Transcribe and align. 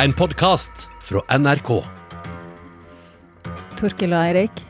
En 0.00 0.12
podkast 0.16 0.86
fra 1.04 1.20
NRK. 1.36 1.68
Torkil 3.76 4.14
og 4.14 4.22
Eirik, 4.22 4.62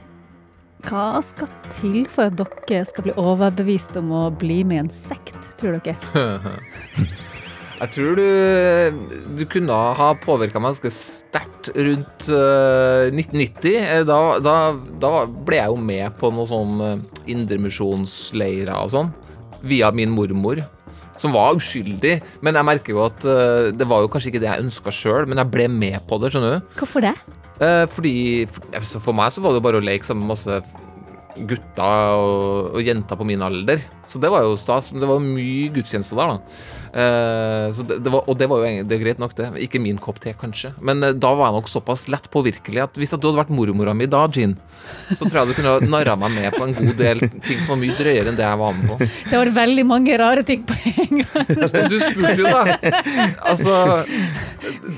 hva 0.88 1.20
skal 1.22 1.50
til 1.70 2.00
for 2.10 2.26
at 2.26 2.34
dere 2.66 2.82
skal 2.88 3.06
bli 3.06 3.14
overbevist 3.20 3.94
om 4.00 4.10
å 4.18 4.22
bli 4.34 4.64
med 4.66 4.80
i 4.80 4.80
en 4.82 4.90
sekt, 4.90 5.38
tror 5.60 5.78
dere? 5.78 5.94
Jeg 7.82 7.90
tror 7.96 8.18
du, 8.18 8.98
du 9.38 9.46
kunne 9.50 9.78
ha 9.98 10.10
påvirka 10.22 10.60
meg 10.62 10.74
ganske 10.74 10.90
sterkt 10.94 11.70
rundt 11.74 12.28
uh, 12.30 13.08
1990. 13.10 13.78
Eh, 13.78 14.04
Da, 14.06 14.18
da, 14.42 14.58
da 15.02 15.10
ble 15.26 15.58
jeg 15.58 15.72
jo 15.72 15.80
med 15.82 16.14
på 16.20 16.30
noen 16.30 16.50
sånn 16.50 16.82
uh, 16.82 17.24
indremisjonsleirer 17.30 18.74
og 18.76 18.92
sånn, 18.94 19.10
via 19.66 19.90
min 19.94 20.14
mormor. 20.14 20.62
Som 21.22 21.34
var 21.36 21.58
uskyldig, 21.58 22.16
men 22.42 22.58
jeg 22.58 22.68
merker 22.68 22.96
jo 22.96 23.04
at 23.06 23.26
uh, 23.26 23.70
det 23.74 23.86
var 23.88 24.02
jo 24.02 24.10
kanskje 24.12 24.32
ikke 24.32 24.42
det 24.42 24.50
jeg 24.50 24.66
ønska 24.66 24.94
sjøl, 24.94 25.28
men 25.30 25.38
jeg 25.38 25.52
ble 25.54 25.68
med 25.70 26.00
på 26.10 26.18
det, 26.18 26.32
skjønner 26.34 26.58
du. 26.58 26.72
Hvorfor 26.80 27.06
det? 27.06 27.14
Uh, 27.62 27.84
fordi 27.90 28.14
for, 28.50 28.98
for 28.98 29.14
meg 29.14 29.30
så 29.30 29.44
var 29.44 29.54
det 29.54 29.62
jo 29.62 29.66
bare 29.68 29.82
å 29.82 29.86
leke 29.86 30.08
sammen 30.08 30.26
med 30.26 30.34
masse 30.34 30.62
gutter 31.48 32.18
og, 32.18 32.76
og 32.76 32.84
jenter 32.84 33.18
på 33.18 33.26
min 33.28 33.42
alder. 33.44 33.82
Så 34.08 34.20
det 34.22 34.30
var 34.32 34.44
jo 34.46 34.58
stas. 34.60 34.92
Men 34.92 35.04
det 35.04 35.10
var 35.10 35.22
mye 35.24 35.70
gudstjenester 35.74 36.18
der, 36.18 36.34
da. 36.34 36.81
Eh, 36.92 37.72
så 37.72 37.84
det, 37.88 37.98
det 38.04 38.10
var, 38.12 38.26
og 38.28 38.36
det 38.36 38.46
var 38.50 38.60
jo 38.60 38.82
det 38.84 38.96
er 38.96 39.00
greit 39.00 39.20
nok, 39.22 39.32
det. 39.38 39.48
Ikke 39.64 39.80
min 39.80 40.00
kopp 40.02 40.18
te, 40.20 40.34
kanskje. 40.36 40.74
Men 40.84 41.00
eh, 41.06 41.14
da 41.16 41.30
var 41.38 41.48
jeg 41.48 41.56
nok 41.62 41.70
såpass 41.72 42.04
lett 42.12 42.28
påvirkelig 42.32 42.82
at 42.84 43.00
hvis 43.00 43.14
at 43.16 43.22
du 43.22 43.30
hadde 43.30 43.40
vært 43.40 43.54
mormora 43.54 43.94
mi 43.96 44.08
da, 44.10 44.26
Jean, 44.32 44.52
så 45.08 45.24
tror 45.24 45.42
jeg 45.42 45.52
du 45.52 45.56
kunne 45.60 45.92
narra 45.92 46.18
meg 46.20 46.36
med 46.36 46.56
på 46.56 46.66
en 46.66 46.76
god 46.76 46.94
del 47.00 47.24
ting 47.46 47.62
som 47.62 47.74
var 47.74 47.80
mye 47.84 47.96
drøyere 47.96 48.32
enn 48.32 48.38
det 48.38 48.44
jeg 48.44 48.60
var 48.60 48.76
med 48.76 48.90
på. 48.92 48.98
Det 49.30 49.40
var 49.40 49.52
veldig 49.62 49.86
mange 49.88 50.18
rare 50.20 50.44
ting 50.46 50.66
på 50.68 50.76
en 50.92 51.22
gang. 51.22 51.52
Du 51.88 51.96
spurte 52.02 52.36
jo, 52.42 52.50
da. 52.50 52.78
Altså 53.52 54.02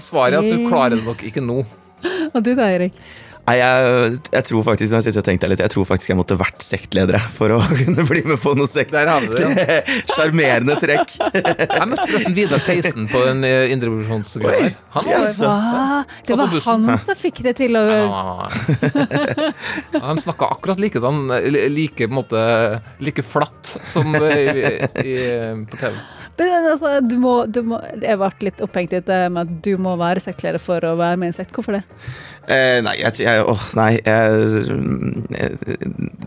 Svaret 0.01 0.35
er 0.35 0.41
at 0.41 0.51
du 0.51 0.67
klarer 0.67 0.97
det 0.99 1.05
nok 1.07 1.23
ikke 1.27 1.43
nå. 1.45 1.63
Og 2.35 2.41
du 2.43 2.55
da, 2.57 2.67
Eirik? 2.73 2.97
Nei, 3.45 3.59
jeg, 3.61 4.19
jeg 4.33 4.47
tror 4.49 4.63
faktisk 4.65 4.89
når 4.89 5.01
jeg 5.03 5.05
sitter 5.11 5.21
og 5.21 5.27
tenker 5.27 5.51
litt, 5.53 5.61
jeg 5.61 5.73
tror 5.75 5.85
faktisk 5.89 6.13
jeg 6.15 6.17
måtte 6.17 6.37
vært 6.41 6.65
sektleder 6.65 7.21
for 7.35 7.53
å 7.53 7.59
kunne 7.81 8.07
bli 8.09 8.23
med 8.25 8.41
på 8.41 8.55
noe 8.57 8.71
sekt. 8.71 8.95
Der. 8.95 9.11
Sjarmerende 10.15 10.79
trekk. 10.81 11.13
Jeg 11.75 11.89
møtte 11.91 12.07
forresten 12.09 12.37
Vidar 12.37 12.63
Theisen 12.65 13.09
på 13.11 13.21
en 13.29 13.45
eh, 13.47 13.73
indrevisjonsgreie. 13.75 14.73
Han 14.95 15.09
var 15.09 15.27
der. 15.27 15.41
Ah, 15.49 16.17
det 16.25 16.39
var 16.39 16.55
han 16.69 16.89
som 17.05 17.19
fikk 17.19 17.43
det 17.45 17.57
til 17.59 17.77
å 17.77 17.83
Ja, 17.85 18.49
Han 20.05 20.21
snakka 20.23 20.49
akkurat 20.55 20.81
likedan, 20.81 21.27
like, 21.75 22.09
måte, 22.09 22.41
like 23.05 23.25
flatt 23.27 23.75
som 23.85 24.15
i, 24.15 24.79
i, 25.05 25.17
på 25.69 25.81
TV. 25.81 25.99
Men 26.39 26.69
altså, 26.73 26.97
du 27.05 27.15
må, 27.23 27.35
du 27.47 27.61
må 27.67 27.79
Jeg 28.03 28.19
ble 28.19 28.49
litt 28.49 28.63
opphengt 28.65 28.95
i 28.97 29.03
det 29.07 29.21
med 29.31 29.45
at 29.45 29.59
du 29.65 29.75
må 29.81 29.95
være 30.01 30.23
sektleder 30.23 30.63
for 30.63 30.83
å 30.87 30.97
være 30.99 31.21
med 31.21 31.31
i 31.31 31.33
en 31.33 31.37
sekt. 31.37 31.55
Hvorfor 31.55 31.79
det? 31.79 31.85
Eh, 32.45 32.79
nei, 32.85 32.95
jeg, 33.01 33.13
tror- 33.17 33.27
jeg, 33.29 33.45
åh, 33.49 33.63
nei 33.79 33.91
jeg, 34.05 34.39
jeg, 35.33 35.79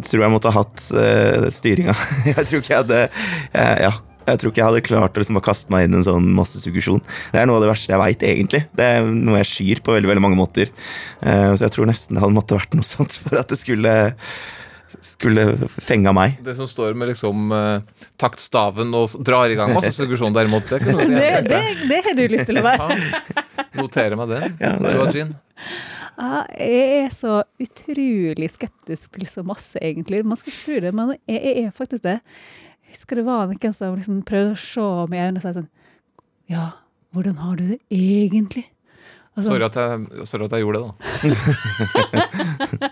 tror 0.07 0.23
jeg 0.25 0.33
måtte 0.33 0.51
ha 0.53 0.61
hatt 0.63 0.85
uh, 0.97 1.47
styringa. 1.53 1.93
Jeg 2.31 2.43
tror 2.49 2.61
ikke 2.63 2.73
jeg 2.73 2.83
hadde 2.83 3.01
eh, 3.05 3.77
Ja. 3.87 3.93
Jeg 4.27 4.41
tror 4.41 4.51
ikke 4.51 4.59
jeg 4.59 4.67
hadde 4.67 4.79
klart 4.83 5.15
å 5.15 5.21
liksom, 5.21 5.37
kaste 5.39 5.71
meg 5.71 5.85
inn 5.85 5.93
i 5.93 5.99
en 6.01 6.03
sånn 6.03 6.25
massesuggesjon. 6.35 6.99
Det 7.31 7.39
er 7.39 7.45
noe 7.47 7.61
av 7.61 7.63
det 7.63 7.69
verste 7.69 7.93
jeg 7.93 8.01
veit, 8.01 8.25
egentlig. 8.27 8.59
Det 8.75 8.83
er 8.97 9.05
noe 9.07 9.37
jeg 9.39 9.47
skyr 9.53 9.79
på 9.85 9.93
veldig 9.95 10.09
veldig 10.11 10.23
mange 10.25 10.35
måter. 10.39 10.73
Uh, 11.21 11.53
så 11.55 11.63
jeg 11.69 11.75
tror 11.77 11.87
nesten 11.87 12.17
det 12.17 12.25
hadde 12.25 12.35
måtte 12.35 12.57
vært 12.59 12.75
noe 12.75 12.83
sånt 12.95 13.15
for 13.23 13.39
at 13.39 13.53
det 13.53 13.59
skulle 13.61 13.93
skulle 15.03 15.43
fenga 15.83 16.11
meg. 16.15 16.37
Det 16.43 16.53
som 16.57 16.67
står 16.67 16.95
med 16.97 17.09
liksom 17.11 17.51
uh, 17.51 17.79
taktstaven 18.19 18.91
og 18.95 19.15
drar 19.27 19.51
i 19.51 19.57
gang 19.59 19.71
masse 19.75 19.91
suggesjon, 19.95 20.35
derimot, 20.35 20.67
det 20.71 20.79
kunne 20.83 21.07
Det, 21.11 21.23
jeg 21.27 21.47
det, 21.47 21.61
det 21.91 21.99
har 22.05 22.15
du 22.17 22.23
lyst 22.35 22.47
til 22.51 22.59
å 22.59 22.63
være. 22.67 22.97
ja, 22.97 23.45
Notere 23.79 24.17
meg 24.19 24.31
det. 24.31 24.41
Ja, 24.63 24.73
det- 24.79 24.93
Du 24.95 25.03
og 25.05 25.15
Jean. 25.15 25.35
Jeg 26.17 27.03
er 27.03 27.11
så 27.13 27.43
utrolig 27.61 28.49
skeptisk 28.49 29.19
til 29.19 29.27
så 29.29 29.43
masse, 29.45 29.77
egentlig. 29.81 30.23
Man 30.25 30.39
skulle 30.39 30.55
ikke 30.55 30.65
tro 30.65 30.79
det, 30.87 30.93
men 30.97 31.11
jeg, 31.29 31.41
jeg 31.43 31.65
er 31.67 31.75
faktisk 31.77 32.03
det. 32.07 32.19
Jeg 32.87 32.95
husker 32.95 33.19
det 33.19 33.27
var 33.27 33.51
noen 33.51 33.75
som 33.75 33.99
liksom 33.99 34.23
prøvde 34.25 34.55
å 34.55 34.63
se 34.63 34.87
meg 35.11 35.19
i 35.19 35.27
øynene 35.27 35.41
og 35.41 35.45
si 35.45 35.53
sånn 35.59 35.69
Ja, 36.49 36.65
hvordan 37.13 37.37
har 37.43 37.59
du 37.59 37.65
det 37.73 37.79
egentlig? 37.93 38.65
Sånn, 39.37 39.51
Sorry 39.51 39.67
at, 39.67 39.75
jeg, 39.77 40.25
sorry 40.25 40.47
at 40.47 40.53
jeg 40.55 40.63
gjorde 40.63 40.79
det, 40.79 40.87
da. 40.87 40.93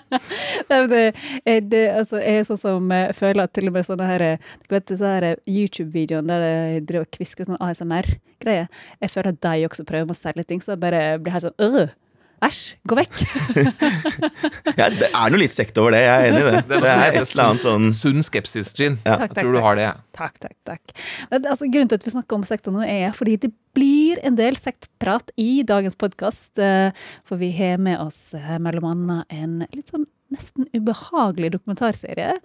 Nei, 0.70 0.76
men 0.76 0.90
det, 0.92 1.00
jeg, 1.42 1.64
det, 1.72 1.82
altså, 1.96 2.20
jeg 2.22 2.44
er 2.44 2.46
sånn 2.46 2.60
som 2.62 2.92
eh, 2.94 3.10
føler 3.18 3.48
at 3.48 3.56
til 3.58 3.72
og 3.72 3.74
med 3.74 3.88
sånne 3.88 4.10
her, 4.12 4.22
eh, 4.22 4.52
du 4.68 4.76
vet, 4.76 4.86
disse 4.92 5.10
her 5.10 5.26
YouTube-videoene 5.50 6.30
der 6.30 6.46
de 6.46 6.84
driver 6.86 7.08
og 7.08 7.18
kvisker 7.18 7.50
sånn 7.50 7.58
ASMR-greier, 7.66 8.70
jeg 9.02 9.14
føler 9.16 9.32
at 9.34 9.42
de 9.48 9.66
også 9.66 9.88
prøver 9.90 10.14
å 10.14 10.20
selge 10.20 10.46
ting, 10.52 10.62
så 10.62 10.76
jeg 10.76 10.84
bare 10.86 11.02
blir 11.18 11.34
helt 11.34 11.48
sånn 11.48 11.66
øh, 11.66 11.96
Æsj, 12.44 12.62
gå 12.88 12.98
vekk! 13.00 13.20
Ja, 14.80 14.90
det 14.92 15.08
er 15.08 15.32
noe 15.32 15.40
litt 15.40 15.54
sekt 15.56 15.78
over 15.80 15.94
det, 15.96 16.02
jeg 16.04 16.16
er 16.16 16.26
enig 16.30 16.42
i 16.42 16.48
det. 16.52 16.62
Det 16.68 16.90
er 16.92 17.04
et 17.14 17.20
eller 17.22 17.44
annet 17.46 17.64
sånn 17.64 17.86
Sunn 17.96 18.26
skepsis, 18.26 18.74
Gin. 18.76 18.98
Ja. 19.06 19.16
Takk, 19.22 19.32
Jeg 19.32 19.46
tror 19.46 19.56
du 19.56 19.62
har 19.64 19.78
det. 19.80 19.88
Takk, 20.18 20.36
takk, 20.44 20.56
takk. 20.68 20.96
Men, 21.32 21.46
altså, 21.52 21.70
grunnen 21.72 21.92
til 21.92 22.02
at 22.02 22.08
vi 22.08 22.14
snakker 22.16 22.40
om 22.40 22.44
sekta 22.48 22.74
nå, 22.76 22.84
er 22.84 23.16
fordi 23.16 23.38
det 23.46 23.52
blir 23.76 24.20
en 24.28 24.36
del 24.40 24.60
sektprat 24.60 25.32
i 25.40 25.64
dagens 25.68 25.96
podkast. 26.00 26.60
For 27.28 27.40
vi 27.40 27.52
har 27.56 27.80
med 27.82 28.00
oss 28.04 28.20
eh, 28.38 28.56
mellom 28.64 28.92
annet 28.92 29.36
en 29.36 29.58
litt 29.72 29.92
sånn 29.92 30.08
nesten 30.36 30.70
ubehagelig 30.76 31.54
dokumentarserie. 31.56 32.36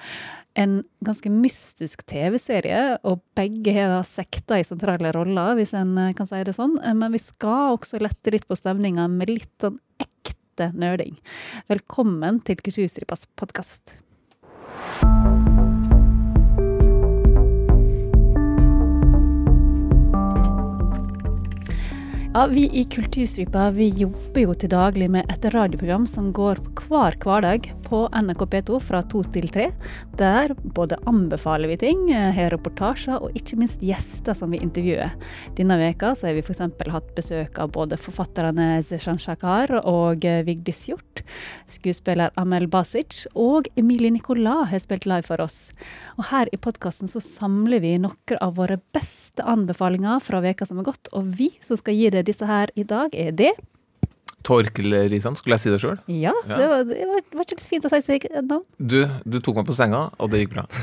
En 0.59 0.81
ganske 1.07 1.31
mystisk 1.31 2.03
TV-serie, 2.11 2.99
og 3.07 3.23
begge 3.39 3.75
har 3.77 4.03
sekter 4.07 4.61
i 4.61 4.67
sentrale 4.67 5.13
roller, 5.15 5.55
hvis 5.59 5.75
en 5.79 5.97
eh, 6.01 6.15
kan 6.17 6.29
si 6.29 6.43
det 6.47 6.57
sånn. 6.57 6.79
Eh, 6.83 6.97
Men 6.97 7.15
vi 7.15 7.23
skal 7.23 7.77
også 7.77 8.03
lette 8.03 8.35
litt 8.35 8.49
på 8.51 8.59
stemninga 8.59 9.09
med 9.13 9.31
litt 9.31 9.55
sånn 9.63 9.79
ekte 10.03 10.73
nerding. 10.75 11.17
Velkommen 11.71 12.43
til 12.45 12.61
Kulturstripas 12.61 13.27
podkast. 13.41 13.99
Ja, 22.35 22.47
Vi 22.47 22.71
i 22.73 22.85
Kulturstripa 22.85 23.71
vi 23.71 23.89
jobber 23.89 24.45
jo 24.45 24.53
til 24.55 24.71
daglig 24.71 25.09
med 25.11 25.27
et 25.33 25.49
radioprogram 25.51 26.05
som 26.07 26.29
går 26.31 26.61
hver 26.79 27.17
hverdag 27.19 27.65
på 27.91 28.05
NRK 28.15 28.45
P2 28.53 28.77
fra 28.87 29.01
to 29.11 29.25
til 29.35 29.49
tre. 29.51 29.65
Der 30.19 30.53
både 30.77 30.99
anbefaler 31.11 31.73
vi 31.73 31.79
ting, 31.81 32.05
eh, 32.15 32.31
har 32.31 32.53
reportasjer 32.55 33.19
og 33.19 33.35
ikke 33.35 33.59
minst 33.59 33.83
gjester 33.83 34.37
som 34.39 34.55
vi 34.55 34.61
intervjuer. 34.63 35.11
Denne 35.59 35.75
veka 35.81 36.13
så 36.15 36.29
har 36.29 36.37
vi 36.39 36.45
f.eks. 36.45 36.63
hatt 36.95 37.09
besøk 37.17 37.59
av 37.59 37.73
både 37.75 37.99
forfatterne 37.99 38.79
Zeshan 38.87 39.19
Shakar 39.19 39.81
og 39.83 40.25
eh, 40.25 40.45
Vigdis 40.47 40.85
Hjort. 40.87 41.25
Skuespiller 41.67 42.31
Amel 42.39 42.69
Basic 42.71 43.27
og 43.35 43.67
Emilie 43.75 44.15
Nicolas 44.15 44.71
har 44.71 44.79
spilt 44.79 45.09
live 45.11 45.27
for 45.27 45.43
oss. 45.43 45.73
Og 46.17 46.31
her 46.31 46.47
i 46.55 46.63
podkasten 46.63 47.11
så 47.11 47.19
samler 47.19 47.83
vi 47.83 47.97
noen 47.99 48.39
av 48.39 48.55
våre 48.55 48.79
beste 48.95 49.43
anbefalinger 49.43 50.23
fra 50.23 50.39
veka 50.45 50.69
som 50.69 50.79
har 50.79 50.93
gått, 50.93 51.11
og 51.11 51.27
vi 51.35 51.51
som 51.59 51.79
skal 51.81 51.99
gi 51.99 52.11
disse 52.27 52.47
her 52.49 52.73
i 52.77 52.85
dag, 52.85 53.15
er 53.15 53.31
det 53.37 53.53
Torkel 54.41 54.95
Risan, 55.13 55.35
skulle 55.37 55.59
jeg 55.59 55.61
si 55.67 55.71
det 55.75 55.79
sjøl? 55.83 55.99
Ja, 56.09 56.31
Ja. 56.49 56.57
det 56.57 56.67
var, 56.71 56.85
det 56.89 57.07
var, 57.11 57.19
var 57.37 57.45
ikke 57.45 57.61
fint 57.61 57.85
å 57.85 57.91
si 57.93 57.99
sitt 58.01 58.25
navn. 58.33 58.63
Du, 58.81 59.03
du 59.29 59.37
tok 59.45 59.59
meg 59.59 59.67
på 59.69 59.75
senga, 59.77 60.07
og 60.17 60.31
det 60.33 60.41
gikk 60.41 60.55
bra. 60.55 60.65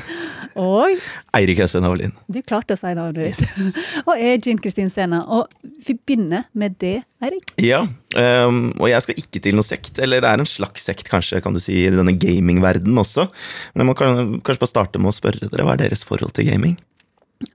Og 0.57 0.93
Eirik 1.37 1.59
Øystein 1.61 1.85
Havelin. 1.85 2.13
du 2.33 2.37
klarte 2.45 2.73
å 2.73 2.79
si 2.79 2.89
navnet 2.97 3.17
ditt. 3.37 3.73
og 4.07 4.13
jeg 4.17 4.35
er 4.35 4.39
Jean 4.45 4.61
Kristin 4.61 4.89
Sena. 4.93 5.19
Og 5.29 5.49
vi 5.85 5.93
begynner 5.97 6.45
med 6.57 6.77
det, 6.81 7.03
Eirik. 7.21 7.51
Ja, 7.61 7.83
um, 8.17 8.71
og 8.79 8.87
jeg 8.89 9.05
skal 9.05 9.19
ikke 9.21 9.41
til 9.45 9.57
noe 9.57 9.65
sekt, 9.65 9.97
eller 10.01 10.21
det 10.21 10.29
er 10.31 10.41
en 10.41 10.49
slags 10.49 10.85
sekt 10.89 11.09
kanskje, 11.09 11.41
kan 11.45 11.53
du 11.57 11.61
si, 11.61 11.79
i 11.85 11.93
denne 11.93 12.13
gamingverdenen 12.17 13.01
også. 13.03 13.27
Men 13.73 13.85
jeg 13.85 13.89
må 13.89 13.97
kanskje 13.97 14.61
bare 14.63 14.69
starte 14.73 15.01
med 15.01 15.13
å 15.13 15.17
spørre 15.17 15.49
dere, 15.49 15.65
hva 15.65 15.73
er 15.77 15.83
deres 15.85 16.05
forhold 16.09 16.33
til 16.37 16.49
gaming? 16.49 16.77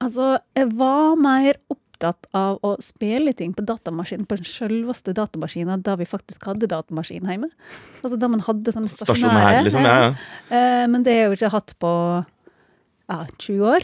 Altså, 0.03 0.37
jeg 0.59 0.71
var 0.79 1.15
mer 1.19 1.59
opptatt 2.03 2.27
av 2.35 2.59
å 2.67 2.75
spille 2.83 3.33
ting 3.37 3.53
på 3.55 3.63
datamaskinen, 3.67 4.27
på 4.27 4.37
den 4.37 4.45
selveste 4.49 5.15
datamaskinen 5.15 5.83
da 5.83 5.95
vi 5.97 6.05
faktisk 6.09 6.45
hadde 6.49 6.67
datamaskin 6.71 7.23
hjemme. 7.29 7.49
Altså 8.03 8.19
da 8.19 8.29
man 8.29 8.41
hadde 8.43 8.73
sånne 8.75 8.91
Stasjonær, 8.91 9.31
stasjonære. 9.31 9.65
liksom? 9.67 9.87
Ja, 9.87 9.97
ja. 10.03 10.13
Eh, 10.51 10.87
Men 10.89 11.03
det 11.03 11.13
har 11.15 11.21
jeg 11.23 11.31
jo 11.31 11.37
ikke 11.39 11.53
hatt 11.55 11.75
på 11.79 11.93
ja, 13.13 13.19
20 13.39 13.67
år. 13.67 13.81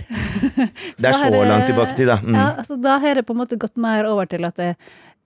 Det 0.99 1.09
er 1.09 1.13
så 1.13 1.31
det- 1.31 1.49
langt 1.49 1.67
tilbake 1.69 1.93
i 1.93 1.97
tid, 1.97 2.09
da. 2.09 2.19
Mm. 2.23 2.35
Ja, 2.35 2.47
altså 2.59 2.81
da 2.81 2.99
har 2.99 3.15
det 3.15 3.27
på 3.27 3.35
en 3.35 3.41
måte 3.43 3.59
gått 3.59 3.77
mer 3.77 4.05
over 4.09 4.27
til 4.27 4.45
at 4.45 4.57
jeg 4.59 4.77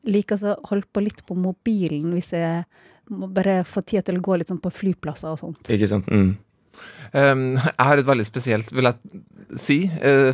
liker 0.04 0.36
å 0.36 0.56
holde 0.68 0.86
på 0.92 1.02
litt 1.04 1.24
på 1.26 1.36
mobilen 1.38 2.12
hvis 2.12 2.32
jeg 2.34 2.64
må 3.10 3.28
bare 3.32 3.62
få 3.64 3.82
tid 3.84 4.04
til 4.04 4.18
å 4.18 4.22
gå 4.24 4.36
litt 4.38 4.48
sånn 4.48 4.60
på 4.62 4.70
flyplasser 4.72 5.30
og 5.32 5.38
sånt. 5.38 5.62
Ikke 5.70 5.86
sant? 5.88 6.06
Mm. 6.10 6.36
Um, 7.14 7.58
jeg 7.58 7.84
har 7.84 8.00
et 8.00 8.06
veldig 8.08 8.24
spesielt, 8.24 8.70
vil 8.72 8.86
jeg 8.88 8.94
si, 9.60 9.74
eh, 10.00 10.32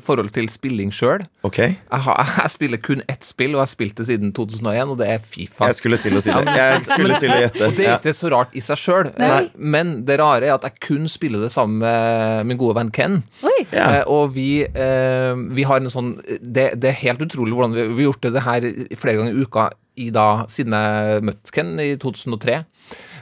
forhold 0.00 0.30
til 0.32 0.46
spilling 0.48 0.88
sjøl. 0.96 1.20
Okay. 1.44 1.74
Jeg, 1.92 2.00
har- 2.06 2.30
jeg 2.42 2.50
spiller 2.54 2.80
kun 2.80 3.02
ett 3.12 3.26
spill, 3.28 3.50
og 3.52 3.58
jeg 3.60 3.66
har 3.66 3.72
spilt 3.74 3.98
det 4.00 4.06
siden 4.08 4.32
2001, 4.32 4.88
og 4.94 4.96
det 5.02 5.08
er 5.12 5.18
Fifa. 5.20 5.66
jeg 5.68 5.76
skulle 5.82 5.98
til 6.00 6.16
å 6.16 6.22
si 6.24 6.32
det. 6.32 6.54
Jeg 6.56 6.86
skulle 6.88 7.18
til 7.20 7.34
å 7.34 7.36
gjette. 7.42 7.60
Og 7.68 7.76
det 7.76 7.84
er 7.84 7.90
Ja. 7.90 7.98
ikke 7.98 8.14
så 8.16 8.30
rart 8.32 8.56
i 8.56 8.62
seg 8.64 8.80
sjøl, 8.80 9.12
Nei. 9.20 9.50
men 9.58 9.92
det 10.08 10.16
rare 10.22 10.48
er 10.48 10.54
at 10.56 10.64
jeg 10.70 10.80
kun 10.88 11.04
spiller 11.12 11.44
det 11.44 11.52
sammen 11.52 11.78
med 11.84 12.46
min 12.48 12.56
gode 12.62 12.78
venn 12.80 12.90
Ken. 12.96 13.20
Oi! 13.44 13.66
Ja. 13.68 13.90
Eh, 14.00 14.02
og 14.08 14.32
vi, 14.32 14.62
eh, 14.64 15.34
vi 15.36 15.62
har 15.68 15.76
en 15.84 15.92
sånn 15.92 16.14
det, 16.40 16.70
det 16.80 16.88
er 16.94 17.00
helt 17.04 17.20
utrolig 17.20 17.52
hvordan 17.52 17.76
vi, 17.76 17.84
vi 17.92 18.00
har 18.06 18.08
gjort 18.14 18.24
det, 18.24 18.32
det 18.38 18.46
her 18.48 18.70
flere 18.96 19.20
ganger 19.20 19.36
i 19.36 19.44
uka 19.44 19.68
i 20.00 20.08
da, 20.10 20.24
siden 20.50 20.72
jeg 20.74 21.20
møtte 21.22 21.52
Ken 21.54 21.76
i 21.78 21.92
2003. 22.02 22.64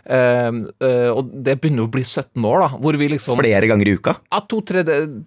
Eh, 0.03 0.49
eh, 0.83 1.09
og 1.13 1.29
det 1.47 1.55
begynner 1.63 1.87
å 1.87 1.91
bli 1.93 2.03
17 2.03 2.43
år, 2.43 2.65
da. 2.65 2.79
Hvor 2.83 2.97
vi 2.99 3.09
liksom 3.13 3.39
Flere 3.39 3.69
ganger 3.71 3.87
i 3.87 3.95
uka? 3.95 4.17
Ja, 4.33 4.41
to, 4.51 4.59
tre, 4.67 4.83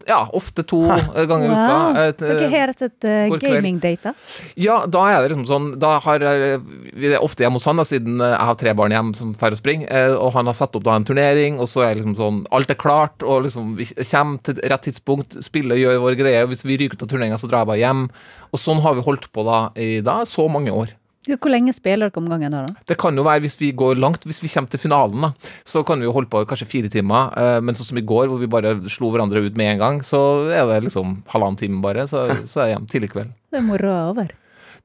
ja 0.09 0.19
ofte 0.35 0.65
to 0.67 0.81
eh, 0.91 1.23
ganger 1.29 1.47
i 1.47 1.53
uka. 1.53 1.77
Et, 2.09 2.23
eh, 2.25 2.33
Dere 2.41 2.49
har 2.51 2.73
hatt 2.73 2.83
et 2.83 3.07
uh, 3.07 3.37
gamingdate, 3.39 4.11
kveld. 4.11 4.59
Ja, 4.59 4.81
da 4.91 5.05
er 5.13 5.23
det 5.23 5.31
liksom 5.31 5.45
sånn 5.47 5.69
Da 5.79 5.95
har 6.03 6.25
Vi 6.25 7.07
det 7.11 7.21
ofte 7.23 7.45
hjemme 7.45 7.59
hos 7.59 7.67
han, 7.69 7.79
da, 7.79 7.87
siden 7.87 8.19
eh, 8.19 8.33
jeg 8.33 8.49
har 8.51 8.59
tre 8.59 8.75
barn 8.81 8.95
hjemme 8.95 9.15
som 9.17 9.31
drar 9.37 9.55
og 9.55 9.61
springer. 9.61 9.87
eh, 9.87 10.15
Og 10.15 10.35
han 10.35 10.51
har 10.51 10.57
satt 10.57 10.75
opp 10.75 10.85
da 10.87 10.97
en 10.99 11.07
turnering, 11.07 11.61
og 11.63 11.71
så 11.71 11.85
er 11.87 12.01
liksom 12.01 12.17
sånn 12.19 12.43
Alt 12.55 12.75
er 12.75 12.79
klart, 12.81 13.23
og 13.23 13.45
liksom 13.47 13.75
vi 13.79 13.87
kommer 14.11 14.43
til 14.43 14.59
rett 14.59 14.85
tidspunkt, 14.89 15.39
spiller, 15.45 15.79
gjør 15.79 16.03
vår 16.03 16.19
greie. 16.19 16.43
Og 16.43 16.51
hvis 16.51 16.65
vi 16.67 16.77
ryker 16.81 16.99
ut 16.99 17.07
av 17.07 17.11
turneringa, 17.11 17.39
så 17.39 17.49
drar 17.49 17.63
jeg 17.63 17.71
bare 17.71 17.83
hjem. 17.83 18.05
Og 18.51 18.61
sånn 18.61 18.83
har 18.83 18.95
vi 18.97 19.07
holdt 19.07 19.31
på 19.31 19.47
da 19.47 19.65
i 19.79 19.99
da 20.05 20.21
så 20.27 20.49
mange 20.51 20.73
år. 20.75 20.93
Hvor 21.25 21.51
lenge 21.51 21.73
spiller 21.73 22.09
dere 22.09 22.21
om 22.21 22.29
gangen 22.29 22.53
da? 22.53 22.63
da? 22.67 22.85
Det 22.91 22.97
kan 23.01 23.17
jo 23.17 23.25
være 23.25 23.43
hvis 23.45 23.57
vi 23.61 23.71
går 23.77 23.97
langt, 24.01 24.25
hvis 24.29 24.41
vi 24.43 24.51
kommer 24.53 24.69
til 24.71 24.81
finalen, 24.83 25.27
da, 25.27 25.51
så 25.65 25.83
kan 25.87 25.99
vi 26.01 26.07
jo 26.07 26.13
holde 26.15 26.29
på 26.31 26.43
kanskje 26.49 26.69
fire 26.69 26.91
timer. 26.93 27.33
eh, 27.37 27.59
Men 27.65 27.77
sånn 27.77 27.89
som 27.91 28.01
i 28.01 28.05
går, 28.05 28.29
hvor 28.29 28.41
vi 28.41 28.51
bare 28.51 28.75
slo 28.91 29.11
hverandre 29.13 29.43
ut 29.45 29.57
med 29.57 29.73
en 29.75 29.83
gang, 29.83 30.01
så 30.05 30.21
er 30.53 30.65
det 30.69 30.83
liksom 30.89 31.21
halvannen 31.33 31.57
time 31.59 31.81
bare, 31.81 32.07
så, 32.07 32.27
så 32.45 32.61
er 32.61 32.69
jeg 32.69 32.75
hjemme 32.75 32.91
tidlig 32.93 33.11
kveld. 33.15 33.33
Det 33.51 33.61
er 33.61 33.65
moroa 33.65 34.09
over. 34.13 34.33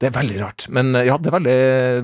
Det 0.01 0.09
er 0.09 0.15
veldig 0.15 0.37
rart, 0.41 0.65
men 0.73 0.95
eh, 0.97 1.05
ja, 1.05 1.17
det 1.21 1.29
er 1.29 1.35
veldig 1.37 1.57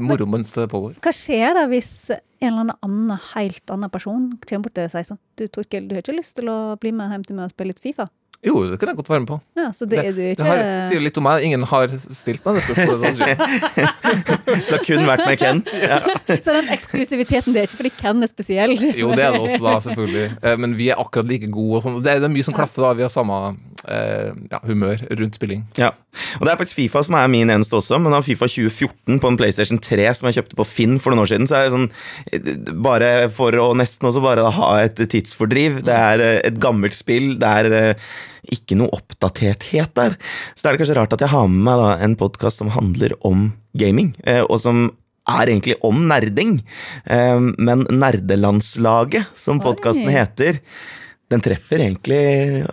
moro 0.05 0.27
mens 0.29 0.51
det 0.53 0.67
pågår. 0.69 0.99
Hva 1.01 1.13
skjer 1.17 1.55
da 1.57 1.63
hvis 1.71 1.91
en 2.13 2.51
eller 2.51 2.59
annen 2.61 2.75
annen, 2.85 3.19
helt 3.33 3.73
annen 3.73 3.89
person 3.89 4.27
kommer 4.45 4.67
bort 4.67 4.75
til 4.77 4.83
deg 4.83 4.91
og 4.91 4.93
sier 4.93 5.07
sånn 5.07 5.19
Du 5.39 5.47
Torkel, 5.49 5.87
du 5.89 5.95
har 5.97 6.03
ikke 6.03 6.13
lyst 6.19 6.35
til 6.37 6.51
å 6.53 6.75
bli 6.77 6.91
med 6.93 7.09
hjem 7.09 7.25
til 7.25 7.39
meg 7.39 7.49
og 7.49 7.55
spille 7.55 7.73
litt 7.73 7.81
Fifa? 7.81 8.05
Jo, 8.45 8.59
det 8.69 8.77
kan 8.79 8.91
jeg 8.91 8.97
godt 8.99 9.09
være 9.09 9.19
med 9.23 9.27
på. 9.31 9.37
Ja, 9.57 9.71
så 9.73 9.85
det, 9.89 9.97
er 9.97 10.11
du 10.13 10.21
Det 10.21 10.45
har, 10.45 10.59
sier 10.85 11.01
litt 11.01 11.17
om 11.17 11.25
meg. 11.25 11.41
Ingen 11.47 11.63
har 11.67 11.89
stilt 11.97 12.45
meg 12.45 12.59
det 12.59 12.65
spørsmålet. 12.67 13.17
Det 14.47 14.71
har 14.71 14.83
kun 14.85 15.07
vært 15.07 15.23
med 15.25 15.39
Ken. 15.41 15.63
Ja. 15.87 15.97
Så 16.29 16.53
den 16.53 16.69
eksklusiviteten, 16.73 17.55
det 17.55 17.63
er 17.63 17.67
ikke 17.69 17.79
fordi 17.81 17.91
Ken 17.97 18.23
er 18.23 18.29
spesiell? 18.29 18.75
Jo, 18.97 19.09
det 19.17 19.25
er 19.25 19.35
det 19.35 19.41
også, 19.41 19.59
da, 19.63 19.73
selvfølgelig. 19.87 20.27
Eh, 20.43 20.57
Men 20.61 20.77
vi 20.77 20.89
er 20.93 21.01
akkurat 21.01 21.27
like 21.29 21.49
gode. 21.51 21.79
Og 21.79 21.85
sånn. 21.87 21.97
det, 22.05 22.13
er, 22.13 22.21
det 22.23 22.29
er 22.29 22.35
mye 22.37 22.45
som 22.47 22.55
klaffer. 22.55 22.85
da 22.85 22.93
Vi 22.99 23.05
har 23.07 23.11
samme 23.13 23.39
ja, 23.87 24.59
humør 24.67 24.99
rundt 25.19 25.37
spilling. 25.37 25.63
Ja. 25.79 25.93
Og 26.39 26.45
det 26.45 26.51
er 26.51 26.59
faktisk 26.59 26.77
Fifa 26.79 27.03
som 27.05 27.15
er 27.19 27.29
min 27.31 27.51
eneste 27.53 27.77
også, 27.77 27.99
men 28.03 28.15
av 28.17 28.25
Fifa 28.27 28.49
2014 28.49 29.19
på 29.23 29.31
en 29.31 29.37
PlayStation 29.39 29.79
3 29.79 30.09
som 30.17 30.27
jeg 30.29 30.39
kjøpte 30.39 30.57
på 30.59 30.67
Finn 30.67 30.97
for 30.99 31.13
noen 31.13 31.23
år 31.23 31.31
siden, 31.31 31.47
så 31.49 31.59
er 31.59 31.67
det 31.67 31.75
sånn 31.75 31.87
eh, 32.33 32.73
Bare 32.87 33.11
for 33.33 33.55
å 33.61 33.69
nesten 33.77 34.09
også 34.09 34.23
bare 34.23 34.47
ha 34.57 34.71
et 34.83 34.99
tidsfordriv. 35.11 35.81
Det 35.87 35.95
er 35.95 36.23
eh, 36.25 36.39
et 36.49 36.59
gammelt 36.63 36.97
spill. 36.97 37.35
Det 37.39 37.53
er 37.61 37.77
eh, 37.77 38.07
ikke 38.53 38.77
noe 38.79 38.91
oppdaterthet 38.95 39.95
der. 39.97 40.15
Så 40.53 40.63
da 40.63 40.69
er 40.71 40.77
det 40.77 40.83
kanskje 40.83 40.99
rart 40.99 41.15
at 41.17 41.25
jeg 41.25 41.33
har 41.33 41.49
med 41.51 41.65
meg 41.67 41.81
da 41.81 41.89
en 42.05 42.15
podkast 42.19 42.63
som 42.63 42.71
handler 42.75 43.15
om 43.27 43.51
gaming, 43.77 44.13
eh, 44.27 44.43
og 44.45 44.59
som 44.63 44.87
er 45.27 45.49
egentlig 45.51 45.75
om 45.83 46.05
nerding. 46.07 46.61
Eh, 47.05 47.39
Men 47.57 47.83
Nerdelandslaget, 47.91 49.33
som 49.35 49.59
podkasten 49.63 50.07
heter, 50.13 50.61
den 51.31 51.43
treffer 51.43 51.81
egentlig 51.83 52.19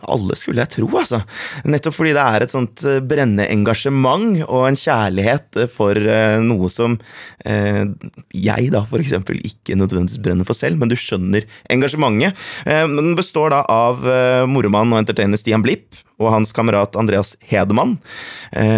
alle, 0.07 0.37
skulle 0.39 0.63
jeg 0.63 0.73
tro. 0.77 0.89
altså. 1.01 1.21
Nettopp 1.67 1.97
fordi 1.97 2.13
det 2.15 2.23
er 2.25 2.45
et 2.45 2.55
sånt 2.55 2.85
eh, 2.87 3.01
brennende 3.03 3.49
engasjement 3.51 4.45
og 4.45 4.69
en 4.69 4.79
kjærlighet 4.79 5.59
eh, 5.59 5.71
for 5.71 5.99
eh, 5.99 6.39
noe 6.45 6.71
som 6.71 6.97
eh, 7.45 7.83
jeg 8.31 8.71
da 8.75 8.85
for 8.87 9.03
eksempel 9.03 9.41
ikke 9.43 9.79
nødvendigvis 9.79 10.23
brenner 10.23 10.47
for 10.47 10.59
selv, 10.59 10.79
men 10.79 10.93
du 10.93 10.97
skjønner 10.99 11.47
engasjementet. 11.75 12.39
Eh, 12.69 12.85
den 12.87 13.17
består 13.19 13.51
da 13.55 13.65
av 13.71 14.07
eh, 14.07 14.45
moromannen 14.51 14.95
og 14.95 15.03
entertainer 15.03 15.41
Stian 15.41 15.65
Blipp 15.65 15.99
og 16.23 16.31
hans 16.31 16.55
kamerat 16.55 16.95
Andreas 16.95 17.35
Hedemann, 17.51 17.97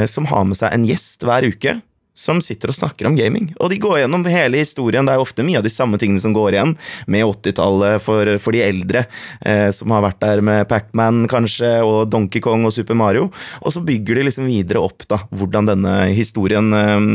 som 0.08 0.25
har 0.31 0.46
med 0.49 0.56
seg 0.56 0.73
en 0.73 0.87
gjest 0.88 1.20
hver 1.26 1.44
uke 1.44 1.75
som 2.16 2.40
sitter 2.44 2.72
og 2.72 2.78
snakker 2.78 3.10
om 3.10 3.16
gaming. 3.18 3.50
Og 3.60 3.70
de 3.70 3.78
går 3.82 4.00
gjennom 4.00 4.24
hele 4.30 4.62
historien. 4.62 5.06
Det 5.06 5.14
er 5.14 5.22
ofte 5.22 5.44
mye 5.46 5.60
av 5.60 5.66
de 5.66 5.72
samme 5.72 6.00
tingene 6.00 6.22
som 6.22 6.34
går 6.36 6.56
igjen 6.56 6.74
med 7.12 7.26
80-tallet 7.28 8.02
for, 8.02 8.32
for 8.42 8.56
de 8.56 8.64
eldre, 8.64 9.04
eh, 9.44 9.68
som 9.76 9.92
har 9.92 10.04
vært 10.06 10.22
der 10.24 10.42
med 10.44 10.64
Pacman 10.70 11.26
kanskje, 11.30 11.76
og 11.84 12.08
Donkey 12.12 12.42
Kong 12.44 12.64
og 12.66 12.74
Super 12.74 12.96
Mario. 12.98 13.28
Og 13.60 13.76
så 13.76 13.84
bygger 13.84 14.18
de 14.18 14.28
liksom 14.30 14.48
videre 14.48 14.82
opp 14.82 15.04
da, 15.10 15.20
hvordan 15.36 15.68
denne 15.68 15.96
historien 16.16 16.72
eh, 16.72 17.08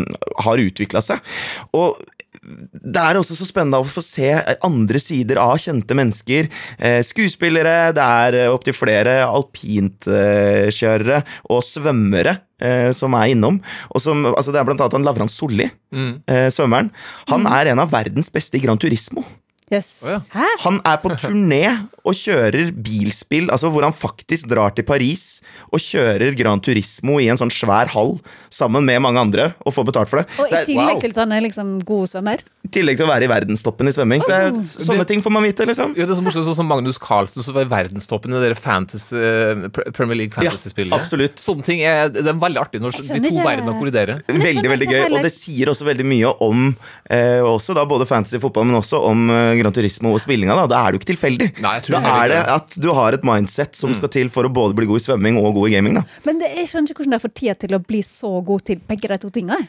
har 0.46 0.66
utvikla 0.70 1.02
seg. 1.06 1.34
Og 1.74 1.98
det 2.42 2.98
er 2.98 3.20
også 3.20 3.36
så 3.38 3.46
spennende 3.46 3.78
å 3.78 3.86
få 3.86 4.02
se 4.02 4.32
andre 4.66 4.98
sider 5.02 5.38
av 5.38 5.60
kjente 5.62 5.94
mennesker. 5.94 6.48
Eh, 6.82 7.02
skuespillere, 7.06 7.92
det 7.94 8.02
er 8.02 8.50
opptil 8.50 8.74
flere 8.74 9.20
alpintkjørere 9.28 11.22
og 11.54 11.62
svømmere 11.66 12.34
eh, 12.62 12.90
som 12.98 13.14
er 13.20 13.34
innom. 13.36 13.60
Og 13.94 14.02
som, 14.04 14.26
altså 14.34 14.54
det 14.56 14.62
er 14.62 14.68
blant 14.70 14.82
annet 14.82 14.98
han 14.98 15.06
Lavran 15.08 15.32
Solli, 15.32 15.70
Mm. 15.92 16.24
eh, 16.32 16.48
svømmeren. 16.50 16.90
Han 17.28 17.46
er 17.46 17.72
en 17.74 17.80
av 17.84 17.92
verdens 17.92 18.30
beste 18.32 18.56
i 18.58 18.62
Gran 18.64 18.78
Turismo. 18.80 19.26
Jøss. 19.72 19.90
Oh, 20.04 20.18
ja. 20.18 20.48
Han 20.66 20.82
er 20.84 20.98
på 21.00 21.14
turné 21.16 21.64
og 22.02 22.16
kjører 22.18 22.72
bilspill, 22.76 23.48
altså 23.54 23.70
hvor 23.72 23.86
han 23.86 23.94
faktisk 23.96 24.50
drar 24.52 24.74
til 24.76 24.86
Paris 24.88 25.40
og 25.70 25.80
kjører 25.80 26.34
Gran 26.38 26.60
Turismo 26.64 27.20
i 27.22 27.30
en 27.32 27.40
sånn 27.40 27.54
svær 27.54 27.92
hall 27.94 28.18
sammen 28.52 28.84
med 28.88 29.00
mange 29.06 29.22
andre 29.22 29.52
og 29.64 29.76
får 29.76 29.88
betalt 29.92 30.12
for 30.12 30.22
det. 30.22 30.26
Og 30.42 30.50
i 30.50 30.64
tillegg 30.68 30.98
wow. 30.98 31.02
til 31.04 31.14
at 31.14 31.22
han 31.24 31.36
er 31.38 31.46
liksom 31.46 31.76
god 31.88 32.12
svømmer? 32.12 32.44
I 32.66 32.72
tillegg 32.74 33.00
til 33.00 33.08
å 33.08 33.12
være 33.12 33.28
i 33.28 33.32
verdenstoppen 33.32 33.90
i 33.90 33.94
svømming. 33.96 34.26
Så 34.26 34.32
det 34.34 34.40
er, 34.42 34.58
sånne 34.72 35.06
Det- 35.06 35.08
ting 35.14 35.24
får 35.24 35.36
man 35.38 35.46
vite, 35.46 35.66
liksom. 35.70 35.96
Ja, 35.96 36.06
det 36.06 36.16
er 36.16 36.20
så 36.20 36.26
morsomt, 36.26 36.46
sånn 36.50 36.60
som 36.60 36.68
Magnus 36.68 37.00
Carlsen 37.02 37.46
som 37.46 37.56
var 37.56 37.66
i 37.66 37.72
verdenstoppen 37.72 38.36
i 38.36 38.42
det 38.44 38.58
fantasy, 38.58 39.16
eh, 39.16 39.70
Premier 39.94 40.18
League 40.18 40.36
fantasy-spillet. 40.36 40.92
Ja, 40.92 41.00
absolutt. 41.00 41.40
Sånne 41.42 41.64
ting 41.64 41.82
er, 41.82 42.10
det 42.10 42.26
er 42.28 42.34
veldig 42.34 42.60
artig 42.60 42.82
når 42.82 42.98
de 42.98 43.30
to 43.30 43.40
verdenene 43.40 43.78
kolliderer. 43.80 44.22
Veldig, 44.28 44.68
veldig 44.74 44.90
gøy. 44.90 45.02
Og 45.12 45.22
det 45.24 45.32
sier 45.32 45.72
også 45.72 45.88
veldig 45.88 46.06
mye 46.06 46.34
om 46.42 46.76
eh, 47.10 47.40
også 47.40 47.76
da 47.78 47.86
både 47.86 48.08
fantasy 48.10 48.42
fotball, 48.42 48.66
men 48.66 48.82
også 48.82 49.00
om 49.06 49.30
eh, 49.30 49.61
Gran 49.62 49.76
Turismo 49.76 50.14
og 50.16 50.22
spillinga. 50.24 50.58
Da. 50.60 50.68
da 50.72 50.82
er 50.82 50.92
det 50.92 51.00
jo 51.00 51.02
ikke 51.04 51.12
tilfeldig. 51.14 51.50
Nei, 51.64 51.74
jeg 51.78 51.88
tror 51.88 51.98
da 51.98 52.14
er 52.18 52.32
det 52.32 52.40
ikke 52.42 52.58
at 52.60 52.78
du 52.84 52.90
har 52.98 53.18
et 53.18 53.28
mindset 53.28 53.80
som 53.80 53.96
skal 53.98 54.12
til 54.14 54.32
for 54.34 54.48
å 54.48 54.54
både 54.54 54.78
bli 54.78 54.90
god 54.90 55.02
i 55.02 55.06
svømming 55.06 55.40
og 55.42 55.56
god 55.58 55.72
i 55.72 55.76
gaming. 55.78 56.00
Da. 56.02 56.06
Men 56.28 56.42
det, 56.42 56.52
jeg 56.60 56.72
skjønner 56.72 56.94
ikke 56.94 57.04
hvordan 57.04 57.18
de 57.18 57.24
får 57.24 57.36
tid 57.40 57.64
til 57.64 57.78
å 57.78 57.82
bli 57.86 58.04
så 58.06 58.34
god 58.48 58.68
til 58.68 58.86
begge 58.90 59.12
de 59.12 59.20
to 59.22 59.34
tingene. 59.34 59.68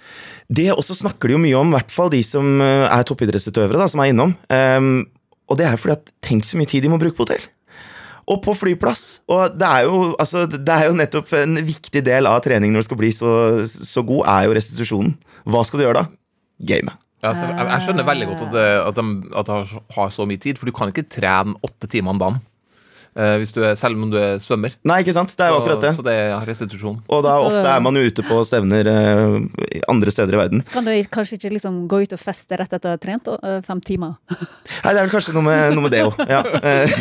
Det 0.52 0.68
også 0.74 0.98
snakker 1.02 1.30
de 1.30 1.36
jo 1.36 1.42
mye 1.42 1.58
om, 1.60 1.72
i 1.72 1.78
hvert 1.78 1.94
fall 1.94 2.12
de 2.12 2.22
som 2.26 2.54
eh, 2.64 2.86
er 2.88 3.08
toppidrettsutøvere, 3.08 3.80
da, 3.80 3.88
som 3.90 4.02
er 4.04 4.12
innom. 4.12 4.36
Um, 4.52 4.94
og 5.50 5.58
det 5.60 5.66
er 5.68 5.80
fordi 5.80 5.98
at 5.98 6.14
tenk 6.24 6.46
så 6.48 6.58
mye 6.60 6.70
tid 6.70 6.84
de 6.84 6.92
må 6.92 7.00
bruke 7.02 7.18
på 7.18 7.26
hotell. 7.26 7.44
Og 8.30 8.38
på 8.44 8.54
flyplass. 8.54 9.22
Og 9.32 9.58
det 9.58 9.68
er, 9.68 9.86
jo, 9.88 10.12
altså, 10.22 10.46
det 10.46 10.72
er 10.72 10.88
jo 10.88 10.96
nettopp 10.98 11.32
en 11.40 11.58
viktig 11.66 12.04
del 12.06 12.28
av 12.30 12.40
trening 12.44 12.72
når 12.72 12.84
du 12.84 12.88
skal 12.90 13.00
bli 13.00 13.10
så, 13.14 13.32
så 13.66 14.04
god, 14.06 14.24
er 14.30 14.46
jo 14.46 14.58
restitusjonen. 14.58 15.16
Hva 15.50 15.64
skal 15.66 15.82
du 15.82 15.88
gjøre 15.88 16.04
da? 16.04 16.10
Game. 16.62 16.94
Ja, 17.22 17.30
jeg, 17.30 17.82
skjønner 17.84 18.06
veldig 18.08 18.26
godt 18.32 18.40
at, 18.48 18.54
det- 18.56 18.80
at, 18.88 18.96
de, 18.98 19.36
at 19.38 19.46
de 19.46 19.80
har 19.94 20.08
så 20.10 20.24
mye 20.26 20.40
tid, 20.42 20.58
for 20.58 20.66
du 20.66 20.72
kan 20.74 20.90
ikke 20.90 21.04
trene 21.08 21.54
åtte 21.62 21.86
timer 21.86 22.10
om 22.16 22.18
dagen. 22.18 22.40
Eh, 23.16 23.34
hvis 23.40 23.52
du 23.54 23.60
er, 23.64 23.74
selv 23.78 23.98
om 23.98 24.10
du 24.12 24.18
er 24.20 24.40
svømmer. 24.42 24.74
Nei, 24.88 25.00
ikke 25.04 25.14
sant? 25.16 25.34
Det 25.36 25.44
er 25.44 25.52
jo 25.52 25.60
akkurat 25.60 25.82
det. 25.84 25.92
Så, 25.96 26.04
det 26.06 26.14
er 26.14 26.46
restitusjon. 26.48 26.98
Og 27.12 27.22
da 27.26 27.36
ofte 27.42 27.62
er 27.68 27.82
man 27.84 27.98
jo 27.98 28.04
ute 28.06 28.24
på 28.26 28.38
stevner 28.48 28.90
eh, 28.90 29.36
andre 29.90 30.14
steder 30.14 30.36
i 30.36 30.40
verden. 30.40 30.64
Så 30.64 30.74
Kan 30.74 30.88
du 30.88 30.92
kanskje 31.12 31.38
ikke 31.38 31.52
liksom 31.56 31.82
gå 31.90 32.02
ut 32.04 32.16
og 32.16 32.22
feste 32.22 32.58
rett 32.60 32.72
etter 32.72 32.92
å 32.92 32.96
ha 32.96 33.02
trent 33.02 33.30
øh, 33.32 33.58
fem 33.66 33.82
timer? 33.84 34.16
Nei, 34.32 34.92
det 34.92 34.96
er 34.96 35.00
vel 35.00 35.14
kanskje 35.14 35.36
noe 35.36 35.46
med, 35.46 35.76
noe 35.76 35.86
med 35.86 35.94
det 35.94 36.04
òg. 36.06 36.22
Ja. 36.30 36.42
Eh, 36.62 36.96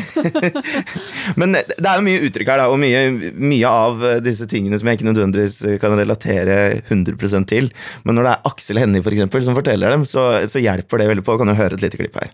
Men 1.39 1.55
det 1.55 1.85
er 1.85 1.99
jo 1.99 2.05
mye 2.07 2.23
uttrykk 2.27 2.53
her, 2.53 2.63
da, 2.63 2.69
og 2.71 2.79
mye, 2.81 3.33
mye 3.37 3.71
av 3.71 4.05
disse 4.25 4.47
tingene 4.51 4.79
som 4.79 4.89
jeg 4.89 4.99
ikke 4.99 5.09
nødvendigvis 5.11 5.79
kan 5.81 5.95
relatere 5.97 6.57
100 6.87 7.47
til. 7.49 7.71
Men 8.05 8.17
når 8.17 8.27
det 8.27 8.33
er 8.33 8.49
Aksel 8.51 8.81
Hennie 8.81 9.03
for 9.03 9.15
eksempel, 9.15 9.43
som 9.45 9.57
forteller 9.57 9.93
dem, 9.93 10.05
så, 10.09 10.27
så 10.51 10.61
hjelper 10.61 11.01
det 11.01 11.11
veldig 11.11 11.25
på. 11.27 11.37
Kan 11.39 11.51
du 11.51 11.57
høre 11.57 11.77
et 11.77 11.85
lite 11.85 11.99
klipp 11.99 12.17
her? 12.19 12.33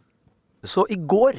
Så 0.68 0.84
i 0.92 0.98
går 1.00 1.38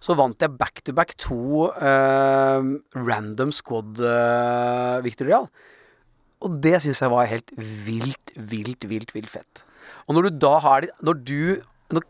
så 0.00 0.14
vant 0.18 0.42
jeg 0.42 0.54
back 0.58 0.82
to 0.86 0.94
back 0.94 1.14
to 1.18 1.68
eh, 1.74 2.68
random 2.94 3.50
squad 3.54 3.98
uh, 4.02 4.98
Victor 5.04 5.26
Real. 5.26 5.48
Og 6.44 6.60
det 6.62 6.76
syns 6.84 7.02
jeg 7.02 7.10
var 7.10 7.30
helt 7.30 7.50
vilt, 7.56 8.30
vilt, 8.36 8.86
vilt, 8.86 9.14
vilt 9.16 9.32
fett. 9.32 9.64
Og 10.06 10.14
når 10.14 10.28
du 10.28 10.38
da 10.46 10.54
har 10.62 10.86
Når 11.04 11.18
du 11.26 11.40
Når 11.94 12.04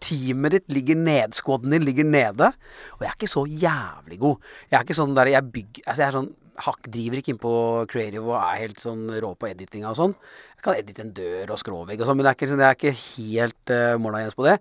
teamet 0.00 0.54
ditt 0.54 0.72
ligger 0.72 0.96
ned, 0.96 1.34
squaden 1.34 1.74
din 1.74 1.84
ligger 1.84 2.06
nede 2.06 2.52
Og 2.94 3.02
jeg 3.02 3.10
er 3.10 3.18
ikke 3.18 3.28
så 3.28 3.44
jævlig 3.44 4.18
god. 4.22 4.48
Jeg 4.70 4.78
er 4.78 4.86
ikke 4.86 4.96
sånn 4.96 5.16
der 5.18 5.30
Jeg 5.34 5.50
bygger 5.52 5.84
Altså 5.84 6.02
jeg 6.02 6.08
er 6.08 6.18
sånn 6.18 6.32
Hakk 6.64 6.86
driver 6.86 7.18
ikke 7.18 7.32
inn 7.34 7.40
på 7.42 7.52
creative 7.90 8.28
og 8.28 8.36
er 8.38 8.60
helt 8.60 8.78
sånn 8.78 9.08
rå 9.10 9.32
på 9.34 9.48
editinga 9.48 9.88
og 9.90 9.96
sånn. 9.98 10.12
Jeg 10.54 10.62
kan 10.62 10.76
edite 10.78 11.02
en 11.02 11.10
dør 11.16 11.50
og 11.50 11.58
skråvegg 11.58 11.98
og 11.98 12.06
sånn, 12.06 12.20
men 12.20 12.28
jeg 12.28 12.30
er 12.30 12.38
ikke, 12.38 12.48
jeg 12.52 12.68
er 12.68 12.76
ikke 12.78 12.92
helt 13.00 13.72
uh, 13.74 13.96
måla 13.98 14.20
Jens 14.22 14.38
på 14.38 14.46
det. 14.46 14.52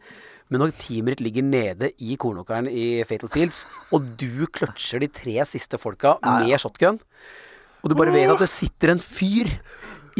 Men 0.51 0.62
når 0.63 0.73
teamet 0.77 1.15
ditt 1.15 1.23
ligger 1.25 1.45
nede 1.47 1.89
i 2.03 2.17
kornåkeren 2.19 2.67
i 2.69 3.03
Fatal 3.07 3.31
Fields, 3.33 3.63
og 3.95 4.05
du 4.19 4.45
kløtsjer 4.53 5.03
de 5.03 5.07
tre 5.07 5.38
siste 5.50 5.79
folka 5.81 6.17
med 6.23 6.57
shotgun, 6.62 7.00
og 7.83 7.89
du 7.89 7.95
bare 8.00 8.13
vet 8.15 8.29
at 8.31 8.39
det 8.43 8.50
sitter 8.51 8.93
en 8.93 9.01
fyr 9.03 9.50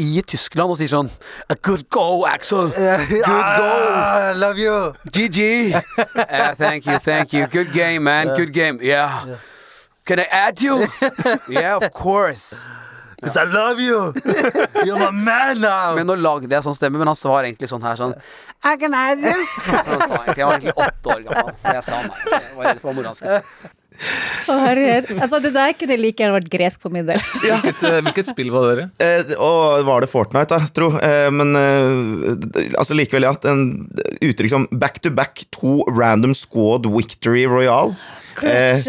i 0.00 0.22
Tyskland 0.26 0.72
og 0.72 0.78
sier 0.80 0.90
sånn 0.90 1.10
"A 1.48 1.54
Good 1.54 1.86
go, 1.88 2.24
Axel! 2.26 2.72
Good 2.74 3.22
go! 3.24 3.70
I 4.30 4.32
love 4.34 4.58
you. 4.58 4.92
GG! 5.06 5.74
Uh, 5.74 6.54
thank 6.62 6.86
you, 6.86 6.98
thank 6.98 7.32
you. 7.32 7.46
Good 7.46 7.72
game, 7.72 8.02
man. 8.04 8.34
Good 8.36 8.52
game. 8.52 8.80
Yeah. 8.82 9.38
Can 10.04 10.18
I 10.18 10.26
add 10.30 10.60
you? 10.60 10.84
yeah, 11.48 11.76
of 11.76 11.92
course. 11.92 12.68
'Cause 13.24 13.36
I 13.40 13.44
love 13.48 13.80
you! 13.80 14.12
You're 14.84 14.98
my 15.00 15.10
man 15.10 15.60
now! 15.60 15.94
Men 15.96 16.06
nå 16.06 16.16
lagde 16.20 16.50
jeg 16.52 16.64
sånn 16.66 16.76
stemme, 16.76 17.00
men 17.00 17.08
han 17.10 17.16
svarer 17.18 17.48
egentlig 17.48 17.70
sånn 17.72 17.82
her 17.82 17.96
sånn 17.96 18.12
I 18.64 18.76
can 18.80 18.92
have 18.96 19.20
you. 19.20 19.32
Han 19.88 20.04
sa 20.08 20.20
egentlig, 20.24 20.40
jeg 20.40 20.46
var 20.48 20.54
egentlig 20.58 20.76
åtte 20.80 21.10
år 21.12 21.24
gammel. 21.26 21.56
Jeg 21.68 21.82
sa 21.84 21.98
nei. 22.00 22.20
Jeg 22.32 22.54
var 22.56 22.68
redd 22.70 22.78
for 22.80 22.88
hva 22.88 22.94
mora 22.96 23.12
skulle 23.16 23.40
si. 23.40 23.72
Å, 24.50 24.54
herregud. 24.58 25.10
Altså, 25.22 25.38
det 25.44 25.52
der 25.54 25.74
kunne 25.78 25.98
like 26.00 26.18
gjerne 26.24 26.34
vært 26.38 26.48
gresk 26.50 26.80
for 26.82 26.90
min 26.94 27.04
del. 27.06 27.20
Hvilket, 27.44 27.84
eh, 27.86 28.00
hvilket 28.02 28.30
spill 28.32 28.50
var 28.54 28.64
dere? 28.70 28.86
Eh, 29.04 29.34
og 29.36 29.84
var 29.86 30.02
det 30.02 30.08
Fortnite, 30.10 30.56
da, 30.56 30.72
tro. 30.74 30.88
Eh, 30.98 31.28
men 31.30 31.52
eh, 31.60 32.72
altså 32.80 32.96
likevel, 32.98 33.28
ja. 33.28 33.34
En 33.52 33.86
uttrykk 34.24 34.50
som 34.56 34.66
back 34.72 34.98
to 35.04 35.12
back 35.14 35.44
to 35.54 35.84
random 35.92 36.34
squad 36.34 36.88
victory 36.90 37.44
royal. 37.46 37.94
Eh, 38.42 38.82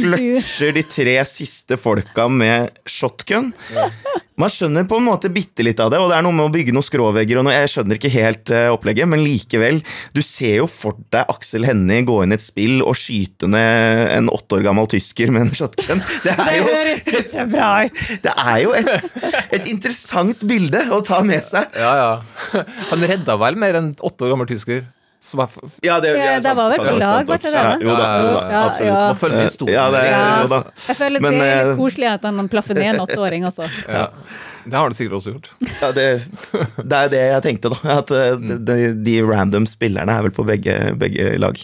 kløtsjer 0.00 0.74
de 0.76 0.84
tre 0.88 1.16
siste 1.28 1.76
folka 1.80 2.28
med 2.32 2.70
shotgun. 2.88 3.52
Man 4.40 4.48
skjønner 4.48 4.86
på 4.88 4.96
en 4.96 5.04
måte 5.04 5.28
bitte 5.32 5.64
litt 5.66 5.80
av 5.82 5.90
det, 5.92 5.98
og 6.00 6.08
det 6.08 6.16
er 6.16 6.24
noe 6.24 6.32
med 6.32 6.46
å 6.46 6.52
bygge 6.54 6.72
noen 6.72 6.86
skråvegger 6.86 7.40
og 7.40 7.44
noe, 7.44 7.56
Jeg 7.58 7.72
skjønner 7.74 7.98
ikke 7.98 8.12
helt 8.14 8.52
eh, 8.56 8.68
opplegget, 8.72 9.08
men 9.10 9.20
likevel. 9.20 9.82
Du 10.16 10.22
ser 10.24 10.62
jo 10.62 10.68
for 10.70 10.96
deg 11.12 11.28
Aksel 11.28 11.66
Hennie 11.68 12.06
gå 12.08 12.22
inn 12.24 12.32
i 12.32 12.38
et 12.38 12.44
spill 12.44 12.80
og 12.80 12.96
skyte 12.96 13.50
ned 13.50 14.06
en 14.14 14.30
åtte 14.32 14.56
år 14.56 14.64
gammel 14.70 14.88
tysker 14.90 15.34
med 15.34 15.48
en 15.48 15.52
shotgun. 15.60 16.00
Det 16.24 16.32
er 16.32 16.56
jo, 16.56 16.70
ut. 16.70 18.00
det 18.24 18.32
er 18.32 18.62
jo 18.62 18.72
et, 18.76 19.10
et 19.58 19.68
interessant 19.70 20.40
bilde 20.48 20.86
å 20.94 21.02
ta 21.04 21.20
med 21.26 21.44
seg. 21.44 21.76
Ja, 21.76 21.92
ja. 22.00 22.64
Han 22.94 23.04
redda 23.12 23.36
vel 23.40 23.60
mer 23.60 23.76
enn 23.80 23.92
åtte 24.00 24.24
år 24.24 24.34
gammel 24.34 24.48
tysker. 24.48 24.86
Som 25.20 25.40
er 25.44 25.48
Ja, 25.84 25.98
det, 26.00 26.14
Ja, 26.16 26.38
det 26.40 26.52
var 26.56 26.70
vel 26.72 26.78
på 26.80 26.98
lag, 26.98 27.26
var 27.28 27.38
det 27.38 27.50
det? 27.52 27.52
Ja, 27.52 27.72
jo 27.80 27.96
da, 27.96 28.06
jo 28.20 28.28
da 28.32 28.44
Ja, 28.50 28.60
absolutt. 28.70 28.88
ja. 28.88 29.08
Må 29.10 29.18
følge 29.20 29.36
med 29.36 29.44
historien. 29.50 29.74
Ja, 29.76 29.90
det, 29.90 30.04
Ja. 30.08 30.42
jo 30.42 30.48
da. 30.48 30.60
Jeg 30.88 30.96
føler 30.96 31.20
Men, 31.20 31.32
det 31.32 31.48
er 31.48 31.60
eh, 31.60 31.66
litt 31.68 31.78
koselig 31.78 32.08
at 32.14 32.22
han 32.24 32.48
plaffer 32.48 32.74
ned 32.74 32.94
en 32.94 33.00
åtteåring, 33.04 33.44
altså. 33.44 33.68
ja. 33.88 34.06
Det 34.64 34.76
har 34.76 34.88
du 34.90 34.96
sikkert 34.96 35.18
også 35.20 35.34
gjort. 35.34 35.50
Ja, 35.80 35.90
det, 35.96 36.06
det 36.90 37.02
er 37.02 37.12
det 37.12 37.24
jeg 37.24 37.44
tenkte, 37.46 37.72
da. 37.74 37.98
At 38.00 38.14
eh, 38.14 38.38
de, 38.40 38.78
de 39.00 39.18
random 39.24 39.68
spillerne 39.68 40.16
er 40.16 40.26
vel 40.28 40.34
på 40.36 40.46
begge, 40.48 40.78
begge 41.00 41.34
lag. 41.40 41.60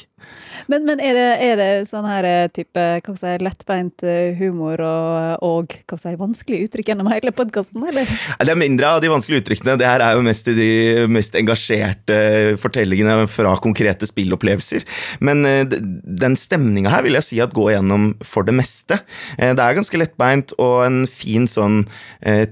Men, 0.66 0.82
men 0.86 1.00
er, 1.02 1.14
det, 1.14 1.26
er 1.46 1.58
det 1.60 1.68
sånn 1.90 2.06
her 2.08 2.26
eh, 2.26 2.48
type 2.54 2.82
hva 3.04 3.14
si, 3.18 3.32
lettbeint 3.42 4.02
eh, 4.06 4.34
humor 4.38 4.80
og, 4.82 5.44
og 5.46 5.76
hva 5.86 5.98
si, 6.00 6.14
vanskelig 6.18 6.64
uttrykk 6.66 6.90
gjennom 6.90 7.10
hele 7.12 7.32
podkasten, 7.36 7.84
eller? 7.86 8.08
Det 8.40 8.52
er 8.52 8.58
mindre 8.58 8.90
av 8.96 9.02
de 9.04 9.10
vanskelige 9.12 9.44
uttrykkene. 9.44 9.76
Det 9.78 9.86
her 9.86 10.02
er 10.02 10.16
jo 10.16 10.24
mest 10.26 10.50
i 10.50 10.56
de 10.56 10.70
mest 11.12 11.38
engasjerte 11.38 12.18
fortellingene 12.62 13.28
fra 13.30 13.54
konkrete 13.62 14.08
spillopplevelser. 14.08 14.86
Men 15.26 15.44
den 15.66 16.36
stemninga 16.38 16.90
her 16.94 17.06
vil 17.06 17.18
jeg 17.20 17.28
si 17.28 17.40
at 17.42 17.54
går 17.56 17.76
gjennom 17.76 18.10
for 18.26 18.46
det 18.46 18.56
meste. 18.56 18.98
Det 19.38 19.62
er 19.62 19.78
ganske 19.78 20.00
lettbeint 20.00 20.54
og 20.58 20.80
en 20.86 21.00
fin 21.10 21.46
sånn 21.50 21.84
eh, 22.26 22.44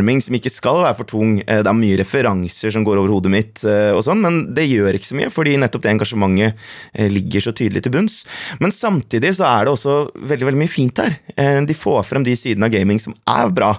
tilnærming 0.00 0.20
som 0.22 0.34
ikke 0.36 0.50
skal 0.50 0.82
være 0.84 0.96
for 0.98 1.08
tung. 1.08 1.40
Eh, 1.46 1.62
Det 1.62 1.68
er 1.68 1.76
mye 1.76 1.98
referanser 1.98 2.72
som 2.72 2.84
går 2.84 2.98
over 2.98 3.12
hodet 3.12 3.30
mitt 3.30 3.64
eh, 3.64 3.92
og 3.92 4.02
sånn, 4.04 4.20
men 4.20 4.54
det 4.54 4.68
gjør 4.68 4.94
ikke 4.96 5.10
så 5.10 5.16
mye, 5.16 5.30
fordi 5.30 5.56
nettopp 5.58 5.82
det 5.82 5.92
engasjementet 5.92 6.54
eh, 6.94 7.08
ligger 7.08 7.40
så 7.40 7.52
tydelig 7.52 7.82
til 7.82 7.92
bunns. 7.92 8.24
Men 8.60 8.70
samtidig 8.70 9.34
så 9.36 9.44
er 9.46 9.64
det 9.64 9.74
også 9.74 10.10
veldig 10.16 10.46
veldig 10.48 10.60
mye 10.60 10.70
fint 10.70 10.96
her. 11.00 11.18
De 11.66 11.74
får 11.74 12.04
frem 12.04 12.24
de 12.24 12.34
sidene 12.36 12.66
av 12.66 12.72
gaming 12.72 13.00
som 13.00 13.14
er 13.28 13.50
bra, 13.50 13.70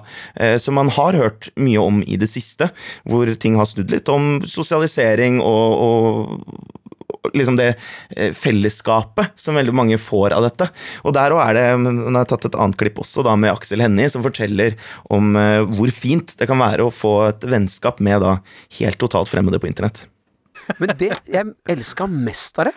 som 0.58 0.74
man 0.74 0.90
har 0.92 1.14
hørt 1.14 1.50
mye 1.56 1.80
om 1.80 2.00
i 2.02 2.16
det 2.16 2.28
siste, 2.30 2.70
hvor 3.08 3.28
ting 3.40 3.56
har 3.58 3.68
snudd 3.68 3.92
litt 3.92 4.08
om 4.12 4.40
sosialisering 4.46 5.40
og, 5.40 5.76
og 5.86 6.81
liksom 7.30 7.58
det 7.58 7.68
eh, 8.16 8.32
fellesskapet 8.36 9.32
som 9.38 9.58
veldig 9.58 9.74
mange 9.76 9.98
får 10.00 10.34
av 10.36 10.46
dette. 10.46 10.68
Og 11.06 11.14
der 11.16 11.34
også 11.34 11.46
er 11.46 11.58
det, 11.58 11.66
Nå 11.82 12.06
har 12.10 12.24
jeg 12.24 12.30
tatt 12.32 12.48
et 12.50 12.58
annet 12.64 12.80
klipp 12.80 13.02
også, 13.02 13.24
da 13.26 13.36
med 13.38 13.52
Aksel 13.52 13.84
Hennie, 13.84 14.10
som 14.12 14.24
forteller 14.24 14.76
om 15.12 15.36
eh, 15.38 15.60
hvor 15.72 15.92
fint 15.94 16.34
det 16.38 16.48
kan 16.50 16.60
være 16.62 16.86
å 16.86 16.94
få 16.94 17.14
et 17.30 17.46
vennskap 17.48 18.02
med 18.04 18.22
da 18.24 18.36
helt 18.78 19.00
totalt 19.00 19.30
fremmede 19.30 19.62
på 19.62 19.70
internett. 19.70 20.06
Men 20.78 20.94
det 20.98 21.14
jeg 21.30 21.54
elska 21.72 22.06
mest 22.10 22.58
av 22.62 22.70
det, 22.70 22.76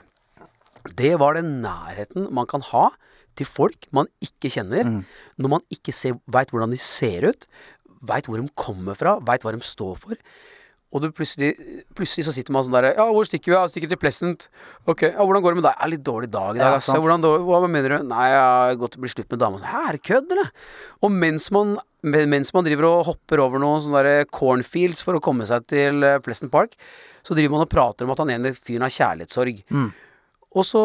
det 0.98 1.16
var 1.22 1.38
den 1.38 1.60
nærheten 1.64 2.30
man 2.34 2.48
kan 2.50 2.64
ha 2.72 2.90
til 3.36 3.48
folk 3.50 3.88
man 3.96 4.08
ikke 4.24 4.52
kjenner, 4.54 4.88
når 5.36 5.52
man 5.58 5.66
ikke 5.74 5.92
veit 6.32 6.54
hvordan 6.54 6.72
de 6.72 6.80
ser 6.80 7.26
ut, 7.28 7.48
veit 8.06 8.30
hvor 8.30 8.40
de 8.40 8.48
kommer 8.58 8.98
fra, 8.98 9.18
veit 9.26 9.44
hva 9.44 9.54
de 9.56 9.66
står 9.66 9.98
for. 10.00 10.20
Og 10.96 11.02
du 11.04 11.10
plutselig, 11.12 11.50
plutselig 11.98 12.24
så 12.30 12.34
sitter 12.36 12.56
man 12.56 12.64
sånn 12.64 12.78
der 12.78 12.94
Ja, 12.94 13.06
hvor 13.12 13.28
stikker 13.28 13.52
vi? 13.52 13.56
Ja, 13.58 13.64
stikker 13.68 13.90
til 13.92 14.00
Pleasant. 14.00 14.46
Ok, 14.88 15.02
ja, 15.10 15.18
hvordan 15.20 15.44
går 15.44 15.56
det 15.56 15.60
med 15.60 15.66
deg? 15.68 15.76
Ja, 15.76 15.90
litt 15.92 16.06
dårlig 16.08 16.30
dag 16.32 16.56
i 16.56 16.62
dag, 16.62 16.78
ass. 16.78 16.88
Hvordan, 16.94 17.26
hva 17.44 17.60
mener 17.68 17.98
du? 17.98 18.06
Nei, 18.08 18.30
jeg 18.32 18.46
har 18.46 18.78
gått 18.80 18.96
og 18.96 19.04
blitt 19.04 19.16
slutt 19.16 19.36
med 19.36 19.42
dama. 19.44 19.60
Hæ, 19.60 19.82
er 19.90 19.98
det 19.98 20.04
kødd, 20.08 20.32
eller? 20.38 20.54
Og 21.04 21.12
mens 21.12 21.50
man, 21.52 21.76
mens 22.08 22.54
man 22.56 22.68
driver 22.68 22.88
og 22.94 23.10
hopper 23.10 23.44
over 23.44 23.60
noen 23.60 23.84
sånne 23.84 24.06
der 24.08 24.30
cornfields 24.32 25.04
for 25.04 25.20
å 25.20 25.24
komme 25.24 25.48
seg 25.50 25.68
til 25.68 26.06
eh, 26.08 26.22
Pleasant 26.24 26.54
Park, 26.54 26.78
så 27.26 27.36
driver 27.36 27.58
man 27.58 27.66
og 27.66 27.74
prater 27.74 28.08
om 28.08 28.16
at 28.16 28.24
han 28.24 28.32
ene 28.38 28.56
fyren 28.56 28.88
har 28.88 28.96
kjærlighetssorg. 28.96 29.60
Og 30.56 30.64
så, 30.64 30.84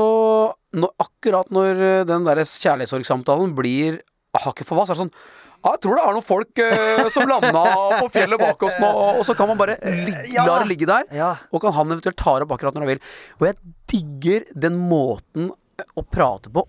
når, 0.74 0.96
akkurat 1.06 1.54
når 1.54 1.84
eh, 1.86 2.00
den 2.10 2.26
der 2.26 2.42
kjærlighetssorgsamtalen 2.42 3.54
blir 3.54 4.02
hakket 4.42 4.66
for 4.66 4.78
hva, 4.78 4.88
så 4.88 4.94
er 4.94 4.98
det 4.98 5.04
sånn 5.04 5.14
ja, 5.60 5.70
jeg 5.74 5.80
tror 5.84 5.98
det 5.98 6.02
er 6.06 6.14
noen 6.16 6.24
folk 6.24 6.60
uh, 6.64 7.08
som 7.12 7.28
landa 7.28 7.62
på 8.00 8.06
fjellet 8.14 8.40
bak 8.40 8.62
oss 8.64 8.78
nå, 8.80 8.90
og 9.18 9.24
så 9.28 9.34
kan 9.36 9.50
man 9.50 9.58
bare 9.60 9.76
ligge, 9.84 10.22
Ja. 10.32 10.46
la 10.48 10.58
det 10.62 10.70
ligge 10.72 10.88
der. 10.88 11.04
Ja. 11.12 11.34
Og 11.52 11.60
kan 11.64 11.74
han 11.76 11.92
eventuelt 11.92 12.16
ta 12.16 12.38
det 12.40 12.46
opp 12.48 12.54
akkurat 12.56 12.74
når 12.78 12.86
han 12.86 12.92
vil. 12.94 13.02
Og 13.40 13.46
jeg 13.50 13.58
digger 13.92 14.46
den 14.66 14.78
måten 14.88 15.50
å 15.96 16.04
prate 16.06 16.48
på. 16.52 16.64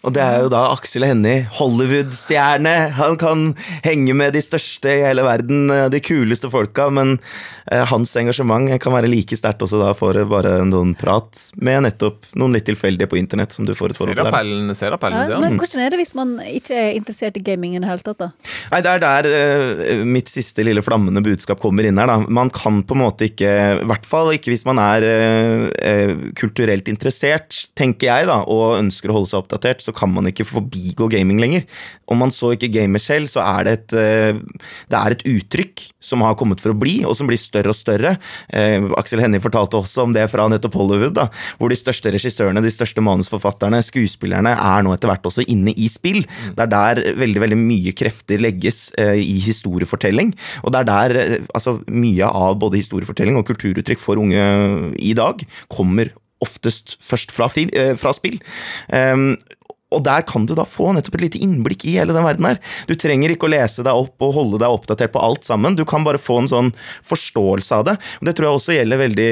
Og 0.00 0.14
det 0.16 0.20
er 0.24 0.44
jo 0.46 0.48
da 0.48 0.62
Aksel 0.72 1.04
Hennie, 1.04 1.44
Hollywood-stjerne. 1.58 2.72
Han 2.96 3.18
kan 3.20 3.50
henge 3.84 4.14
med 4.16 4.32
de 4.32 4.40
største 4.40 4.94
i 4.94 5.02
hele 5.04 5.24
verden, 5.26 5.66
eh, 5.74 5.88
de 5.92 6.00
kuleste 6.00 6.48
folka, 6.52 6.86
men 6.88 7.18
eh, 7.68 7.84
hans 7.90 8.14
engasjement 8.16 8.72
kan 8.80 8.94
være 8.96 9.10
like 9.12 9.36
sterkt 9.36 9.60
også 9.66 9.80
da 9.82 9.90
for 9.96 10.16
bare 10.30 10.54
en 10.62 10.72
sånn 10.72 10.94
prat 10.96 11.42
med 11.60 11.84
nettopp 11.84 12.30
noen 12.40 12.56
litt 12.56 12.64
tilfeldige 12.70 13.10
på 13.10 13.18
internett 13.20 13.52
som 13.52 13.68
du 13.68 13.74
får 13.76 13.92
et 13.92 14.00
forhold 14.00 14.16
til. 14.16 14.30
appellen, 14.30 14.72
ser 14.78 14.96
appellen 14.96 15.34
Ja, 15.34 15.42
men 15.42 15.58
hvordan 15.60 15.84
er 15.84 15.92
det 15.92 16.00
hvis 16.00 16.16
man 16.16 16.32
ikke 16.48 16.78
er 16.80 16.96
interessert 16.96 17.36
i 17.36 17.44
gaming 17.44 17.76
i 17.76 17.84
det 17.84 17.90
hele 17.90 18.04
tatt, 18.06 18.22
da? 18.24 18.30
Nei, 18.72 18.80
det 18.86 18.94
er 18.94 19.04
der 19.04 19.30
eh, 19.36 20.04
mitt 20.08 20.32
siste 20.32 20.64
lille 20.64 20.84
flammende 20.86 21.20
budskap 21.26 21.60
kommer 21.60 21.84
inn 21.84 22.00
her. 22.00 22.08
da. 22.08 22.22
Man 22.24 22.48
kan 22.56 22.80
på 22.88 22.96
en 22.96 23.02
måte 23.04 23.28
ikke, 23.28 23.52
i 23.84 23.90
hvert 23.92 24.08
fall 24.08 24.32
ikke 24.32 24.54
hvis 24.54 24.64
man 24.64 24.80
er 24.80 25.04
kulturelt 26.40 26.88
interessert, 26.88 27.66
tenker 27.76 28.08
jeg, 28.08 28.28
da, 28.30 28.40
og 28.48 28.78
ønsker 28.78 29.12
å 29.12 29.20
holde 29.20 29.28
seg 29.34 29.42
oppdatert, 29.42 29.84
så 29.84 29.89
kan 29.96 30.12
man 30.12 30.28
ikke 30.30 30.46
forbigå 30.48 31.08
gaming 31.12 31.40
lenger. 31.42 31.66
Om 32.10 32.22
man 32.24 32.34
så 32.34 32.52
ikke 32.54 32.70
gamer 32.72 33.02
selv, 33.02 33.30
så 33.30 33.42
er 33.44 33.66
det 33.66 33.72
et, 33.78 33.96
eh, 34.00 34.40
det 34.90 34.98
er 34.98 35.16
et 35.16 35.24
uttrykk 35.28 35.84
som 36.00 36.24
har 36.24 36.36
kommet 36.40 36.60
for 36.62 36.72
å 36.72 36.78
bli, 36.78 37.00
og 37.04 37.16
som 37.16 37.28
blir 37.30 37.40
større 37.40 37.72
og 37.72 37.78
større. 37.78 38.16
Eh, 38.52 38.80
Aksel 39.00 39.22
Hennie 39.22 39.42
fortalte 39.42 39.78
også 39.78 40.06
om 40.06 40.14
det 40.16 40.26
fra 40.32 40.48
nettopp 40.50 40.78
Hollywood, 40.78 41.14
da, 41.18 41.28
hvor 41.58 41.72
de 41.72 41.78
største 41.78 42.12
regissørene, 42.14 42.62
de 42.64 42.72
største 42.72 43.04
manusforfatterne, 43.04 43.82
skuespillerne 43.84 44.54
er 44.56 44.86
nå 44.86 44.94
etter 44.94 45.10
hvert 45.10 45.28
også 45.28 45.46
inne 45.46 45.74
i 45.76 45.90
spill. 45.92 46.22
Det 46.56 46.66
er 46.66 46.72
der 46.72 47.02
veldig 47.20 47.44
veldig 47.44 47.60
mye 47.60 47.94
krefter 47.96 48.40
legges 48.42 48.88
eh, 49.00 49.18
i 49.20 49.38
historiefortelling, 49.44 50.34
og 50.64 50.74
det 50.74 50.82
er 50.82 50.90
der 50.90 51.16
eh, 51.20 51.36
altså, 51.54 51.78
mye 51.90 52.26
av 52.26 52.58
både 52.62 52.80
historiefortelling 52.80 53.38
og 53.40 53.46
kulturuttrykk 53.50 54.02
for 54.02 54.20
unge 54.20 54.42
i 54.98 55.14
dag 55.16 55.44
kommer 55.72 56.12
oftest 56.40 56.96
først 57.04 57.32
fra, 57.34 57.50
eh, 57.56 57.94
fra 58.00 58.12
spill. 58.16 58.40
Um, 58.88 59.36
og 59.90 60.04
der 60.06 60.22
kan 60.28 60.46
du 60.46 60.54
da 60.54 60.64
få 60.68 60.92
nettopp 60.94 61.16
et 61.18 61.24
lite 61.26 61.40
innblikk 61.42 61.84
i 61.88 61.96
hele 61.98 62.14
den 62.14 62.24
verden 62.26 62.46
her. 62.46 62.60
Du 62.86 62.94
trenger 62.98 63.32
ikke 63.34 63.48
å 63.48 63.52
lese 63.52 63.82
deg 63.86 63.92
opp 64.04 64.22
og 64.22 64.34
holde 64.36 64.60
deg 64.62 64.70
oppdatert 64.70 65.12
på 65.14 65.22
alt 65.22 65.46
sammen. 65.46 65.74
Du 65.78 65.82
kan 65.88 66.04
bare 66.06 66.20
få 66.20 66.40
en 66.42 66.50
sånn 66.50 66.70
forståelse 67.06 67.78
av 67.80 67.86
det. 67.88 67.94
Og 68.20 68.28
det 68.28 68.34
tror 68.38 68.48
jeg 68.48 68.58
også 68.60 68.76
gjelder 68.76 69.00
veldig, 69.02 69.28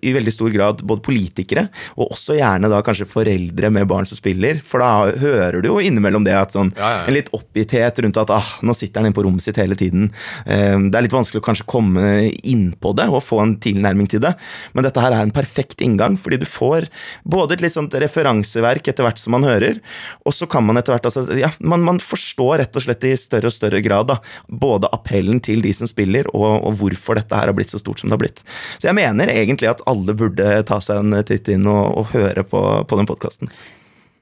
i 0.00 0.12
veldig 0.16 0.34
stor 0.34 0.52
grad 0.54 0.82
både 0.88 1.04
politikere, 1.04 1.66
og 1.98 2.14
også 2.16 2.38
gjerne 2.38 2.70
da 2.72 2.80
kanskje 2.86 3.08
foreldre 3.10 3.70
med 3.74 3.88
barn 3.90 4.08
som 4.08 4.18
spiller. 4.18 4.60
For 4.64 4.82
da 4.82 5.12
hører 5.20 5.60
du 5.64 5.70
jo 5.70 5.78
innimellom 5.84 6.24
det 6.26 6.36
at 6.38 6.56
sånn 6.56 6.72
Ja, 6.78 6.88
ja. 6.98 7.04
en 7.08 7.16
litt 7.16 7.30
oppgitthet 7.36 8.00
rundt 8.04 8.20
at 8.20 8.32
ah, 8.34 8.48
nå 8.64 8.74
sitter 8.76 9.00
han 9.02 9.10
inne 9.10 9.16
på 9.18 9.24
rommet 9.26 9.44
sitt 9.44 9.58
hele 9.60 9.76
tiden. 9.78 10.10
Eh, 10.46 10.76
Det 10.88 10.96
er 10.98 11.04
litt 11.04 11.14
vanskelig 11.16 11.42
å 11.42 11.46
kanskje 11.48 11.68
komme 11.68 12.06
inn 12.46 12.70
på 12.80 12.94
det 12.96 13.08
og 13.12 13.22
få 13.24 13.40
en 13.42 13.56
tilnærming 13.60 14.08
til 14.10 14.22
det, 14.24 14.34
men 14.74 14.84
dette 14.86 15.00
her 15.02 15.12
er 15.12 15.24
en 15.26 15.34
perfekt 15.34 15.82
inngang, 15.84 16.16
fordi 16.20 16.38
du 16.40 16.46
får 16.48 16.88
både 17.28 17.56
et 17.58 17.64
litt 17.66 17.74
sånt 17.74 17.94
referanseverk 17.98 18.88
etter 18.88 19.04
hvert 19.06 19.20
som 19.20 19.34
man 19.36 19.46
hører, 19.46 19.80
og 20.26 20.34
så 20.34 20.48
kan 20.50 20.66
man 20.66 20.80
etter 20.80 20.94
hvert 20.94 21.08
altså, 21.10 21.24
ja, 21.38 21.50
man, 21.60 21.84
man 21.86 22.02
forstår 22.02 22.62
rett 22.62 22.78
og 22.78 22.84
slett 22.84 23.06
i 23.08 23.14
større 23.18 23.50
og 23.50 23.56
større 23.56 23.82
grad 23.84 24.10
da, 24.12 24.18
både 24.48 24.90
appellen 24.94 25.42
til 25.44 25.62
de 25.64 25.72
som 25.76 25.90
spiller, 25.90 26.28
og, 26.34 26.50
og 26.68 26.78
hvorfor 26.82 27.18
dette 27.18 27.38
her 27.38 27.50
har 27.50 27.56
blitt 27.56 27.72
så 27.72 27.80
stort 27.80 28.02
som 28.02 28.10
det 28.10 28.18
har 28.18 28.24
blitt. 28.24 28.44
Så 28.78 28.90
jeg 28.90 28.98
mener 28.98 29.32
egentlig 29.32 29.70
at 29.70 29.82
alle 29.90 30.16
burde 30.18 30.62
ta 30.68 30.80
seg 30.84 31.02
en 31.02 31.18
titt 31.28 31.50
inn 31.52 31.66
og, 31.68 31.84
og 31.98 32.14
høre 32.14 32.44
på, 32.46 32.62
på 32.88 33.00
den 33.00 33.08
podkasten. 33.08 33.52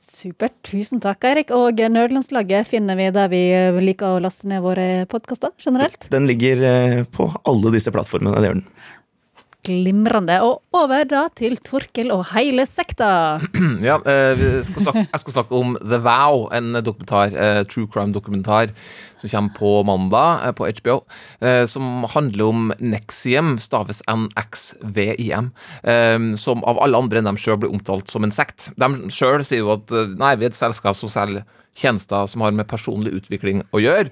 Supert. 0.06 0.54
Tusen 0.64 1.00
takk, 1.02 1.24
Eirik. 1.26 1.50
Og 1.56 1.80
Nerdlandslaget 1.90 2.68
finner 2.70 2.98
vi 2.98 3.08
der 3.14 3.30
vi 3.32 3.42
eh, 3.52 3.78
liker 3.82 4.16
å 4.16 4.22
laste 4.22 4.48
ned 4.48 4.62
våre 4.64 5.04
podkaster 5.10 5.50
generelt. 5.60 6.06
Den 6.12 6.28
ligger 6.30 6.62
eh, 6.68 7.00
på 7.10 7.26
alle 7.48 7.72
disse 7.74 7.92
plattformene, 7.94 8.36
det 8.38 8.52
gjør 8.52 8.60
den. 8.60 8.68
Glimrende. 9.66 10.38
Og 10.46 10.62
over 10.76 11.06
da 11.08 11.26
til 11.34 11.56
Torkel 11.66 12.12
og 12.14 12.26
hele 12.32 12.66
sekta. 12.68 13.40
Ja, 13.86 13.98
eh, 14.08 14.62
skal 14.64 14.86
snakke, 14.86 15.02
jeg 15.04 15.22
skal 15.22 15.34
snakke 15.34 15.58
om 15.58 15.74
The 15.80 15.98
Vow, 16.02 16.46
en 16.54 16.78
dokumentar, 16.84 17.34
eh, 17.34 17.60
true 17.68 17.88
crime-dokumentar 17.92 18.72
som 19.20 19.30
kommer 19.30 19.54
på 19.56 19.72
mandag 19.88 20.46
eh, 20.46 20.54
på 20.56 20.68
HBO. 20.78 20.96
som 21.68 22.04
handler 22.14 22.44
om 22.44 22.72
Nexium, 22.80 23.56
staves 23.58 24.02
NXVIM, 24.08 25.50
som 26.36 26.64
av 26.64 26.80
alle 26.82 26.98
andre 26.98 27.20
enn 27.20 27.28
dem 27.30 27.38
sjøl 27.40 27.60
blir 27.60 27.72
omtalt 27.72 28.10
som 28.10 28.24
en 28.24 28.34
sekt. 28.34 28.70
De 28.76 29.10
sjøl 29.12 29.44
sier 29.44 29.64
jo 29.64 29.74
at 29.76 29.92
nei, 30.16 30.34
vi 30.36 30.48
er 30.48 30.52
et 30.52 30.58
selskap 30.58 30.96
som 30.98 31.12
selger 31.12 31.44
tjenester 31.76 32.26
som 32.26 32.44
har 32.44 32.54
med 32.56 32.68
personlig 32.70 33.14
utvikling 33.20 33.62
å 33.74 33.82
gjøre. 33.82 34.10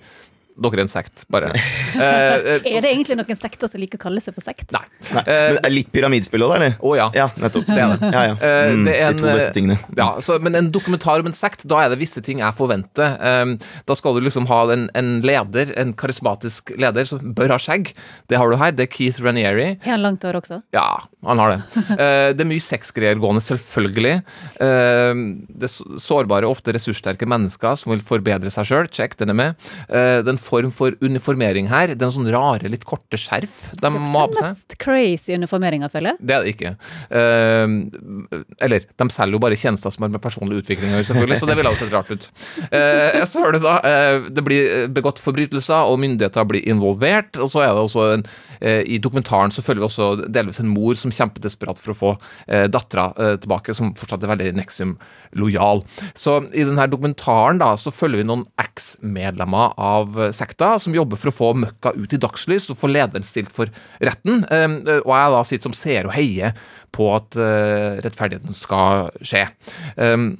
Dere 0.54 0.78
er 0.78 0.84
en 0.84 0.90
sekt, 0.92 1.24
bare. 1.34 1.48
Eh, 1.54 1.98
eh, 1.98 2.66
Er 2.76 2.84
det 2.84 2.90
egentlig 2.92 3.16
noen 3.18 3.38
sekter 3.38 3.70
som 3.70 3.80
liker 3.82 3.98
å 3.98 4.02
kalle 4.04 4.20
seg 4.22 4.36
for 4.36 4.44
sekt? 4.46 4.70
nei. 4.74 4.82
Nei, 5.12 5.22
men 5.26 5.58
er 5.66 5.72
litt 5.74 5.90
pyramidspill 5.94 6.44
òg, 6.46 6.52
da, 6.52 6.58
eller? 6.60 6.76
Å 6.78 6.92
ja. 6.98 7.06
Ja, 7.16 7.26
nettopp. 7.42 7.66
Det 7.66 7.78
er 7.82 7.94
det. 7.96 8.10
Ja, 8.14 8.22
ja. 8.30 8.36
Eh, 8.38 8.72
Mm, 8.74 8.84
det 8.86 8.94
er 9.00 9.12
de 9.12 9.18
to 9.20 9.26
beste 9.28 9.52
tingene. 9.54 9.76
Ja, 9.98 10.06
så, 10.24 10.38
men 10.42 10.54
en 10.58 10.70
dokumentar 10.74 11.20
om 11.22 11.26
en 11.28 11.34
sekt, 11.36 11.66
da 11.70 11.82
er 11.84 11.90
det 11.92 11.98
visse 12.00 12.22
ting 12.24 12.38
jeg 12.42 12.54
forventer. 12.56 13.16
Um, 13.20 13.56
da 13.86 13.94
skal 13.98 14.14
du 14.16 14.22
liksom 14.24 14.46
ha 14.50 14.60
en, 14.74 14.86
en 14.98 15.10
leder, 15.26 15.72
en 15.80 15.92
karismatisk 15.98 16.72
leder, 16.80 17.04
som 17.08 17.34
bør 17.36 17.54
ha 17.54 17.58
skjegg. 17.60 17.92
Det 18.30 18.38
har 18.40 18.50
du 18.50 18.56
her. 18.60 18.72
Det 18.74 18.86
er 18.88 18.92
Keith 18.94 19.20
Ranieri. 19.24 19.68
Har 19.84 19.96
han 19.98 20.02
langt 20.06 20.24
hår 20.24 20.38
også? 20.40 20.60
Ja, 20.74 20.86
han 21.26 21.42
har 21.42 21.54
det. 21.54 21.60
Eh, 21.94 22.30
det 22.34 22.42
er 22.42 22.48
mye 22.48 22.62
sexgreier 22.62 23.18
gående, 23.22 23.40
selvfølgelig. 23.44 24.14
Eh, 24.64 25.20
det 25.54 25.68
er 25.68 26.00
sårbare, 26.02 26.48
ofte 26.50 26.74
ressurssterke 26.74 27.26
mennesker 27.28 27.76
som 27.78 27.92
vil 27.92 28.02
forbedre 28.04 28.50
seg 28.52 28.66
sjøl. 28.68 28.88
Check, 28.92 29.14
den 29.20 29.32
er 29.32 29.38
med. 29.38 29.68
Eh, 29.86 30.20
det 30.24 30.26
er 30.26 30.32
en 30.34 30.40
form 30.42 30.72
for 30.74 30.96
uniformering 31.04 31.68
her. 31.70 31.92
Det 31.94 32.02
er 32.02 32.10
en 32.10 32.16
sånn 32.16 32.32
rare, 32.34 32.70
litt 32.72 32.86
korte 32.88 33.20
skjerf 33.20 33.74
de 33.80 33.92
må 33.94 34.24
ha 34.24 34.26
på 34.32 34.38
seg. 34.40 34.50
mest 34.50 34.76
crazy 34.82 35.38
uniformeringa, 35.38 35.90
føler 35.92 36.14
jeg. 36.14 36.20
Det 36.20 36.36
er 36.36 36.44
det 36.44 36.54
ikke. 36.54 36.74
Eller, 38.64 38.88
de 38.90 39.08
selger 39.12 39.38
jo 39.38 39.42
bare 39.44 39.58
tjenester 39.60 39.94
som 39.94 40.06
har 40.06 40.12
med 40.14 40.22
personlig 40.24 40.62
utvikling 40.64 40.92
å 40.92 40.98
gjøre, 40.98 41.08
selvfølgelig, 41.12 41.40
så 41.40 41.50
det 41.50 41.58
ville 41.60 41.72
ha 41.72 41.80
sett 41.80 41.94
rart 41.94 42.12
ut. 42.12 42.28
Eh, 42.68 43.20
så 43.28 43.44
hører 43.44 43.58
du 43.58 43.64
da 43.64 43.76
eh, 43.88 44.28
Det 44.34 44.44
blir 44.44 44.88
begått 44.94 45.22
forbrytelser, 45.22 45.90
og 45.90 46.00
myndigheter 46.02 46.48
blir 46.48 46.68
involvert. 46.70 47.38
Og 47.38 47.50
så 47.52 47.64
er 47.64 47.72
det 47.72 47.86
også 47.86 48.08
en 48.18 48.26
I 48.64 48.98
dokumentaren 49.02 49.52
så 49.52 49.62
følger 49.64 49.82
vi 49.82 49.88
også 49.88 50.28
delvis 50.32 50.60
en 50.62 50.70
mor 50.72 50.96
som 50.98 51.12
kjemper 51.16 51.44
desperat 51.44 51.80
for 51.80 51.94
å 51.94 51.98
få 51.98 52.12
eh, 52.46 52.66
dattera 52.72 53.08
eh, 53.18 53.34
tilbake, 53.42 53.74
som 53.76 53.92
fortsatt 53.98 54.24
er 54.24 54.32
veldig 54.34 54.52
Nexium-lojal. 54.58 55.84
Så 56.18 56.40
i 56.52 56.66
denne 56.66 56.88
dokumentaren 56.90 57.60
da, 57.62 57.72
så 57.80 57.92
følger 57.94 58.22
vi 58.22 58.28
noen 58.28 58.46
eks-medlemmer 58.60 59.74
av 59.80 60.18
eh, 60.20 60.32
sekta 60.36 60.74
som 60.82 60.96
jobber 60.96 61.20
for 61.20 61.32
å 61.32 61.36
få 61.38 61.52
møkka 61.64 61.94
ut 61.98 62.16
i 62.16 62.22
dagslys 62.22 62.70
og 62.72 62.80
få 62.80 62.90
lederen 62.92 63.26
stilt 63.26 63.52
for 63.54 63.72
retten. 64.04 64.44
Eh, 64.50 64.80
og 65.00 65.12
jeg 65.14 65.36
da 65.36 65.44
sitter 65.48 65.70
som 65.70 65.78
seer 65.78 66.08
og 66.08 66.16
heier 66.16 66.56
på 66.94 67.10
at 67.16 67.38
eh, 67.40 68.00
rettferdigheten 68.04 68.56
skal 68.56 69.08
skje. 69.24 69.46
Um, 69.98 70.34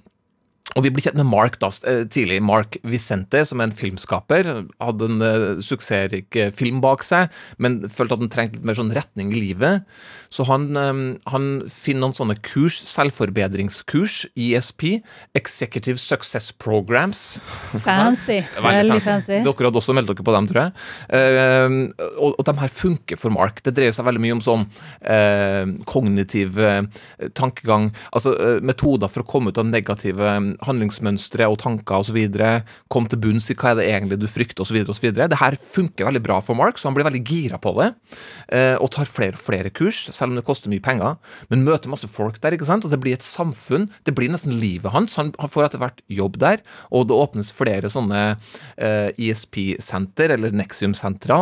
og 0.72 0.80
vi 0.80 0.90
blir 0.90 1.04
kjent 1.04 1.18
med 1.18 1.28
Mark 1.28 1.58
da, 1.60 1.68
eh, 1.84 2.06
tidlig. 2.08 2.40
Mark 2.42 2.78
Vicente, 2.88 3.44
som 3.44 3.60
er 3.60 3.68
en 3.68 3.76
filmskaper. 3.76 4.48
Hadde 4.80 5.08
en 5.10 5.20
uh, 5.20 5.60
suksessrik 5.62 6.34
eh, 6.40 6.48
film 6.56 6.80
bak 6.80 7.04
seg, 7.04 7.28
men 7.60 7.82
følte 7.84 8.16
at 8.16 8.22
han 8.24 8.30
trengte 8.32 8.56
litt 8.56 8.64
mer 8.70 8.78
sånn 8.78 8.94
retning 8.96 9.34
i 9.36 9.42
livet. 9.42 9.84
Så 10.32 10.46
han, 10.48 10.72
um, 10.74 11.02
han 11.30 11.44
finner 11.70 12.06
noen 12.06 12.16
sånne 12.16 12.38
kurs, 12.42 12.80
selvforbedringskurs, 12.88 14.24
ESP, 14.34 15.04
Executive 15.36 16.00
Success 16.00 16.48
Programs. 16.50 17.36
Fancy. 17.84 18.40
Veldig 18.64 18.98
fancy. 19.04 19.42
Dere 19.44 19.68
hadde 19.68 19.82
også 19.82 19.94
meldt 19.94 20.10
dere 20.10 20.26
på 20.26 20.34
dem, 20.34 20.48
tror 20.48 20.62
jeg. 20.64 20.74
Uh, 21.12 22.08
og, 22.16 22.40
og 22.40 22.42
de 22.48 22.56
her 22.64 22.72
funker 22.72 23.20
for 23.20 23.36
Mark. 23.36 23.60
Det 23.62 23.76
dreier 23.76 23.94
seg 23.94 24.08
veldig 24.08 24.24
mye 24.24 24.38
om 24.40 24.42
sånn 24.42 24.66
uh, 25.04 25.68
kognitiv 25.92 26.56
tankegang. 27.36 27.92
Altså 28.16 28.34
metoder 28.64 29.12
for 29.12 29.22
å 29.22 29.28
komme 29.28 29.52
ut 29.52 29.60
av 29.60 29.68
negative 29.68 30.53
handlingsmønstre 30.64 31.46
og 31.50 31.58
tanker 31.62 32.02
osv. 32.02 32.18
Kom 32.92 33.08
til 33.10 33.20
bunns 33.20 33.50
i 33.50 33.56
hva 33.58 33.72
er 33.72 33.80
det 33.80 33.88
egentlig 33.90 34.20
du 34.22 34.28
frykter 34.30 34.64
osv. 34.64 34.80
Det 35.14 35.40
her 35.40 35.56
funker 35.58 36.08
veldig 36.08 36.22
bra 36.24 36.40
for 36.44 36.58
Mark, 36.58 36.78
så 36.78 36.88
han 36.88 36.96
blir 36.96 37.06
veldig 37.08 37.24
gira 37.24 37.60
på 37.60 37.74
det. 37.80 37.92
eh, 38.48 38.76
og 38.78 38.90
tar 38.94 39.08
flere 39.08 39.34
og 39.34 39.42
flere 39.42 39.70
kurs, 39.70 40.04
selv 40.12 40.32
om 40.32 40.38
det 40.38 40.44
koster 40.46 40.70
mye 40.70 40.82
penger. 40.82 41.16
Men 41.50 41.64
møter 41.64 41.90
masse 41.90 42.08
folk 42.10 42.40
der, 42.42 42.54
ikke 42.54 42.68
sant? 42.68 42.84
og 42.84 42.92
det 42.92 43.00
blir 43.00 43.16
et 43.16 43.24
samfunn. 43.24 43.88
Det 44.04 44.14
blir 44.14 44.30
nesten 44.32 44.54
livet 44.60 44.92
hans. 44.92 45.16
Han, 45.16 45.32
får 45.54 45.68
etter 45.68 45.82
hvert 45.82 46.00
jobb 46.10 46.38
der, 46.42 46.62
og 46.90 47.08
det 47.08 47.16
åpnes 47.16 47.52
flere 47.54 47.90
sånne 47.92 48.22
eh, 48.76 49.10
ESP-senter, 49.16 50.34
eller 50.34 50.54
Nexium-sentre. 50.54 51.40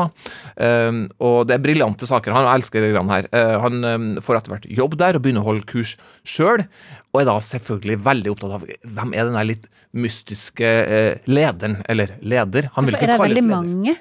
Um, 0.56 1.04
og 1.22 1.48
det 1.48 1.56
er 1.56 1.64
briljante 1.64 2.06
saker. 2.08 2.34
Han 2.34 2.48
elsker 2.54 2.82
de 2.82 2.92
greiene 2.92 3.12
her. 3.12 3.28
Eh, 3.32 3.56
han 3.62 4.18
får 4.22 4.40
etter 4.40 4.54
hvert 4.54 4.68
jobb 4.70 4.96
der 5.00 5.18
og 5.18 5.24
begynner 5.24 5.44
å 5.44 5.50
holde 5.50 5.68
kurs 5.68 5.96
sjøl. 6.24 6.66
Og 7.12 7.22
er 7.22 7.28
da 7.28 7.38
selvfølgelig 7.44 7.98
veldig 8.06 8.34
opptatt 8.34 8.56
av 8.58 8.66
hvem 8.66 9.16
er 9.16 9.28
den 9.28 9.38
der 9.38 9.48
litt 9.48 9.68
mystiske 9.92 10.68
eh, 10.68 11.18
lederen, 11.28 11.82
eller 11.92 12.16
leder. 12.24 12.70
Han 12.76 12.88
vil 12.88 12.96
For 12.96 13.04
er 13.04 13.14
det 13.14 13.20
veldig 13.26 13.48
mange? 13.50 13.98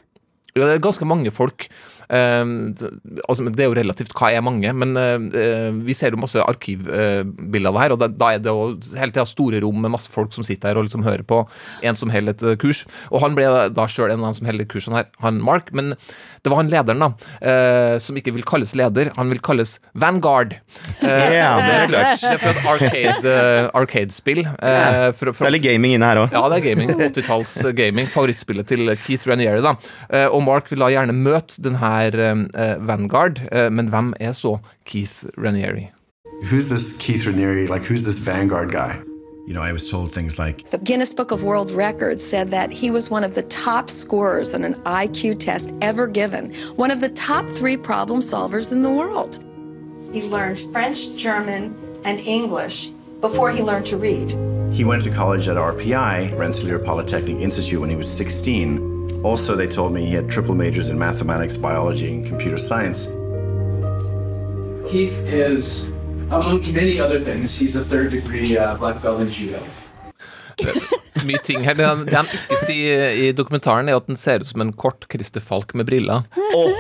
Ja, 0.56 0.66
det 0.68 0.78
er 0.78 0.84
ganske 0.84 1.08
mange 1.08 1.32
folk. 1.32 1.68
Eh, 2.12 2.44
altså, 3.30 3.46
det 3.48 3.64
er 3.64 3.70
jo 3.70 3.76
relativt 3.78 4.16
hva 4.20 4.32
er 4.36 4.44
mange, 4.44 4.72
men 4.76 4.96
eh, 5.00 5.70
vi 5.88 5.96
ser 5.96 6.12
jo 6.12 6.20
masse 6.20 6.44
arkivbilder 6.44 7.72
av 7.72 7.78
det 7.78 7.84
her, 7.86 7.96
og 7.96 8.02
da, 8.02 8.10
da 8.12 8.32
er 8.36 8.44
det 8.44 8.52
jo 8.52 8.98
hele 9.00 9.16
tida 9.16 9.28
store 9.30 9.62
rom 9.64 9.80
med 9.84 9.94
masse 9.96 10.12
folk 10.12 10.36
som 10.36 10.44
sitter 10.48 10.72
her 10.72 10.82
og 10.82 10.90
liksom 10.90 11.06
hører 11.08 11.24
på 11.28 11.44
en 11.88 12.00
som 12.00 12.12
holder 12.12 12.36
et 12.36 12.44
eh, 12.44 12.60
kurs. 12.60 12.84
Og 13.12 13.24
han 13.24 13.38
ble 13.38 13.48
da 13.72 13.88
sjøl 13.88 14.12
en 14.12 14.20
av 14.20 14.32
dem 14.32 14.40
som 14.42 14.52
holder 14.52 14.68
kursene 14.72 15.00
her, 15.00 15.12
han 15.24 15.40
Mark, 15.44 15.72
men 15.76 15.96
det 16.44 16.50
var 16.50 16.58
han 16.58 16.70
lederen, 16.72 17.00
da, 17.00 17.10
eh, 17.46 17.98
som 18.02 18.16
ikke 18.18 18.34
vil 18.34 18.44
kalles 18.44 18.72
leder, 18.76 19.12
han 19.18 19.30
vil 19.30 19.40
kalles 19.40 19.76
Vanguard. 19.94 20.56
Eh, 21.02 21.36
Ja, 21.38 21.52
det 21.62 21.76
er 21.76 21.88
klart. 21.92 22.22
det 22.22 22.32
er 22.32 22.38
fra 22.42 22.50
et 22.50 22.66
arcade, 22.74 23.34
eh, 23.36 23.70
arcade-spill. 23.78 24.40
eh, 24.48 25.12
fra- 25.12 25.34
fra- 25.34 25.46
Det 25.46 25.48
er 25.48 25.52
litt 25.52 25.64
gaming 25.64 25.94
inne 25.94 26.04
her 26.10 26.18
òg. 26.26 26.32
ja, 26.32 26.50
det 26.50 26.58
er 26.58 26.66
gaming. 26.76 26.90
80-talls 26.98 27.54
gaming. 27.76 28.06
Favorittspillet 28.08 28.66
til 28.68 28.96
Keith 29.06 29.28
Ranieri, 29.28 29.62
da. 29.62 29.76
Eh, 30.10 30.26
og 30.28 30.42
Mark 30.44 30.70
vil 30.72 30.80
da 30.80 30.90
gjerne 30.90 31.14
møte 31.14 31.62
den 31.62 31.76
her 31.76 32.12
eh, 32.16 32.76
Vanguard, 32.80 33.42
eh, 33.52 33.70
men 33.70 33.90
hvem 33.92 34.14
er 34.20 34.32
så 34.34 34.60
Keith 34.86 35.26
Ranieri? 35.38 35.90
Who's 36.50 36.70
this 36.70 36.94
Keith 36.98 37.28
Raniere? 37.28 37.68
Like, 37.70 37.84
who's 37.86 38.04
this 38.04 38.18
Vanguard 38.18 38.72
guy? 38.72 38.96
You 39.48 39.56
know, 39.56 39.62
I 39.62 39.72
was 39.72 39.90
told 39.90 40.12
things 40.12 40.38
like, 40.38 40.70
The 40.70 40.78
Guinness 40.78 41.14
Book 41.14 41.32
of 41.32 41.44
World 41.44 41.72
Records 41.72 42.24
said 42.24 42.52
that 42.52 42.72
he 42.72 42.92
was 42.92 43.10
one 43.10 43.24
of 43.24 43.34
the 43.34 43.42
top 43.44 43.90
scorers 43.90 44.54
on 44.54 44.64
an 44.64 44.76
IQ 44.84 45.40
test 45.40 45.74
ever 45.82 46.06
given, 46.06 46.54
one 46.76 46.92
of 46.92 47.02
the 47.02 47.10
top 47.10 47.50
three 47.50 47.76
problem 47.76 48.20
solvers 48.20 48.72
in 48.72 48.84
the 48.84 48.92
world. 48.92 49.40
He 50.14 50.22
learned 50.24 50.60
French, 50.72 51.16
German, 51.16 51.76
and 52.06 52.20
English 52.20 52.92
before 53.20 53.52
he 53.52 53.64
learned 53.64 53.88
to 53.88 53.98
read. 53.98 54.30
He 54.74 54.84
went 54.84 55.02
to 55.04 55.12
college 55.12 55.48
at 55.48 55.58
RPI, 55.58 56.38
Rensselaer 56.38 56.80
Polytechnic 56.80 57.38
Institute, 57.38 57.82
when 57.82 57.90
he 57.90 57.96
was 57.96 58.10
16. 58.10 59.22
Also, 59.24 59.56
they 59.56 59.68
told 59.68 59.92
me 59.92 60.06
he 60.06 60.14
had 60.14 60.30
triple 60.30 60.56
majors 60.56 60.90
in 60.90 61.00
mathematics, 61.00 61.58
biology, 61.58 62.14
and 62.14 62.26
computer 62.26 62.58
science. 62.58 63.06
Keith 64.90 65.18
is, 65.26 65.92
among 66.32 66.62
many 66.74 67.00
other 67.00 67.20
things, 67.20 67.58
he's 67.58 67.76
a 67.76 67.84
third 67.84 68.12
degree 68.12 68.58
uh, 68.58 68.76
black 68.78 69.02
belt 69.02 69.22
in 69.22 69.30
judo. 69.30 69.60
Mye 71.26 71.38
ting 71.44 71.64
her. 71.64 71.76
Det 71.76 71.86
han, 71.86 72.06
det 72.08 72.16
han 72.16 72.30
ikke 72.32 72.58
sier 72.64 73.18
i 73.20 73.32
dokumentaren, 73.36 73.90
er 73.90 74.00
at 74.00 74.08
den 74.10 74.18
ser 74.18 74.42
ut 74.42 74.50
som 74.50 74.64
en 74.64 74.74
kort 74.74 75.06
Christer 75.12 75.44
Falk 75.44 75.76
med 75.78 75.86
briller. 75.90 76.26
Er 76.32 76.72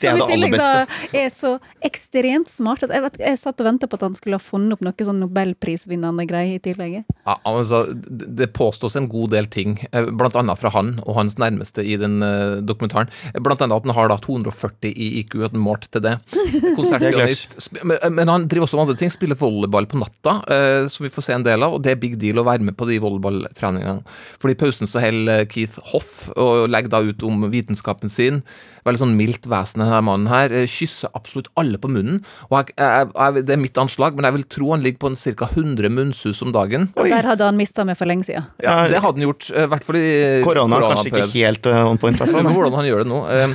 Som 0.00 0.18
det 0.20 0.26
i 0.26 0.30
tillegg 0.32 0.56
da 0.56 0.70
er 1.12 1.30
så 1.34 1.56
ekstremt 1.86 2.50
smart 2.50 2.86
at 2.86 2.94
jeg, 2.94 3.04
vet, 3.04 3.20
jeg 3.20 3.40
satt 3.42 3.60
og 3.62 3.68
venta 3.68 3.90
på 3.90 3.98
at 4.00 4.06
han 4.08 4.16
skulle 4.18 4.40
ha 4.40 4.42
funnet 4.42 4.78
opp 4.78 4.84
noe 4.86 5.06
sånn 5.10 5.20
nobelprisvinnende 5.22 6.26
greie 6.28 6.56
i 6.56 6.62
tillegg. 6.62 7.02
Ja, 7.26 7.38
altså, 7.46 7.84
det 7.92 8.46
det 8.46 8.52
påstås 8.52 8.96
en 8.96 9.08
god 9.08 9.30
del 9.30 9.46
ting, 9.46 9.78
eh, 9.92 10.06
blant 10.06 10.36
annet 10.36 10.58
fra 10.60 10.70
han 10.74 10.96
og 11.04 11.16
hans 11.18 11.36
nærmeste 11.38 11.82
i 11.82 11.96
den 12.00 12.22
eh, 12.22 12.62
dokumentaren. 12.62 13.10
Blant 13.42 13.62
annet 13.62 13.76
at 13.76 13.88
han 13.88 13.96
har 13.96 14.10
da 14.12 14.18
240 14.22 14.92
i 14.92 15.08
IQ, 15.20 15.38
at 15.48 15.56
han 15.56 15.62
målt 15.62 15.88
til 15.90 16.04
det. 16.04 16.16
Konsertpianist. 16.78 17.58
Men, 17.82 17.98
men 18.14 18.32
han 18.32 18.46
driver 18.50 18.68
også 18.68 18.78
med 18.78 18.86
andre 18.86 18.98
ting, 19.02 19.12
spiller 19.14 19.38
volleyball 19.40 19.88
på 19.90 20.00
natta, 20.02 20.38
eh, 20.52 20.86
som 20.92 21.06
vi 21.06 21.12
får 21.12 21.28
se 21.28 21.36
en 21.36 21.46
del 21.46 21.66
av, 21.66 21.76
og 21.76 21.82
det 21.84 21.94
er 21.94 22.02
big 22.02 22.18
deal 22.22 22.42
å 22.42 22.46
være 22.46 22.66
med 22.66 22.78
på 22.78 22.88
de 22.90 23.00
volleyballtreningene. 23.02 24.06
For 24.38 24.52
i 24.52 24.58
pausen 24.58 24.90
så 24.90 25.02
holder 25.02 25.46
Keith 25.50 25.80
Hoff 25.92 26.30
og 26.36 26.68
legger 26.70 26.94
da 26.94 27.02
ut 27.06 27.26
om 27.26 27.48
vitenskapen 27.52 28.12
sin. 28.12 28.42
Veldig 28.86 29.02
sånn 29.02 29.16
mildt 29.18 29.48
vesen, 29.50 29.82
denne 29.82 30.00
mannen 30.06 30.30
her. 30.30 30.54
Eh, 30.54 30.68
Kysser 30.70 31.12
absolutt 31.16 31.50
alle 31.58 31.80
på 31.82 31.90
munnen. 31.92 32.20
Og 32.48 32.58
jeg, 32.60 32.76
jeg, 32.78 33.10
jeg, 33.12 33.46
det 33.48 33.56
er 33.56 33.62
mitt 33.62 33.80
anslag, 33.82 34.16
men 34.16 34.28
jeg 34.28 34.38
vil 34.38 34.46
tro 34.56 34.72
han 34.72 34.84
ligger 34.84 35.02
på 35.02 35.12
en 35.12 35.18
ca. 35.18 35.50
100 35.52 35.92
munnsus 35.92 36.42
om 36.44 36.54
dagen. 36.54 36.90
Der 36.96 37.30
hadde 37.30 37.48
han 37.48 37.58
mista 37.58 37.86
meg 37.86 37.98
for 37.98 38.08
lenge 38.08 38.28
siden. 38.28 38.46
Ja, 38.62 38.84
det 38.90 39.02
hadde 39.02 39.18
han 39.18 39.26
gjort, 39.26 39.48
eh, 39.52 39.66
i 39.66 39.72
hvert 39.72 39.86
fall 39.86 39.98
i 40.00 40.06
Korona 40.46 40.80
kanskje 40.84 41.10
ikke 41.12 41.26
helt 41.34 41.68
uh, 41.70 41.82
on 41.90 42.00
point, 42.00 42.20
i 42.20 42.30
hvordan 42.56 42.78
han 42.78 42.88
gjør 42.88 43.04
det 43.04 43.10
nå. 43.10 43.20
Eh, 43.32 43.54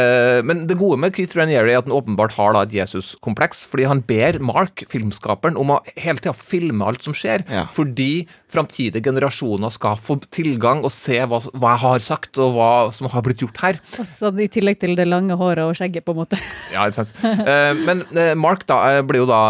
eh, 0.00 0.40
Men 0.46 0.64
det 0.70 0.78
gode 0.80 1.00
med 1.02 1.14
Keith 1.16 1.36
Ranieri 1.38 1.74
er 1.74 1.82
at 1.82 1.88
han 1.88 1.96
åpenbart 1.96 2.36
har 2.38 2.56
da 2.56 2.64
et 2.66 2.74
Jesus-kompleks, 2.80 3.64
fordi 3.70 3.88
han 3.90 4.02
ber 4.06 4.40
Mark, 4.44 4.84
filmskaperen, 4.90 5.58
om 5.60 5.76
å 5.76 5.80
hele 5.96 6.20
tida 6.20 6.36
filme 6.36 6.86
alt 6.86 7.06
som 7.06 7.16
skjer. 7.16 7.46
Ja. 7.50 7.66
Fordi 7.74 8.26
framtidige 8.50 9.04
generasjoner 9.04 9.72
skal 9.74 9.98
få 10.00 10.18
tilgang 10.32 10.82
og 10.86 10.92
se 10.94 11.18
hva, 11.20 11.40
hva 11.54 11.74
jeg 11.74 11.82
har 11.84 12.04
sagt, 12.04 12.38
og 12.42 12.56
hva 12.56 12.70
som 12.94 13.08
har 13.12 13.24
blitt 13.26 13.44
gjort 13.44 13.60
her. 13.62 13.80
Altså, 14.00 14.32
I 14.40 14.48
tillegg 14.52 14.80
til 14.82 14.96
det 14.98 15.06
lange 15.08 15.36
håret 15.38 15.64
og 15.64 15.76
skjegget, 15.78 16.04
på 16.06 16.16
en 16.16 16.22
måte. 16.24 16.40
Ja, 16.70 16.84
ikke 16.86 17.02
sant. 17.02 17.16
Eh, 17.24 17.72
men 17.74 18.04
eh, 18.14 18.36
Mark 18.38 18.62
da, 18.68 18.76
eh, 18.92 19.00
blir 19.02 19.24
jo 19.24 19.26
da 19.26 19.40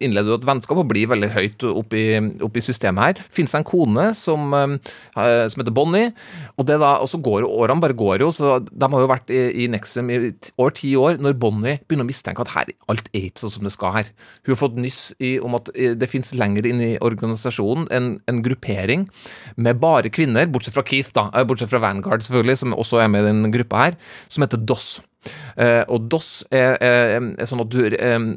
innleder 0.00 0.32
jo 0.32 0.38
et 0.38 0.46
vennskap 0.48 0.78
og 0.80 0.88
blir 0.88 1.10
veldig 1.10 1.28
høyt 1.34 1.66
opp 1.68 1.92
i, 1.96 2.04
opp 2.40 2.56
i 2.56 2.62
systemet 2.64 3.04
her. 3.04 3.20
Finnes 3.32 3.52
en 3.58 3.66
kone 3.66 4.06
som, 4.16 4.54
eh, 4.56 4.94
som 5.12 5.60
heter 5.60 5.74
Bonnie, 5.76 6.14
og, 6.54 6.64
det 6.70 6.78
da, 6.80 6.94
og 7.02 7.10
så 7.12 7.20
går 7.20 7.44
jo 7.44 7.52
årene 7.60 7.84
bare 7.84 7.98
går 7.98 8.24
jo, 8.24 8.30
så 8.32 8.56
de 8.64 8.90
har 8.94 9.04
jo 9.04 9.10
vært 9.10 9.32
i, 9.34 9.42
i 9.64 9.68
Nexum 9.72 10.08
i 10.08 10.20
år, 10.22 10.30
over 10.56 10.74
ti 10.78 10.94
år, 10.96 11.20
når 11.20 11.36
Bonnie 11.40 11.76
begynner 11.84 12.08
å 12.08 12.10
mistenke 12.10 12.44
at 12.46 12.54
her, 12.54 12.72
alt 12.90 13.12
er 13.12 13.28
ikke 13.28 13.44
sånn 13.44 13.54
som 13.58 13.68
det 13.68 13.74
skal 13.76 13.94
her. 13.98 14.10
Hun 14.46 14.54
har 14.54 14.62
fått 14.62 14.80
nyss 14.80 15.02
i, 15.20 15.34
om 15.44 15.58
at 15.60 15.68
det 15.74 16.08
finnes 16.10 16.32
lenger 16.40 16.68
inn 16.70 16.80
i 16.84 16.90
organisasjonen 17.04 17.88
en, 18.30 18.42
gruppering 18.44 19.06
med 19.56 19.80
bare 19.82 20.12
kvinner, 20.12 20.48
bortsett 20.50 20.76
fra 20.76 20.86
Keith, 20.86 21.12
da, 21.16 21.28
eh, 21.34 21.46
bortsett 21.46 21.70
fra 21.72 21.82
Vanguard 21.82 22.24
selvfølgelig, 22.26 22.58
som 22.62 22.74
også 22.76 23.02
er 23.04 23.12
med 23.12 23.26
i 23.26 23.30
den 23.30 23.54
gruppa 23.54 23.84
her, 23.84 24.00
som 24.28 24.46
heter 24.46 24.60
DOS. 24.60 25.00
Eh, 25.56 25.82
og 25.88 26.08
DOS 26.12 26.30
er, 26.50 26.78
er, 26.80 27.18
er 27.36 27.48
sånn 27.48 27.64
at 27.64 27.72
du, 27.72 27.82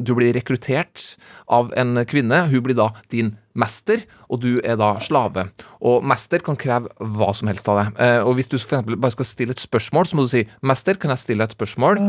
du 0.03 0.11
blir 0.17 0.33
rekruttert 0.35 1.15
av 1.47 1.71
en 1.79 2.03
kvinne. 2.09 2.45
Hun 2.51 2.65
blir 2.65 2.77
da 2.77 2.91
din 3.13 3.35
mester, 3.53 4.01
og 4.33 4.41
du 4.41 4.57
er 4.65 4.77
da 4.79 4.95
slave. 5.03 5.45
Og 5.85 6.05
mester 6.09 6.41
kan 6.43 6.57
kreve 6.59 6.89
hva 6.97 7.29
som 7.37 7.49
helst 7.51 7.67
av 7.69 7.79
deg. 7.79 7.99
Eh, 8.01 8.19
og 8.25 8.37
hvis 8.37 8.49
du 8.49 8.57
for 8.57 8.65
eksempel 8.65 8.97
bare 8.97 9.13
skal 9.15 9.29
stille 9.29 9.55
et 9.55 9.61
spørsmål, 9.61 10.09
så 10.09 10.17
må 10.17 10.25
du 10.25 10.31
si 10.33 10.43
'Mester, 10.61 10.97
kan 10.97 11.13
jeg 11.13 11.21
stille 11.21 11.43
et 11.43 11.53
spørsmål?' 11.55 12.01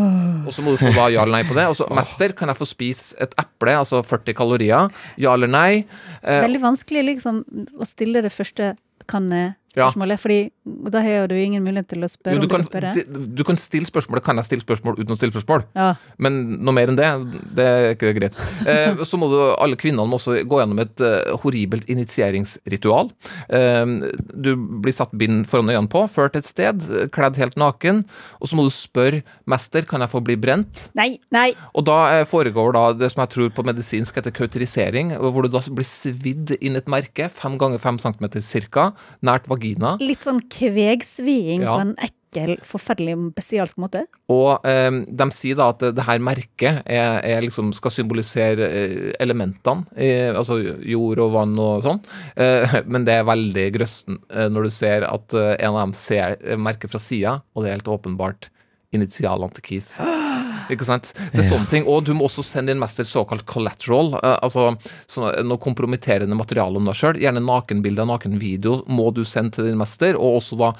Og 0.46 0.52
så 0.52 0.62
må 0.64 0.72
du 0.72 0.80
få 0.80 0.94
da 0.94 1.08
ja 1.12 1.22
eller 1.22 1.38
nei 1.38 1.44
på 1.44 1.54
det. 1.54 1.66
Og 1.68 1.76
så 1.76 1.88
'Mester, 1.90 2.32
kan 2.32 2.48
jeg 2.48 2.56
få 2.56 2.66
spise 2.66 3.14
et 3.20 3.34
eple?' 3.38 3.76
Altså 3.76 4.02
40 4.02 4.34
kalorier. 4.34 4.90
Ja 5.18 5.34
eller 5.34 5.48
nei? 5.48 5.84
Eh, 6.22 6.40
Veldig 6.40 6.62
vanskelig 6.62 7.04
liksom 7.04 7.44
å 7.78 7.84
stille 7.84 8.22
det 8.22 8.32
første 8.32 8.76
kan 9.06 9.28
Ja. 9.30 9.52
Spørsmålet, 9.74 10.20
fordi 10.22 10.38
da 10.92 11.02
har 11.04 11.28
du 11.28 11.34
ingen 11.38 11.64
mulighet 11.64 11.90
til 11.92 12.06
å 12.06 12.08
spørre 12.10 12.36
jo, 12.36 12.42
du, 12.42 12.46
om 12.46 12.48
du 12.48 12.54
kan, 12.54 12.62
vil 12.62 12.68
spørre. 12.70 13.26
du 13.40 13.44
kan 13.46 13.58
stille 13.60 13.88
spørsmålet 13.88 14.24
'Kan 14.24 14.40
jeg 14.40 14.48
stille 14.48 14.64
spørsmål?' 14.64 14.98
uten 15.00 15.12
å 15.12 15.18
stille 15.18 15.34
spørsmål. 15.34 15.64
Ja. 15.74 15.94
Men 16.18 16.40
noe 16.64 16.74
mer 16.76 16.92
enn 16.92 16.98
det, 16.98 17.08
det 17.56 17.66
er 17.66 17.90
ikke 17.96 18.14
greit. 18.20 18.38
Eh, 18.74 19.02
så 19.04 19.18
må 19.20 19.28
du, 19.28 19.36
alle 19.60 19.76
kvinnene 19.76 20.06
må 20.08 20.16
også 20.16 20.38
gå 20.48 20.58
gjennom 20.58 20.78
et 20.80 21.00
uh, 21.04 21.34
horribelt 21.42 21.88
initieringsritual. 21.90 23.10
Eh, 23.52 23.84
du 24.32 24.54
blir 24.56 24.94
satt 24.94 25.12
bind 25.20 25.44
foran 25.50 25.68
øynene 25.68 25.90
på, 25.92 26.04
ført 26.10 26.38
et 26.38 26.48
sted, 26.48 26.80
kledd 27.12 27.36
helt 27.40 27.58
naken, 27.60 28.00
og 28.40 28.48
så 28.48 28.56
må 28.56 28.64
du 28.64 28.72
spørre 28.72 29.22
'Mester, 29.46 29.84
kan 29.88 30.00
jeg 30.00 30.12
få 30.14 30.22
bli 30.24 30.36
brent?' 30.40 30.88
Nei, 30.96 31.18
nei! 31.34 31.52
Og 31.74 31.84
da 31.86 31.98
eh, 32.14 32.24
foregår 32.28 32.72
da 32.76 32.86
det 32.96 33.12
som 33.12 33.22
jeg 33.24 33.34
tror 33.34 33.52
på 33.54 33.66
medisinsk 33.68 34.16
heter 34.16 34.34
kauterisering, 34.34 35.12
hvor 35.18 35.44
du 35.44 35.52
da 35.52 35.60
blir 35.68 35.88
svidd 35.88 36.56
inn 36.60 36.80
et 36.80 36.88
merke, 36.90 37.28
fem 37.28 37.58
ganger 37.60 37.82
fem 37.82 38.00
centimeter 38.00 38.42
cirka, 38.44 38.92
nært 39.24 39.48
vagina. 39.50 39.63
Litt 40.04 40.26
sånn 40.26 40.42
kvegsviing 40.52 41.64
Ja. 41.64 41.74
på 41.74 41.80
en 41.84 41.94
ekkel, 42.04 42.56
forferdelig 42.66 43.14
bestialsk 43.36 43.78
måte. 43.78 44.00
Og 44.32 44.64
eh, 44.66 44.90
de 45.06 45.26
sier 45.34 45.54
da 45.58 45.68
at 45.70 45.84
det, 45.94 46.02
her 46.06 46.18
merket 46.18 46.82
er, 46.84 47.20
er 47.22 47.44
liksom, 47.46 47.70
skal 47.76 47.94
symbolisere 47.94 48.66
eh, 48.68 49.12
elementene, 49.22 49.86
eh, 49.96 50.30
altså 50.34 50.58
jord 50.82 51.22
og 51.22 51.32
vann 51.36 51.54
og 51.62 51.84
sånn. 51.86 52.02
Eh, 52.36 52.78
men 52.92 53.06
det 53.06 53.20
er 53.20 53.28
veldig 53.30 53.68
grøssen 53.78 54.18
eh, 54.34 54.48
når 54.50 54.68
du 54.68 54.74
ser 54.74 55.06
at 55.08 55.34
eh, 55.38 55.54
en 55.60 55.74
av 55.76 55.84
dem 55.86 55.94
ser 55.98 56.36
merket 56.58 56.90
fra 56.92 56.98
sida, 57.02 57.38
og 57.54 57.62
det 57.64 57.70
er 57.70 57.78
helt 57.78 57.94
åpenbart 57.94 58.50
initialene 58.94 59.54
til 59.56 59.62
Keith. 59.70 59.94
Ikke 60.72 60.86
sant? 60.86 61.12
Det 61.32 61.42
er 61.42 61.48
sånne 61.48 61.70
ting. 61.70 61.88
Og 61.90 62.04
du 62.06 62.12
må 62.16 62.28
også 62.28 62.44
sende 62.46 62.72
din 62.72 62.82
mester 62.82 63.06
såkalt 63.08 63.46
collateral. 63.50 64.14
eh, 64.20 64.36
altså 64.40 64.70
sånn, 65.10 65.30
noe 65.48 65.60
kompromitterende 65.62 66.38
materiale 66.38 66.80
om 66.80 66.90
deg 66.90 66.98
sjøl. 66.98 67.20
Gjerne 67.22 67.44
nakenbilder, 67.44 68.08
nakenvideo 68.08 68.82
må 68.88 69.10
du 69.14 69.24
sende 69.28 69.58
til 69.58 69.70
din 69.70 69.80
mester. 69.80 70.18
Og 70.18 70.40
også 70.40 70.60
da 70.60 70.72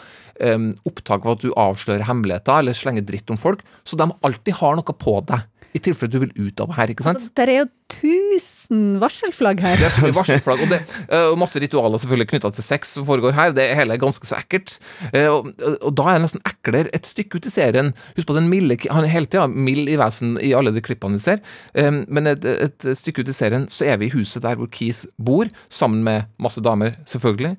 um, 0.54 0.70
opptak 0.88 1.26
av 1.26 1.36
at 1.36 1.44
du 1.44 1.52
avslører 1.52 2.06
hemmeligheter 2.08 2.62
eller 2.62 2.76
slenger 2.76 3.06
dritt 3.06 3.30
om 3.30 3.40
folk. 3.40 3.64
Så 3.84 3.98
de 4.00 4.08
alltid 4.24 4.60
har 4.60 4.78
noe 4.78 4.96
på 4.98 5.18
deg. 5.28 5.44
I 5.74 5.80
tilfelle 5.82 6.12
du 6.14 6.20
vil 6.22 6.30
ut 6.46 6.60
av 6.62 6.70
her, 6.76 6.92
ikke 6.92 7.02
sant? 7.02 7.18
Altså, 7.18 7.32
der 7.34 7.50
er 7.50 7.56
jo 7.64 7.70
tusen 7.94 8.82
varselflagg 9.02 9.58
her. 9.62 9.76
Det 9.80 9.86
er 9.88 9.92
så 9.96 10.02
mye 10.04 10.14
varselflagg, 10.16 10.60
og, 10.64 10.70
det, 10.70 10.78
eh, 11.08 11.26
og 11.32 11.38
masse 11.42 11.58
ritualer 11.60 11.98
selvfølgelig 12.00 12.28
knytta 12.30 12.50
til 12.54 12.64
sex 12.66 12.92
som 12.96 13.06
foregår 13.08 13.34
her. 13.36 13.52
Det 13.56 13.66
hele 13.76 13.96
er 13.96 14.00
ganske 14.02 14.26
så 14.28 14.36
ekkelt. 14.38 14.76
Eh, 15.12 15.26
Og, 15.34 15.48
og 15.82 15.90
da 15.98 16.04
er 16.12 16.18
det 16.20 16.24
nesten 16.28 16.42
eklere 16.46 16.92
et 16.94 17.08
stykke 17.10 17.40
ut 17.40 17.48
i 17.48 17.52
serien. 17.52 17.90
Husk 18.16 18.28
på 18.30 18.36
den 18.38 18.46
milde 18.52 18.76
Han 18.90 19.04
er 19.04 19.10
hele 19.12 19.26
tida 19.26 19.48
mild 19.50 19.90
i 19.90 19.96
vesen 19.98 20.36
i 20.40 20.52
alle 20.54 20.70
de 20.74 20.82
klippene 20.84 21.18
vi 21.18 21.24
ser. 21.26 21.42
Eh, 21.74 21.90
Men 21.90 22.30
et, 22.30 22.44
et 22.44 22.86
stykke 22.96 23.24
ut 23.24 23.32
i 23.32 23.36
serien 23.36 23.66
så 23.72 23.88
er 23.90 23.98
vi 23.98 24.06
i 24.06 24.14
huset 24.14 24.42
der 24.46 24.54
hvor 24.60 24.70
Keith 24.70 25.04
bor, 25.18 25.50
sammen 25.68 26.04
med 26.06 26.30
masse 26.38 26.62
damer, 26.62 26.94
selvfølgelig. 27.10 27.56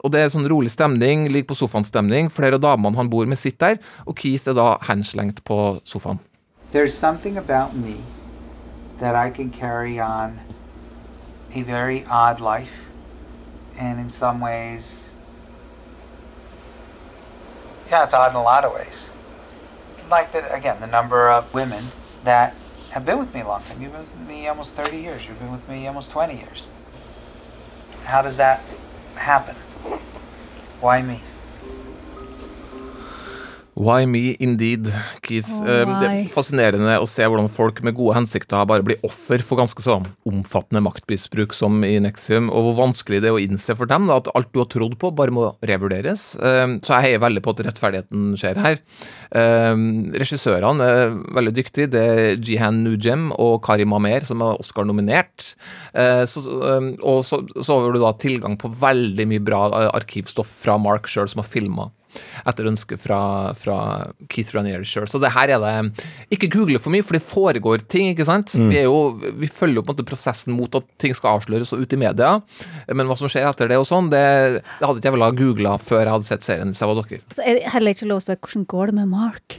Og 0.00 0.10
det 0.12 0.20
er 0.24 0.32
sånn 0.32 0.48
rolig 0.50 0.70
stemning, 0.72 1.28
ligger 1.28 1.52
på 1.52 1.58
sofaen-stemning. 1.60 2.30
Flere 2.32 2.56
av 2.58 2.64
damene 2.64 2.96
han 2.98 3.10
bor 3.12 3.28
med, 3.28 3.38
sitter 3.38 3.76
der, 3.76 3.82
og 4.08 4.16
Keith 4.18 4.48
er 4.48 4.56
da 4.58 4.68
henslengt 4.88 5.44
på 5.44 5.58
sofaen. 5.88 6.20
There's 6.70 6.92
something 6.92 7.38
about 7.38 7.74
me 7.74 8.02
that 8.98 9.14
I 9.14 9.30
can 9.30 9.50
carry 9.50 9.98
on 9.98 10.40
a 11.54 11.62
very 11.62 12.04
odd 12.04 12.40
life, 12.40 12.90
and 13.78 13.98
in 13.98 14.10
some 14.10 14.40
ways, 14.40 15.14
yeah, 17.90 18.04
it's 18.04 18.12
odd 18.12 18.32
in 18.32 18.36
a 18.36 18.42
lot 18.42 18.64
of 18.64 18.74
ways. 18.74 19.10
Like 20.10 20.32
that, 20.32 20.54
again, 20.54 20.80
the 20.80 20.86
number 20.86 21.30
of 21.30 21.54
women 21.54 21.86
that 22.24 22.54
have 22.90 23.06
been 23.06 23.18
with 23.18 23.32
me 23.32 23.40
a 23.40 23.46
long 23.46 23.62
time. 23.62 23.80
You've 23.80 23.92
been 23.92 24.00
with 24.00 24.28
me 24.28 24.46
almost 24.46 24.74
30 24.74 24.98
years. 24.98 25.26
You've 25.26 25.38
been 25.38 25.52
with 25.52 25.66
me 25.68 25.86
almost 25.86 26.10
20 26.10 26.36
years. 26.36 26.70
How 28.04 28.20
does 28.20 28.36
that 28.36 28.62
happen? 29.14 29.54
Why 30.80 31.00
me? 31.02 31.22
Why 33.78 34.06
me 34.10 34.32
indeed, 34.42 34.88
Keith. 35.22 35.46
Oh, 35.60 35.62
Det 36.02 36.08
er 36.08 36.24
fascinerende 36.32 36.96
å 36.98 37.04
se 37.06 37.22
hvordan 37.22 37.46
folk 37.52 37.78
med 37.86 37.94
gode 37.94 38.16
hensikter 38.16 38.64
bare 38.66 38.82
blir 38.82 38.98
offer 39.06 39.38
for 39.46 39.60
ganske 39.60 39.84
sånn 39.84 40.08
omfattende 40.26 40.82
maktmisbruk 40.82 41.54
som 41.54 41.76
i 41.86 41.92
Nexium, 42.02 42.48
og 42.50 42.64
hvor 42.66 42.74
vanskelig 42.80 43.20
det 43.22 43.30
er 43.30 43.36
å 43.36 43.38
innse 43.42 43.76
for 43.78 43.86
dem 43.86 44.08
da, 44.10 44.16
at 44.18 44.30
alt 44.34 44.50
du 44.50 44.58
har 44.64 44.66
trodd 44.72 44.96
på, 44.98 45.12
bare 45.14 45.30
må 45.30 45.44
revurderes. 45.62 46.24
Eh, 46.42 46.66
Så 46.82 46.96
jeg 46.96 47.04
heier 47.06 47.22
veldig 47.22 47.42
på 47.44 47.54
at 47.54 47.62
rettferdigheten 47.68 48.32
skjer 48.40 48.58
her. 48.64 48.80
Eh, 49.30 49.76
Regissørene 50.24 50.88
er 50.88 51.14
veldig 51.38 51.54
dyktige. 51.60 51.90
Det 51.94 52.02
er 52.02 52.36
Jihan 52.42 52.82
Nujem 52.82 53.28
og 53.38 53.62
Kari 53.62 53.86
Mamer 53.86 54.26
som 54.26 54.42
er 54.42 54.58
Oscar-nominert. 54.58 55.54
Så- 56.26 56.48
Og 57.04 57.22
så, 57.24 57.38
så 57.62 57.78
har 57.78 57.92
du 57.92 58.00
da 58.00 58.12
tilgang 58.12 58.56
på 58.58 58.72
veldig 58.74 59.26
mye 59.28 59.44
bra 59.44 59.70
arkivstoff 59.94 60.46
fra 60.64 60.76
Mark 60.78 61.06
sjøl, 61.06 61.28
som 61.28 61.42
har 61.42 61.48
filma 61.48 61.90
etter 62.48 62.68
ønske 62.70 62.98
fra, 63.00 63.20
fra 63.58 63.78
Keith 64.30 64.54
Ranier 64.56 64.84
sjøl. 64.88 65.08
Så 65.10 65.20
det 65.22 65.32
her 65.34 65.52
er 65.54 65.62
det 65.62 66.06
Ikke 66.34 66.50
google 66.52 66.80
for 66.82 66.94
mye, 66.94 67.04
for 67.06 67.18
det 67.18 67.24
foregår 67.24 67.84
ting, 67.86 68.10
ikke 68.12 68.26
sant? 68.28 68.54
Mm. 68.58 68.70
Vi, 68.72 68.80
er 68.82 68.88
jo, 68.88 69.32
vi 69.40 69.50
følger 69.50 69.80
jo 69.80 69.84
på 69.86 69.92
en 69.92 69.98
måte 69.98 70.08
prosessen 70.08 70.56
mot 70.56 70.78
at 70.78 70.88
ting 71.00 71.14
skal 71.16 71.38
avsløres 71.38 71.72
og 71.76 71.84
ut 71.84 71.94
i 71.94 72.00
media, 72.00 72.36
men 72.92 73.08
hva 73.08 73.16
som 73.18 73.30
skjer 73.30 73.48
etter 73.48 73.70
det 73.70 73.78
og 73.80 73.86
sånn, 73.88 74.10
det, 74.12 74.24
det 74.62 74.84
hadde 74.84 75.00
ikke 75.00 75.10
jeg 75.10 75.16
vel 75.16 75.26
ha 75.26 75.32
googla 75.42 75.78
før 75.82 76.04
jeg 76.04 76.14
hadde 76.16 76.30
sett 76.30 76.46
serien, 76.46 76.74
hvis 76.74 76.84
jeg 76.84 76.90
var 76.90 77.00
dere. 77.02 77.24
Så 77.34 77.44
er 77.44 77.58
det 77.58 77.72
heller 77.74 77.96
ikke 77.96 78.10
lov 78.10 78.22
å 78.22 78.26
spørre 78.26 78.44
hvordan 78.44 78.68
går 78.74 78.92
det 78.92 78.98
med 79.00 79.10
Mark? 79.12 79.58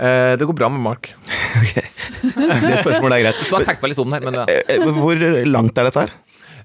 Eh, 0.00 0.32
det 0.40 0.48
går 0.48 0.56
bra 0.56 0.68
med 0.72 0.80
Mark. 0.80 1.12
Det 2.20 2.76
spørsmålet 2.82 3.14
er 3.16 3.22
greit. 3.24 3.38
Så 3.40 3.54
jeg 3.54 3.62
har 3.62 3.66
tenkt 3.70 3.84
meg 3.84 3.92
litt 3.92 4.00
om 4.02 4.10
det 4.10 4.18
her, 4.18 4.24
men 4.28 4.36
ja. 4.36 4.42
Eh, 4.48 4.74
eh, 4.76 4.90
Hvor 4.96 5.22
langt 5.48 5.78
er 5.80 5.88
dette 5.88 6.02
her? 6.04 6.12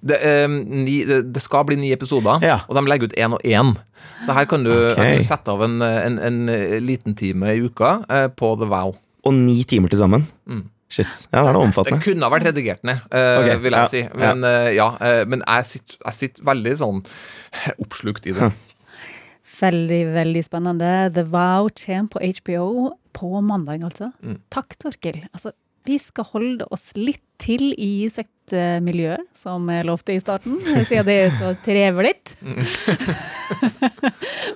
Det, 0.06 0.20
eh, 0.22 0.48
ni, 0.50 1.00
det, 1.08 1.24
det 1.34 1.42
skal 1.44 1.66
bli 1.68 1.80
ni 1.82 1.92
episoder, 1.96 2.44
Ja. 2.46 2.62
og 2.68 2.78
de 2.78 2.86
legger 2.90 3.10
ut 3.10 3.18
én 3.18 3.34
og 3.34 3.42
én. 3.44 3.76
Så 4.24 4.36
her 4.38 4.46
kan 4.50 4.64
du, 4.64 4.72
okay. 4.72 4.96
kan 4.96 5.18
du 5.18 5.26
sette 5.26 5.52
av 5.52 5.64
en, 5.66 5.82
en, 5.82 6.20
en 6.20 6.46
liten 6.86 7.18
time 7.18 7.52
i 7.56 7.66
uka 7.66 7.98
eh, 8.10 8.28
på 8.30 8.54
The 8.62 8.70
Vow. 8.70 8.96
Og 9.26 9.34
ni 9.34 9.64
timer 9.68 9.90
til 9.90 10.00
sammen? 10.00 10.28
Mm. 10.46 10.68
Shit. 10.96 11.10
Ja, 11.34 11.42
det 11.42 11.50
er 11.50 11.72
det 11.74 11.86
Det 11.90 12.04
kunne 12.06 12.28
ha 12.28 12.32
vært 12.32 12.46
redigert 12.46 12.84
ned, 12.86 13.02
eh, 13.10 13.40
okay. 13.42 13.58
vil 13.64 13.74
jeg 13.74 13.82
ja, 13.82 13.88
si. 13.90 14.04
Men, 14.14 14.44
eh, 14.46 14.70
ja, 14.78 14.92
eh, 15.02 15.24
men 15.28 15.42
jeg, 15.42 15.66
sitter, 15.66 15.98
jeg 16.06 16.18
sitter 16.20 16.46
veldig 16.46 16.76
sånn 16.80 17.02
oppslukt 17.84 18.30
i 18.30 18.36
det. 18.38 18.52
Veldig, 19.56 20.02
veldig 20.14 20.44
spennende. 20.46 20.92
The 21.16 21.26
Vow 21.32 21.72
kommer 21.82 22.12
på 22.14 22.22
HBO 22.40 22.68
på 23.16 23.42
mandag, 23.42 23.84
altså. 23.88 24.12
Mm. 24.22 24.40
Takk, 24.54 24.78
Torkil. 24.84 25.24
Altså, 25.34 25.56
vi 25.86 25.98
skal 26.02 26.28
holde 26.32 26.66
oss 26.74 26.90
litt 26.98 27.22
til 27.42 27.74
i 27.82 28.08
sektmiljøet, 28.12 29.28
som 29.36 29.68
jeg 29.70 29.86
lovte 29.88 30.16
i 30.16 30.22
starten, 30.22 30.58
siden 30.88 31.08
det 31.08 31.16
er 31.26 31.32
så 31.36 31.52
trevelig. 31.66 32.16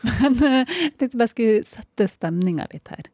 Men 0.08 0.38
eh, 0.48 0.62
jeg 0.63 0.94
tenkte 0.98 1.20
bare 1.20 1.32
skulle 1.32 1.63
sette 1.68 2.08
stemninga 2.10 2.68
litt 2.74 2.92
her. 2.94 3.10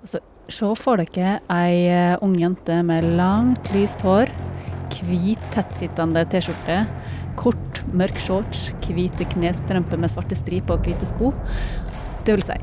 Altså, 0.00 0.22
se 0.50 0.70
for 0.80 1.02
dere 1.02 1.38
ei 1.52 1.90
eh, 1.90 2.16
ung 2.24 2.38
jente 2.40 2.80
med 2.86 3.10
langt, 3.18 3.72
lyst 3.74 4.06
hår, 4.06 4.32
hvit, 5.00 5.40
tettsittende 5.54 6.26
T-skjorte, 6.28 6.82
kort, 7.40 7.80
mørk 7.96 8.18
shorts, 8.20 8.66
hvite 8.84 9.24
knestrømper 9.32 10.00
med 10.00 10.12
svarte 10.12 10.36
striper 10.36 10.76
og 10.76 10.84
hvite 10.84 11.08
sko. 11.08 11.30
Det 12.26 12.36
vil 12.36 12.44
si, 12.44 12.58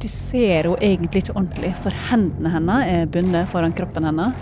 du 0.00 0.08
ser 0.08 0.66
henne 0.66 0.76
egentlig 0.80 1.24
ikke 1.24 1.36
ordentlig, 1.36 1.72
for 1.80 1.96
hendene 2.10 2.52
hennes 2.54 2.92
er 2.92 3.10
bundet 3.12 3.50
foran 3.50 3.74
kroppen 3.76 4.06
hennes. 4.08 4.36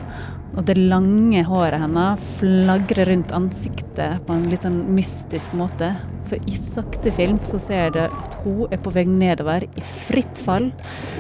Og 0.59 0.65
det 0.67 0.79
lange 0.81 1.43
håret 1.47 1.83
hennes 1.83 2.23
flagrer 2.39 3.11
rundt 3.13 3.35
ansiktet 3.37 4.23
på 4.27 4.35
en 4.35 4.47
litt 4.51 4.65
sånn 4.65 4.81
mystisk 4.97 5.53
måte. 5.59 5.93
For 6.29 6.51
i 6.51 6.57
sakte 6.59 7.13
film 7.15 7.39
så 7.47 7.61
ser 7.63 7.93
du 7.95 8.01
at 8.07 8.39
hun 8.43 8.73
er 8.73 8.81
på 8.83 8.93
vei 8.95 9.05
nedover 9.09 9.67
i 9.69 9.85
fritt 9.87 10.41
fall. 10.43 10.71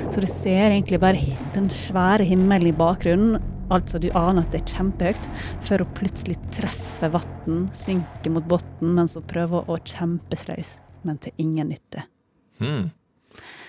Så 0.08 0.24
du 0.24 0.28
ser 0.30 0.72
egentlig 0.72 1.00
bare 1.02 1.38
den 1.54 1.68
svære 1.72 2.26
himmelen 2.26 2.72
i 2.72 2.76
bakgrunnen. 2.76 3.38
Altså 3.70 4.00
du 4.00 4.08
aner 4.16 4.46
at 4.46 4.54
det 4.54 4.62
er 4.62 4.76
kjempehøyt, 4.78 5.26
før 5.66 5.84
hun 5.84 5.96
plutselig 5.98 6.38
treffer 6.56 7.12
vann, 7.12 7.66
synker 7.76 8.32
mot 8.32 8.46
bunnen 8.48 8.94
mens 8.96 9.18
hun 9.18 9.26
prøver 9.28 9.68
å 9.68 9.76
kjempe 9.84 10.38
seg 10.40 10.54
løs, 10.54 10.78
men 11.04 11.20
til 11.20 11.44
ingen 11.44 11.68
nytte. 11.74 12.06
Hmm. 12.62 12.88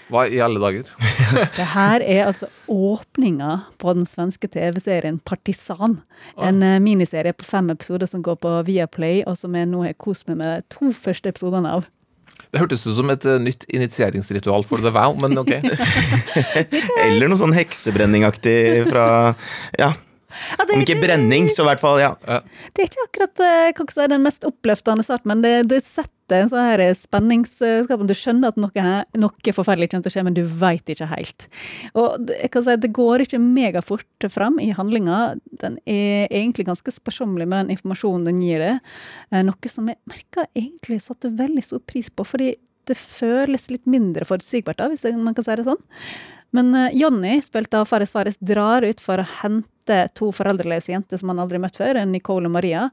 Hva 0.09 0.25
i 0.25 0.39
alle 0.41 0.61
dager? 0.61 0.89
Det 1.59 1.67
her 1.75 2.01
er 2.01 2.23
altså 2.25 2.49
åpninga 2.67 3.59
på 3.81 3.93
den 3.93 4.07
svenske 4.09 4.49
TV-serien 4.49 5.19
Partisan. 5.21 5.99
En 6.41 6.63
oh. 6.65 6.79
miniserie 6.81 7.35
på 7.37 7.45
fem 7.45 7.69
episoder 7.73 8.09
som 8.09 8.23
går 8.25 8.39
på 8.41 8.55
Viaplay, 8.67 9.21
og 9.27 9.37
som 9.37 9.55
jeg 9.55 9.69
nå 9.69 9.85
har 9.85 9.97
kost 10.01 10.27
meg 10.31 10.41
med 10.41 10.67
to 10.73 10.91
første 10.95 11.29
episodene 11.29 11.77
av. 11.77 11.87
Det 12.49 12.63
hørtes 12.63 12.87
ut 12.87 12.95
som 12.97 13.11
et 13.13 13.25
eh, 13.29 13.41
nytt 13.41 13.67
initieringsritual 13.69 14.63
for 14.65 14.81
The 14.81 14.89
Vow, 14.93 15.13
men 15.21 15.37
ok. 15.37 15.53
Eller 17.05 17.29
noe 17.29 17.37
sånn 17.37 17.53
heksebrenningaktig 17.53 18.59
fra 18.89 19.05
Ja, 19.77 19.93
Ja, 20.29 20.65
det, 20.65 20.77
om 20.77 20.83
ikke 20.83 20.99
brenning, 21.01 21.49
så 21.53 21.63
i 21.65 21.69
hvert 21.71 21.81
fall, 21.81 21.99
ja. 22.01 22.13
det 22.75 22.83
er 22.83 22.89
ikke 22.89 23.05
akkurat 23.07 23.43
eh, 23.45 23.71
kan 23.75 23.87
ikke 23.87 23.97
si, 23.97 24.07
den 24.11 24.25
mest 24.25 24.45
oppløftende 24.47 25.05
start, 25.05 25.25
men 25.29 25.43
det, 25.45 25.53
det 25.71 25.81
setter 25.85 26.43
en 26.43 26.51
sånn 26.51 26.67
her 26.67 26.83
spenningsskap. 26.93 28.03
Du 28.05 28.13
skjønner 28.17 28.53
at 28.53 28.59
noe, 28.61 28.69
her, 28.75 29.07
noe 29.17 29.55
forferdelig 29.55 29.89
kommer 29.89 30.05
til 30.05 30.11
å 30.11 30.15
skje, 30.15 30.25
men 30.27 30.37
du 30.37 30.43
veit 30.61 30.93
ikke 30.93 31.09
helt. 31.09 31.47
Og 31.97 32.29
jeg 32.35 32.51
kan 32.53 32.65
si, 32.67 32.77
det 32.85 32.93
går 32.95 33.25
ikke 33.25 33.41
megafort 33.41 34.29
fram 34.29 34.61
i 34.61 34.69
handlinga. 34.77 35.19
Den 35.63 35.79
er 35.89 36.29
egentlig 36.29 36.69
ganske 36.69 36.93
sparsommelig 36.93 37.49
med 37.49 37.63
den 37.63 37.77
informasjonen 37.77 38.29
den 38.29 38.41
gir 38.45 38.61
det. 38.63 38.73
Eh, 39.33 39.45
Noe 39.45 39.73
som 39.73 39.89
jeg 39.89 39.99
merka 40.09 40.45
egentlig 40.53 41.01
satte 41.05 41.33
veldig 41.33 41.65
stor 41.65 41.81
pris 41.89 42.11
på, 42.13 42.27
fordi 42.27 42.53
det 42.89 42.97
føles 42.97 43.69
litt 43.69 43.85
mindre 43.89 44.25
forutsigbart, 44.25 44.79
da, 44.79 44.89
hvis 44.89 45.05
man 45.17 45.35
kan 45.37 45.45
si 45.45 45.57
det 45.57 45.67
sånn. 45.67 45.81
Men 46.55 46.75
eh, 46.75 46.95
Jonny, 46.97 47.41
spilt 47.41 47.73
av 47.73 47.85
Fares 47.89 48.11
Fares, 48.11 48.39
drar 48.39 48.85
ut 48.85 49.01
for 49.01 49.21
å 49.21 49.27
hente 49.41 49.65
to 50.13 50.27
foreldreløse 50.35 50.91
jenter 50.91 51.17
som 51.17 51.31
han 51.31 51.39
aldri 51.41 51.57
møtt 51.61 51.79
før, 51.79 51.97
Nicole 52.05 52.45
og 52.45 52.53
Maria. 52.53 52.83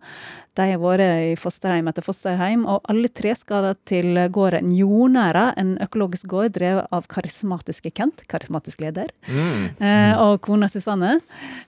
De 0.57 0.65
har 0.71 0.81
vært 0.81 1.05
i 1.05 1.35
fosterheim 1.37 1.91
etter 1.91 2.05
fosterheim, 2.05 2.63
og 2.65 2.87
alle 2.89 3.11
tre 3.13 3.35
skal 3.37 3.69
til 3.89 4.17
gården 4.33 4.71
Jordnæra, 4.73 5.51
en 5.61 5.75
økologisk 5.85 6.31
gård 6.33 6.55
drevet 6.57 6.89
av 6.97 7.05
karismatiske 7.13 7.93
Kent, 7.93 8.25
karismatisk 8.33 8.81
leder, 8.87 9.13
mm. 9.29 9.85
og 10.25 10.41
kona 10.47 10.71
Susanne. 10.73 11.19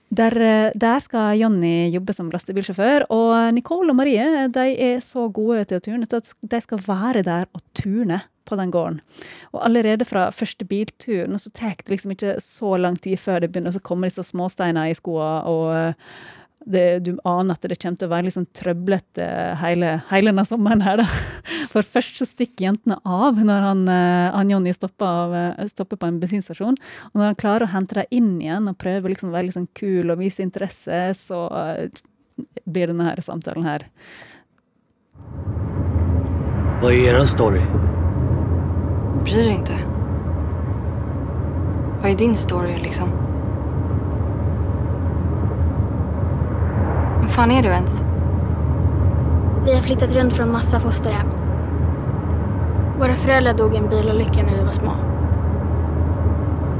Der, 0.09 0.33
eh, 0.41 0.71
der 0.73 1.05
skal 1.05 1.37
Jonny 1.37 1.91
jobbe 1.93 2.15
som 2.17 2.31
lastebilsjåfør, 2.33 3.05
og 3.13 3.53
Nicole 3.53 3.93
og 3.93 3.99
Marie 4.01 4.47
de 4.49 4.65
er 4.73 4.97
så 5.05 5.27
gode 5.29 5.67
til 5.69 5.77
å 5.77 5.85
turne 5.85 6.09
at 6.09 6.33
de 6.41 6.61
skal 6.65 6.81
være 6.87 7.21
der 7.27 7.45
og 7.53 7.61
turne 7.77 8.23
på 8.49 8.57
den 8.59 8.73
gården. 8.73 8.99
Og 9.53 9.61
allerede 9.65 10.07
fra 10.07 10.29
første 10.35 10.67
bilturen 10.67 11.37
så 11.39 11.53
tar 11.53 11.77
det 11.79 11.93
liksom 11.93 12.15
ikke 12.15 12.39
så 12.43 12.75
lang 12.81 12.97
tid 13.01 13.19
før 13.21 13.43
det 13.43 13.53
begynner 13.53 13.77
å 13.77 13.85
komme 13.85 14.09
disse 14.09 14.25
småsteiner 14.25 14.89
i 14.89 14.97
skoene, 14.97 15.39
og 15.49 15.71
eh, 15.75 16.11
det, 16.69 16.99
du 17.05 17.13
aner 17.27 17.55
at 17.55 17.65
det 17.65 17.77
kommer 17.79 17.97
til 17.97 18.09
å 18.09 18.11
være 18.11 18.27
liksom 18.27 18.45
trøblete 18.57 19.25
hele, 19.61 19.93
hele 20.09 20.33
denne 20.33 20.45
sommeren 20.45 20.83
her, 20.85 21.01
da. 21.01 21.07
For 21.71 21.85
først 21.85 22.19
så 22.19 22.25
stikker 22.27 22.65
jentene 22.65 22.97
av 23.05 23.39
når 23.39 23.65
han, 23.65 23.83
eh, 23.93 24.27
han 24.35 24.51
Jonny 24.53 24.73
stopper, 24.75 25.35
eh, 25.39 25.69
stopper 25.71 25.99
på 26.01 26.09
en 26.09 26.19
bensinstasjon. 26.21 26.77
Og 27.11 27.15
når 27.21 27.31
han 27.31 27.39
klarer 27.39 27.67
å 27.67 27.73
hente 27.73 28.01
dem 28.01 28.15
inn 28.19 28.31
igjen 28.41 28.69
og 28.71 28.79
prøver 28.81 29.13
liksom 29.13 29.31
å 29.31 29.37
være 29.37 29.55
sånn 29.55 29.69
kul 29.77 30.11
og 30.11 30.21
vise 30.21 30.43
interesse, 30.45 31.01
så 31.17 31.45
blir 32.65 32.91
denne 32.91 33.09
her 33.09 33.19
samtalen 33.23 33.67
her 33.67 33.87
Hva 36.79 36.93
er 36.95 37.17
er 37.19 37.25
story? 37.27 37.63
Bryr 39.23 39.43
dig 39.43 39.53
inte. 39.53 39.73
Vad 42.01 42.11
är 42.11 42.15
din 42.15 42.35
story 42.35 42.77
liksom? 42.77 43.09
Vem 47.19 47.27
fan 47.27 47.51
är 47.51 47.63
du 47.63 47.69
ens? 47.69 48.03
Vi 49.65 49.73
har 49.73 49.81
flyttat 49.81 50.15
runt 50.15 50.33
från 50.33 50.51
massa 50.51 50.79
fosterhem. 50.79 51.27
Våra 52.99 53.13
föräldrar 53.13 53.53
dog 53.53 53.73
i 53.73 53.77
en 53.77 53.89
bilolycka 53.89 54.43
när 54.43 54.55
vi 54.57 54.63
var 54.63 54.71
små. 54.71 54.91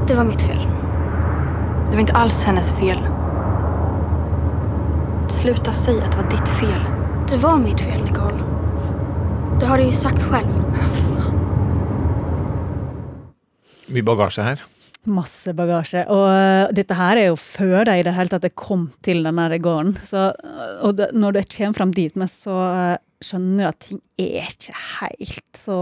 Det 0.06 0.14
var 0.14 0.24
mitt 0.24 0.42
fel. 0.42 0.68
Det 1.90 1.96
var 1.96 2.00
inte 2.00 2.12
alls 2.12 2.44
hennes 2.44 2.72
fel. 2.72 2.98
Sluta 5.28 5.72
säga 5.72 6.04
att 6.04 6.12
det 6.12 6.18
var 6.22 6.30
ditt 6.30 6.48
fel. 6.48 6.84
Det 7.30 7.36
var 7.36 7.56
mitt 7.56 7.80
fel, 7.80 8.02
Nicole. 8.02 8.42
Det 9.60 9.66
har 9.66 9.78
du 9.78 9.84
ju 9.84 9.92
sagt 9.92 10.22
själv. 10.22 10.64
Mye 13.90 14.06
bagasje 14.06 14.44
her. 14.46 14.62
Masse 15.10 15.52
bagasje. 15.56 16.04
Og 16.12 16.26
øh, 16.28 16.72
dette 16.76 16.94
her 16.94 17.18
er 17.18 17.30
jo 17.30 17.36
før 17.40 17.86
de 17.88 17.98
i 17.98 18.04
det 18.06 18.14
hele 18.14 18.30
tatt 18.32 18.54
kom 18.58 18.90
til 19.04 19.24
den 19.24 19.40
der 19.40 19.56
gården. 19.58 19.96
Så, 20.04 20.30
øh, 20.44 20.74
og 20.86 20.98
det, 20.98 21.10
når 21.12 21.38
det 21.38 21.46
kommer 21.56 21.78
fram 21.78 21.94
dit, 21.96 22.16
men 22.16 22.28
så 22.28 22.52
øh, 22.52 22.96
skjønner 23.24 23.64
du 23.64 23.68
at 23.68 23.80
ting 23.80 24.00
er 24.20 24.48
ikke 24.48 24.76
helt 25.00 25.58
så 25.58 25.78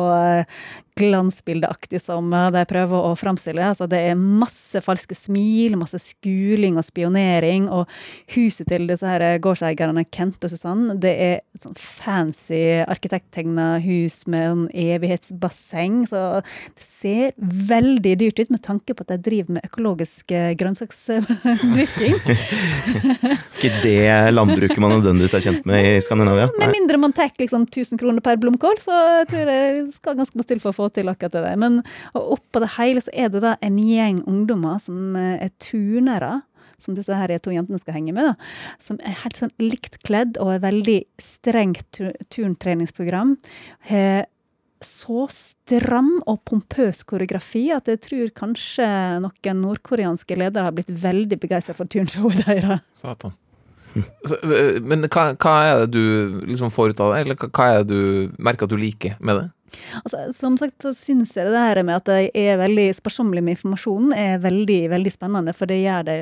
glansbildeaktig 0.99 2.01
som 2.03 2.33
øh, 2.35 2.51
de 2.55 2.65
prøver 2.69 3.09
å 3.11 3.15
framstille. 3.19 3.65
Altså, 3.65 3.89
det 3.91 4.01
er 4.11 4.19
masse 4.19 4.83
falske 4.85 5.17
smil, 5.17 5.77
masse 5.81 6.01
skuling 6.03 6.79
og 6.81 6.87
spionering. 6.87 7.69
Og 7.73 7.89
huset 8.35 8.69
til 8.71 8.89
disse 8.91 9.07
her 9.09 9.39
gårdseierne, 9.43 10.05
Kent 10.15 10.45
og 10.45 10.53
Susann, 10.53 10.87
det 11.01 11.15
er 11.15 11.35
et 11.41 11.65
sånn 11.65 11.79
fancy 11.79 12.63
arkitekttegna 12.85 13.79
hus 13.85 14.21
med 14.31 14.47
en 14.49 14.65
evighetsbasseng. 14.73 16.03
Så 16.11 16.25
det 16.43 16.85
ser 16.85 17.35
veldig 17.39 18.17
dyrt 18.25 18.43
ut 18.43 18.55
med 18.55 18.63
tanke 18.65 18.97
på 18.97 19.07
at 19.07 19.15
de 19.15 19.21
driver 19.29 19.59
med 19.59 19.69
økologisk 19.69 20.35
eh, 20.35 20.53
grønnsaksdyrking. 20.59 22.19
Ikke 23.59 23.73
det 23.83 23.99
landbruket 24.35 24.81
man 24.83 24.97
nødvendigvis 24.97 25.37
er 25.39 25.45
kjent 25.49 25.67
med 25.69 25.87
i 25.87 25.97
Skandinavia. 26.05 26.49
Med 26.59 26.75
mindre 26.75 27.01
man 27.01 27.15
tar 27.17 27.33
liksom 27.39 27.67
1000 27.69 28.01
kroner 28.01 28.25
per 28.25 28.39
blomkål, 28.41 28.79
så 28.83 28.99
tror 29.29 29.51
jeg 29.51 29.79
det 29.79 29.95
skal 29.95 30.17
ganske 30.19 30.39
mye 30.39 30.49
til 30.49 30.63
for 30.63 30.73
å 30.73 30.77
få 30.77 30.88
til 30.94 31.11
akkurat 31.11 31.35
det 31.37 31.44
der. 31.46 31.59
Men 31.61 31.81
oppå 32.18 32.62
det 32.62 32.74
hele 32.77 33.03
så 33.05 33.12
er 33.12 33.33
det 33.33 33.42
da 33.44 33.57
en 33.64 33.81
gjeng 33.83 34.22
ungdommer 34.29 34.81
som 34.83 35.16
eh, 35.18 35.37
er 35.46 35.55
turnere. 35.62 36.40
Som 36.79 36.94
disse 36.94 37.11
her 37.11 37.33
to 37.42 37.51
jentene 37.51 37.81
skal 37.83 37.96
henge 37.96 38.12
med. 38.14 38.29
da, 38.29 38.35
Som 38.79 39.01
er 39.03 39.16
helt 39.24 39.38
sånn 39.40 39.51
likt 39.59 39.96
kledd 40.07 40.37
og 40.38 40.53
er 40.53 40.61
veldig 40.62 41.01
strengt 41.18 41.98
turntreningsprogram. 42.31 43.33
Har 43.90 44.29
så 44.85 45.27
stram 45.33 46.11
og 46.31 46.40
pompøs 46.46 47.03
koreografi 47.09 47.64
at 47.74 47.88
jeg 47.90 48.01
tror 48.05 48.31
kanskje 48.44 48.87
noen 49.24 49.62
nordkoreanske 49.64 50.38
ledere 50.38 50.68
har 50.68 50.77
blitt 50.77 50.92
veldig 51.03 51.38
begeistra 51.42 51.74
for 51.74 51.90
turnshowet 51.90 52.44
deres. 52.46 52.85
Satan. 52.98 53.35
Øh, 53.98 54.79
men 54.85 55.07
hva, 55.09 55.33
hva 55.35 55.55
er 55.66 55.85
det 55.85 55.96
du 55.96 56.42
liksom 56.46 56.70
får 56.70 56.92
ut 56.92 57.03
av 57.03 57.14
det, 57.14 57.22
eller 57.24 57.48
hva 57.48 57.68
er 57.72 57.83
det 57.83 57.94
du 57.94 58.37
merker 58.38 58.68
at 58.68 58.74
du 58.74 58.79
liker 58.79 59.16
med 59.18 59.40
det? 59.40 59.46
Altså, 60.03 60.25
som 60.37 60.57
sagt 60.61 60.85
så 60.85 60.93
syns 60.97 61.35
jeg 61.37 61.51
det 61.53 61.65
her 61.65 61.83
med 61.87 62.01
at 62.01 62.09
det 62.09 62.31
er 62.39 62.61
veldig 62.61 62.89
sparsommelig 62.97 63.45
med 63.45 63.57
informasjonen, 63.59 64.15
er 64.17 64.43
veldig, 64.43 64.81
veldig 64.95 65.13
spennende, 65.15 65.55
for 65.57 65.71
det 65.71 65.81
gjør 65.83 66.09
det 66.09 66.19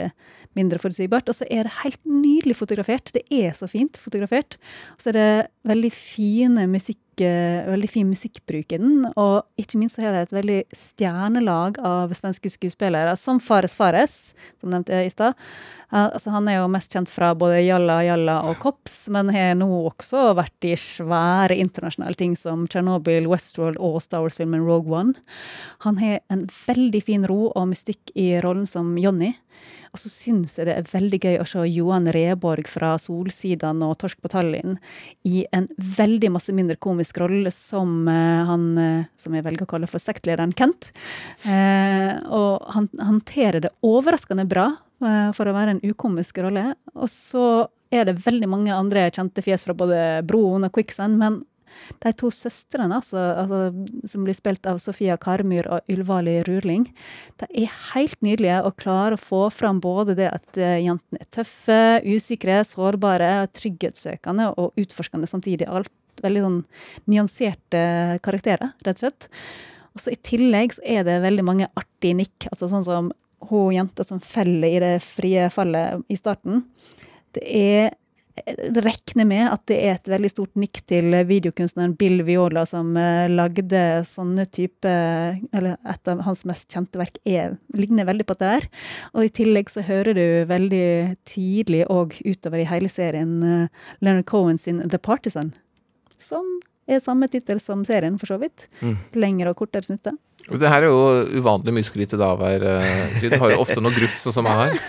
mindre 0.57 0.81
forutsigbart. 0.81 1.29
Og 1.31 1.39
så 1.39 1.49
er 1.53 1.67
det 1.67 1.79
helt 1.83 2.01
nydelig 2.09 2.57
fotografert. 2.59 3.13
Det 3.15 3.25
er 3.33 3.57
så 3.57 3.69
fint 3.71 3.99
fotografert. 4.01 4.59
Og 4.97 5.05
så 5.05 5.13
er 5.13 5.19
det 5.19 5.31
veldig 5.69 5.93
fine 5.95 6.67
musikk, 6.71 7.01
veldig 7.25 7.89
fin 7.89 8.09
musikkbruk 8.11 8.75
i 8.77 8.81
den, 8.83 9.07
og 9.17 9.47
ikke 9.61 9.81
minst 9.81 9.97
så 9.97 10.05
har 10.05 10.13
de 10.13 10.25
et 10.27 10.35
veldig 10.37 10.59
stjernelag 10.77 11.81
av 11.81 12.13
svenske 12.19 12.51
skuespillere, 12.53 13.15
som 13.17 13.41
Fares 13.41 13.77
Fares, 13.79 14.35
som 14.61 14.75
nevnte 14.75 15.01
i 15.07 15.13
stad. 15.13 15.39
Eh, 15.93 16.05
altså, 16.05 16.33
han 16.35 16.49
er 16.51 16.59
jo 16.59 16.71
mest 16.73 16.93
kjent 16.93 17.11
fra 17.11 17.31
både 17.39 17.63
Jalla 17.63 18.01
Jalla 18.07 18.41
og 18.51 18.59
Kops, 18.63 19.07
men 19.15 19.31
har 19.35 19.55
nå 19.59 19.69
også 19.87 20.33
vært 20.39 20.67
i 20.67 20.75
svære 20.81 21.57
internasjonale 21.63 22.19
ting 22.19 22.35
som 22.39 22.67
Tsjernobyl, 22.67 23.29
Westworld 23.31 23.79
og 23.79 24.01
Star 24.03 24.25
Wars-filmen 24.25 24.67
Rogue 24.67 24.93
One. 24.93 25.15
Han 25.87 26.01
har 26.03 26.21
en 26.33 26.47
veldig 26.67 27.03
fin 27.07 27.27
ro 27.31 27.53
og 27.53 27.71
mystikk 27.71 28.13
i 28.19 28.35
rollen 28.43 28.67
som 28.71 28.97
Johnny. 28.99 29.35
Og 29.97 30.01
så 30.03 30.11
syns 30.13 30.59
jeg 30.59 30.69
det 30.69 30.75
er 30.77 30.89
veldig 30.91 31.19
gøy 31.25 31.39
å 31.41 31.47
se 31.49 31.63
Johan 31.73 32.11
Reborg 32.13 32.69
fra 32.69 32.93
Solsidan 33.01 33.81
og 33.87 33.95
Torsk 34.03 34.21
på 34.21 34.29
Tallinn 34.29 34.77
i 35.25 35.47
en 35.57 35.71
veldig 35.97 36.29
masse 36.35 36.53
mindre 36.53 36.77
komisk 36.77 37.17
rolle 37.23 37.49
som 37.55 38.05
eh, 38.13 38.43
han 38.45 38.67
eh, 38.77 39.07
som 39.17 39.33
jeg 39.33 39.47
velger 39.47 39.65
å 39.65 39.71
kalle 39.71 39.89
for 39.89 40.03
sektlederen 40.03 40.53
Kent. 40.57 40.91
Eh, 41.49 42.13
og 42.29 42.69
han 42.77 42.91
håndterer 43.01 43.65
det 43.65 43.73
overraskende 43.87 44.45
bra 44.49 44.75
for 45.37 45.45
å 45.45 45.53
være 45.53 45.75
en 45.75 45.83
ukomisk 45.85 46.39
rolle. 46.41 46.71
Og 46.97 47.09
så 47.13 47.67
er 47.93 48.07
det 48.09 48.15
veldig 48.25 48.49
mange 48.49 48.73
andre 48.73 49.11
kjente 49.13 49.45
fjes 49.45 49.67
fra 49.67 49.75
både 49.77 49.99
Broen 50.29 50.65
og 50.65 50.73
Quicksand, 50.73 51.19
men 51.21 51.43
de 52.03 52.13
to 52.19 52.31
søstrene, 52.35 53.01
altså, 53.01 53.21
altså, 53.43 53.61
som 54.09 54.27
blir 54.27 54.37
spilt 54.37 54.67
av 54.69 54.81
Sofia 54.83 55.19
Karmyr 55.21 55.69
og 55.73 55.93
Ylvali 55.93 56.39
Rurling, 56.49 56.89
de 57.43 57.51
er 57.65 57.77
helt 57.93 58.19
nydelige 58.25 58.63
og 58.67 58.79
klarer 58.81 59.17
å 59.17 59.23
få 59.23 59.43
fram 59.55 59.81
både 59.85 60.17
det 60.19 60.31
at 60.33 60.61
eh, 60.61 60.81
jentene 60.87 61.23
er 61.23 61.31
tøffe, 61.35 61.81
usikre, 62.07 62.63
sårbare, 62.67 63.31
trygghetssøkende 63.57 64.53
og 64.57 64.77
utforskende 64.81 65.29
samtidig. 65.31 65.69
Alt 65.69 65.93
veldig 66.25 66.45
sånn 66.45 66.61
nyanserte 67.13 67.83
karakterer, 68.25 68.73
rett 68.87 69.01
og 69.01 69.07
slett. 69.07 69.29
Og 69.97 70.03
så 70.03 70.13
I 70.13 70.21
tillegg 70.29 70.77
så 70.77 70.85
er 70.85 71.07
det 71.09 71.21
veldig 71.25 71.45
mange 71.47 71.71
artige 71.79 72.19
nikk. 72.19 72.49
altså 72.51 72.69
Sånn 72.69 72.85
som 72.85 73.13
hun 73.51 73.75
jenta 73.75 74.05
som 74.05 74.21
feller 74.21 74.77
i 74.77 74.83
det 74.83 74.97
frie 75.05 75.49
fallet 75.53 76.05
i 76.13 76.19
starten. 76.19 76.65
Det 77.37 77.45
er 77.45 77.95
regner 78.37 79.25
med 79.25 79.47
at 79.49 79.63
det 79.71 79.77
er 79.81 79.95
et 79.97 80.11
veldig 80.11 80.31
stort 80.31 80.59
nikk 80.61 80.83
til 80.89 81.15
videokunstneren 81.29 81.95
Bill 81.99 82.23
Viola, 82.27 82.67
som 82.69 82.93
eh, 83.01 83.29
lagde 83.33 83.83
sånne 84.07 84.47
type 84.53 84.93
Eller 85.57 85.77
et 85.89 86.11
av 86.11 86.23
hans 86.27 86.45
mest 86.49 86.69
kjente 86.73 87.01
verk 87.01 87.19
er, 87.25 87.57
ligner 87.77 88.09
veldig 88.09 88.27
på 88.29 88.37
det 88.41 88.53
der. 88.53 88.69
Og 89.15 89.27
i 89.27 89.33
tillegg 89.41 89.73
så 89.73 89.85
hører 89.87 90.17
du 90.17 90.27
veldig 90.51 91.17
tidlig 91.29 91.85
og 91.93 92.17
utover 92.25 92.63
i 92.63 92.69
hele 92.69 92.91
serien 92.93 93.37
eh, 93.43 93.91
Leonard 94.01 94.29
Cohen 94.29 94.61
sin 94.61 94.83
The 94.85 95.01
Partisan. 95.01 95.55
Som 96.19 96.59
er 96.87 97.03
samme 97.03 97.29
tittel 97.31 97.61
som 97.61 97.83
serien, 97.87 98.19
for 98.21 98.31
så 98.31 98.39
vidt. 98.41 98.69
Mm. 98.81 98.97
Lengre 99.19 99.53
og 99.53 99.61
kortere 99.65 99.87
snutter. 99.87 100.15
Det 100.47 100.69
her 100.71 100.85
er 100.87 100.91
jo 100.93 101.41
uvanlig 101.41 101.73
mye 101.75 101.87
skryt 101.87 102.13
til 102.13 102.21
Davær. 102.23 102.63
eh, 102.63 103.17
Du 103.23 103.33
har 103.35 103.51
jo 103.51 103.63
ofte 103.65 103.81
noe 103.83 103.91
gruff, 103.97 104.15
sånn 104.21 104.37
som 104.37 104.47
jeg 104.47 104.61
har. 104.61 104.77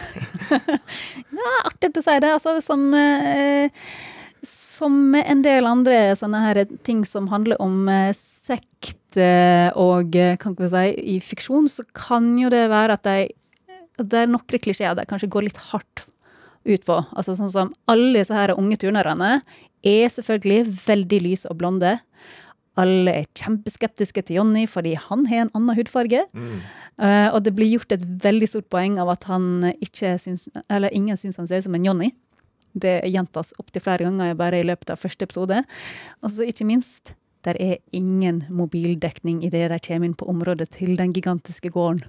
Ja, 1.38 1.54
artig 1.70 1.92
å 1.98 2.02
si 2.04 2.14
det. 2.24 2.30
Altså, 2.34 2.54
som, 2.66 2.84
eh, 2.98 3.70
som 4.46 5.16
en 5.18 5.42
del 5.46 5.68
andre 5.70 6.16
sånne 6.18 6.42
her 6.44 6.60
ting 6.88 7.04
som 7.06 7.28
handler 7.32 7.60
om 7.64 7.88
eh, 7.92 8.10
sekt 8.18 9.18
eh, 9.22 9.70
og 9.78 10.16
eh, 10.18 10.36
kan 10.42 10.56
ikke 10.56 10.70
si, 10.74 10.86
i 11.16 11.18
fiksjon, 11.24 11.70
så 11.72 11.86
kan 11.98 12.34
jo 12.42 12.50
det 12.54 12.66
være 12.74 12.98
at 13.00 13.08
de 13.08 13.18
det 13.98 14.14
er 14.14 14.28
noen 14.30 14.46
klisjeer 14.62 14.94
de 14.94 15.08
kanskje 15.10 15.30
går 15.34 15.48
litt 15.48 15.62
hardt 15.72 16.04
ut 16.70 16.84
på. 16.86 16.98
Altså 17.18 17.34
sånn 17.34 17.50
som 17.50 17.72
alle 17.90 18.20
disse 18.20 18.36
her 18.36 18.54
unge 18.54 18.78
turnerne 18.78 19.40
er 19.82 20.12
selvfølgelig 20.14 20.76
veldig 20.86 21.20
lyse 21.26 21.50
og 21.50 21.58
blonde. 21.58 21.96
Alle 22.78 23.14
er 23.22 23.30
kjempeskeptiske 23.38 24.24
til 24.28 24.40
Jonny 24.40 24.68
fordi 24.70 24.96
han 25.02 25.26
har 25.30 25.46
en 25.46 25.54
annen 25.58 25.78
hudfarge. 25.78 26.24
Eh, 26.98 27.28
og 27.30 27.44
det 27.46 27.54
blir 27.58 27.70
gjort 27.76 27.94
et 27.94 28.06
veldig 28.24 28.50
stort 28.50 28.70
poeng 28.74 28.98
av 29.02 29.12
at 29.14 29.28
han 29.30 29.74
ikke 29.76 30.16
syns, 30.22 30.48
eller 30.70 30.94
ingen 30.94 31.18
syns 31.18 31.38
han 31.38 31.50
ser 31.50 31.62
ut 31.62 31.68
som 31.70 31.78
en 31.78 31.86
Jonny. 31.86 32.12
Det 32.78 33.00
gjentas 33.10 33.54
opptil 33.62 33.82
flere 33.82 34.06
ganger 34.06 34.36
bare 34.38 34.60
i 34.62 34.68
løpet 34.68 34.92
av 34.94 35.02
første 35.02 35.26
episode. 35.26 35.64
Og 36.22 36.34
så 36.34 36.46
ikke 36.46 36.68
minst, 36.70 37.16
der 37.46 37.58
er 37.62 37.78
ingen 37.96 38.44
mobildekning 38.50 39.44
idet 39.46 39.70
de 39.72 39.80
kommer 39.80 40.10
inn 40.10 40.18
på 40.18 40.28
området 40.30 40.70
til 40.78 40.98
den 41.00 41.14
gigantiske 41.16 41.72
gården. 41.74 42.04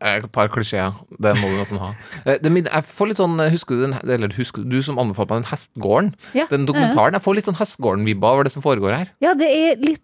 Eh, 0.00 0.16
Et 0.20 0.26
par 0.32 0.48
klisjeer. 0.48 0.94
Det 1.18 1.32
må 1.40 1.48
vi 1.50 1.58
nesten 1.58 1.78
ha. 1.82 1.88
Eh, 2.24 2.38
jeg 2.38 2.84
får 2.86 3.08
litt 3.10 3.18
sånn, 3.18 3.38
Husker 3.50 3.74
du 3.78 3.82
den, 3.86 3.96
eller 4.06 4.28
husker 4.36 4.62
du 4.62 4.80
som 4.82 4.98
anbefalte 4.98 5.34
meg 5.34 5.42
den 5.42 5.50
Hestgården? 5.50 6.12
Ja, 6.38 6.46
Den 6.50 6.66
dokumentaren. 6.66 7.16
Jeg 7.18 7.22
får 7.24 7.34
litt 7.34 7.48
sånn 7.50 7.58
Hestgården-vibba 7.58 8.30
over 8.34 8.44
det 8.46 8.52
som 8.54 8.62
foregår 8.62 8.94
her. 8.94 9.08
Ja, 9.20 9.34
det 9.34 9.48
er 9.50 9.76
litt, 9.82 10.02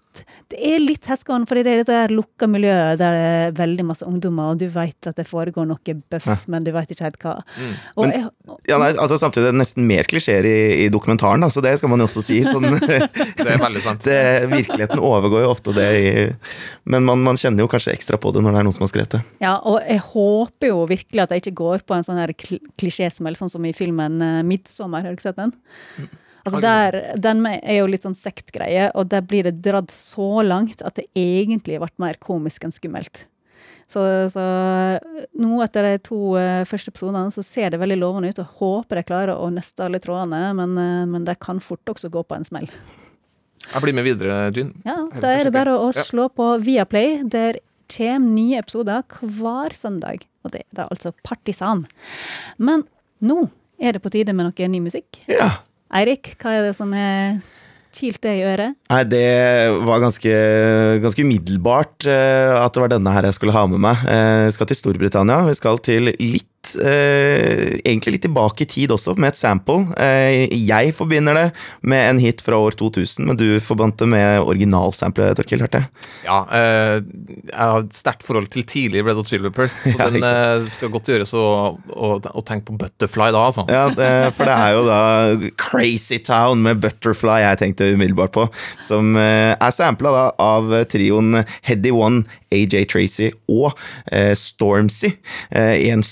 det 0.52 0.58
er 0.60 0.82
litt 0.82 1.06
hestegården, 1.08 1.46
fordi 1.48 1.62
det 1.66 1.72
er 1.72 1.80
dette 1.82 2.14
lukka 2.14 2.46
miljøet 2.50 2.98
der 3.00 3.14
det 3.14 3.22
er 3.24 3.54
veldig 3.56 3.86
masse 3.88 4.06
ungdommer, 4.06 4.52
og 4.52 4.60
du 4.60 4.66
veit 4.72 5.08
at 5.10 5.16
det 5.18 5.26
foregår 5.28 5.66
noe 5.68 5.94
bøff, 6.10 6.26
Ja. 6.28 6.36
men 6.46 6.64
du 6.66 6.70
veit 6.74 6.90
ikke 6.92 7.06
helt 7.06 7.18
hva. 7.22 7.34
Mm. 7.58 7.72
Og 7.96 8.06
Men, 8.06 8.12
jeg, 8.12 8.58
ja, 8.70 8.78
nei, 8.78 8.90
altså 8.94 9.18
Samtidig 9.18 9.48
er 9.48 9.52
det 9.56 9.60
nesten 9.62 9.86
mer 9.88 10.04
klisjeer 10.10 10.44
i, 10.48 10.56
i 10.84 10.88
dokumentaren, 10.92 11.40
da, 11.40 11.48
så 11.52 11.62
det 11.64 11.76
skal 11.80 11.90
man 11.92 12.02
jo 12.02 12.08
også 12.08 12.22
si. 12.24 12.40
Sånn, 12.52 12.68
Det 12.70 13.46
er 13.48 13.60
veldig 13.62 13.82
sant. 13.84 14.04
det, 14.08 14.18
virkeligheten 14.52 15.02
overgår 15.02 15.44
jo 15.46 15.52
ofte 15.54 15.74
det, 15.76 15.88
i, 15.98 16.10
men 16.84 17.04
man, 17.08 17.22
man 17.24 17.40
kjenner 17.40 17.64
jo 17.64 17.70
kanskje 17.72 17.94
ekstra 17.96 18.20
på 18.20 18.32
det 18.34 18.42
når 18.44 18.54
det 18.56 18.62
er 18.62 18.68
noen 18.68 18.76
som 18.76 18.86
har 18.86 18.92
skrevet 18.92 19.16
det. 19.18 19.22
Ja, 19.44 19.56
og 19.64 19.80
jeg 19.82 20.02
håper 20.12 20.70
jo 20.70 20.82
virkelig 20.90 21.24
at 21.24 21.32
jeg 21.34 21.44
ikke 21.44 21.58
går 21.62 21.86
på 21.88 21.96
en 21.96 22.04
sånn 22.06 22.20
klisjésmell, 22.80 23.36
sånn 23.38 23.52
som 23.52 23.64
i 23.64 23.72
filmen 23.76 24.20
uh, 24.22 24.42
'Midtsommer'. 24.44 25.02
Har 25.04 25.12
du 25.14 25.18
ikke 25.18 25.28
sett 25.30 25.40
den? 25.40 25.54
Altså 26.44 26.60
der, 26.60 26.96
Den 27.16 27.44
er 27.48 27.78
jo 27.78 27.86
litt 27.88 28.04
sånn 28.04 28.16
sektgreie, 28.16 28.90
og 28.94 29.08
der 29.12 29.24
blir 29.24 29.46
det 29.48 29.62
dratt 29.64 29.92
så 29.94 30.42
langt 30.44 30.82
at 30.84 30.98
det 30.98 31.06
egentlig 31.16 31.78
ble 31.80 31.88
mer 32.02 32.18
komisk 32.20 32.66
enn 32.66 32.74
skummelt. 32.74 33.24
Så, 33.88 34.00
så 34.32 34.42
nå 35.40 35.58
etter 35.64 35.84
de 35.84 35.98
to 36.04 36.34
eh, 36.40 36.64
første 36.68 36.92
episodene 36.92 37.32
så 37.32 37.44
ser 37.44 37.72
det 37.72 37.80
veldig 37.82 37.98
lovende 38.00 38.30
ut, 38.32 38.40
og 38.40 38.60
håper 38.60 39.00
jeg 39.00 39.08
klarer 39.10 39.36
å 39.36 39.50
nøste 39.52 39.84
alle 39.84 40.00
trådene, 40.02 40.40
men, 40.56 40.76
eh, 40.80 41.02
men 41.10 41.26
det 41.28 41.36
kan 41.44 41.60
fort 41.64 41.92
også 41.92 42.10
gå 42.12 42.24
på 42.24 42.38
en 42.38 42.48
smell. 42.48 42.68
Jeg 43.64 43.84
blir 43.84 43.96
med 43.96 44.04
videre, 44.04 44.38
Jean. 44.52 44.72
Ja, 44.84 44.96
Da 45.20 45.34
er 45.38 45.48
det 45.48 45.54
bare 45.54 45.76
å 45.80 45.92
slå 45.96 46.28
på 46.32 46.50
Viaplay. 46.64 47.22
Der 47.24 47.60
kommer 47.88 48.34
nye 48.36 48.60
episoder 48.60 49.04
hver 49.20 49.72
søndag. 49.76 50.26
Og 50.44 50.52
det 50.52 50.64
er 50.64 50.80
da 50.82 50.88
altså 50.92 51.14
Partisan. 51.24 51.86
Men 52.58 52.84
nå 53.24 53.46
er 53.80 53.96
det 53.96 54.02
på 54.04 54.12
tide 54.12 54.34
med 54.36 54.50
noe 54.50 54.68
ny 54.68 54.82
musikk. 54.84 55.22
Ja. 55.32 55.64
Eirik, 55.94 56.32
hva 56.42 56.56
er 56.58 56.64
det 56.66 56.72
som 56.74 56.90
har 56.96 57.36
kilt 57.94 58.18
deg 58.24 58.40
i 58.40 58.46
øret? 58.50 58.74
Nei, 58.90 59.02
det 59.06 59.26
var 59.86 60.02
ganske, 60.02 60.32
ganske 61.04 61.22
umiddelbart 61.22 62.08
eh, 62.10 62.50
at 62.58 62.74
det 62.74 62.82
var 62.82 62.90
denne 62.96 63.12
her 63.14 63.28
jeg 63.28 63.36
skulle 63.36 63.54
ha 63.54 63.62
med 63.70 63.82
meg. 63.84 64.02
Eh, 64.10 64.46
Jeg 64.48 64.56
skal 64.56 64.70
til 64.72 64.80
Storbritannia. 64.80 65.44
Vi 65.46 65.54
skal 65.60 65.78
til 65.86 66.10
litt 66.18 66.50
eh, 66.80 67.78
Egentlig 67.84 68.16
litt 68.16 68.24
tilbake 68.26 68.64
i 68.64 68.68
tid 68.70 68.94
også, 68.94 69.14
med 69.20 69.32
et 69.32 69.38
sample. 69.38 69.94
Eh, 70.00 70.52
jeg 70.54 70.94
forbinder 70.96 71.36
det 71.36 71.44
med 71.86 72.08
en 72.10 72.20
hit 72.22 72.42
fra 72.44 72.58
år 72.60 72.76
2000, 72.80 73.26
men 73.28 73.38
du 73.38 73.46
forbandt 73.64 74.00
det 74.02 74.08
med 74.12 74.42
originalsamplet, 74.42 75.36
Torkil, 75.38 75.64
hørte 75.64 75.82
jeg? 75.82 76.08
Ja, 76.26 76.38
eh, 76.54 76.98
jeg 77.50 77.58
har 77.58 77.84
et 77.84 77.96
sterkt 77.96 78.24
forhold 78.26 78.50
til 78.54 78.66
tidlig 78.68 79.04
Red 79.04 79.18
Hot 79.20 79.32
Chili 79.32 79.48
Peppers, 79.50 79.80
så 79.84 79.94
Ja, 80.00 80.10
den 80.12 80.26
eh, 80.28 80.68
skal 80.74 80.92
godt 80.94 81.10
gjøres 81.12 81.34
å, 81.36 81.46
å, 81.76 82.12
å 82.18 82.44
tenke 82.46 82.70
på 82.70 82.78
Butterfly 82.84 83.30
da, 83.34 83.44
altså. 83.50 83.66
Ja, 83.70 83.86
det, 83.94 84.10
for 84.36 84.48
det 84.48 84.56
er 84.56 84.76
jo 84.76 84.84
da 84.88 85.00
Crazy 85.64 86.20
Town 86.24 86.64
med 86.64 86.82
Butterfly 86.84 87.40
jeg 87.44 87.60
tenkte 87.62 87.90
umiddelbart 87.94 88.34
på, 88.34 88.48
som 88.82 89.14
eh, 89.20 89.52
er 89.54 89.74
sampla 89.74 90.14
da 90.14 90.24
av 90.42 90.72
trioen 90.90 91.44
Heady 91.66 91.92
One, 91.94 92.24
AJ 92.54 92.88
Tracy 92.92 93.30
og 93.50 93.72
eh, 94.12 94.32
Stormzy 94.38 95.10
eh, 95.50 95.76
i 95.82 95.90
en 95.92 96.04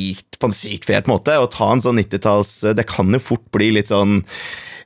sykt, 0.00 0.38
på 0.40 0.48
en 0.48 0.56
sykt 0.56 0.88
fet 0.88 1.08
måte. 1.10 1.36
Å 1.36 1.48
ta 1.50 1.70
en 1.72 1.82
sånn 1.82 2.00
90-talls 2.00 2.52
Det 2.76 2.86
kan 2.88 3.12
jo 3.14 3.22
fort 3.22 3.46
bli 3.54 3.70
litt 3.76 3.90
sånn 3.92 4.20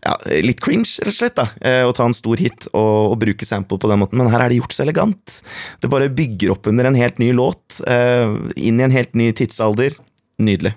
ja, 0.05 0.16
litt 0.44 0.61
cringe, 0.64 0.98
rett 1.00 1.12
og 1.12 1.16
slett. 1.16 1.37
da, 1.38 1.48
eh, 1.64 1.83
Å 1.87 1.94
ta 1.96 2.07
en 2.09 2.16
stor 2.16 2.40
hit 2.40 2.68
og, 2.72 3.14
og 3.14 3.20
bruke 3.22 3.48
sample 3.48 3.81
på 3.81 3.90
den 3.90 4.03
måten, 4.03 4.20
men 4.20 4.33
her 4.33 4.44
er 4.44 4.53
det 4.53 4.61
gjort 4.61 4.77
så 4.77 4.85
elegant. 4.85 5.38
Det 5.81 5.92
bare 5.92 6.12
bygger 6.12 6.57
opp 6.57 6.68
under 6.70 6.90
en 6.90 6.98
helt 6.98 7.18
ny 7.22 7.33
låt, 7.33 7.81
eh, 7.88 8.37
inn 8.57 8.81
i 8.81 8.88
en 8.88 8.94
helt 8.94 9.14
ny 9.16 9.33
tidsalder. 9.33 9.96
Nydelig. 10.42 10.74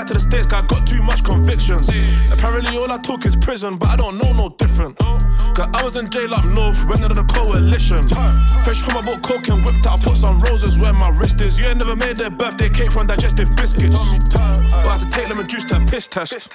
I 0.00 0.02
fly 0.02 0.08
to 0.08 0.14
the 0.14 0.20
States, 0.20 0.46
cause 0.46 0.64
I 0.64 0.66
got 0.66 0.86
too 0.86 1.02
much 1.02 1.24
convictions. 1.24 1.88
Apparently, 2.32 2.74
all 2.78 2.90
I 2.90 2.96
talk 2.98 3.26
is 3.26 3.36
prison, 3.36 3.76
but 3.76 3.88
I 3.88 3.96
don't 3.96 4.16
know 4.16 4.32
no 4.32 4.48
different. 4.48 4.96
Cause 4.96 5.68
I 5.74 5.82
was 5.84 5.96
in 5.96 6.08
jail 6.08 6.32
up 6.32 6.44
north, 6.46 6.82
went 6.88 7.02
under 7.04 7.20
the 7.20 7.24
coalition. 7.28 8.00
Fresh 8.64 8.80
home, 8.80 8.96
I 8.96 9.02
bought 9.04 9.22
coke 9.22 9.48
and 9.48 9.62
whipped 9.62 9.86
out, 9.86 10.00
put 10.00 10.16
some 10.16 10.40
roses 10.40 10.78
where 10.78 10.94
my 10.94 11.10
wrist 11.20 11.40
is. 11.42 11.58
You 11.58 11.66
ain't 11.66 11.78
never 11.78 11.96
made 11.96 12.16
their 12.16 12.30
birthday 12.30 12.70
cake 12.70 12.90
from 12.90 13.08
digestive 13.08 13.54
biscuits. 13.56 14.00
But 14.32 14.88
I 14.88 14.96
had 14.96 15.00
to 15.00 15.10
take 15.10 15.28
lemon 15.28 15.46
juice 15.46 15.64
to 15.64 15.76
a 15.76 15.84
piss 15.84 16.08
test. 16.08 16.48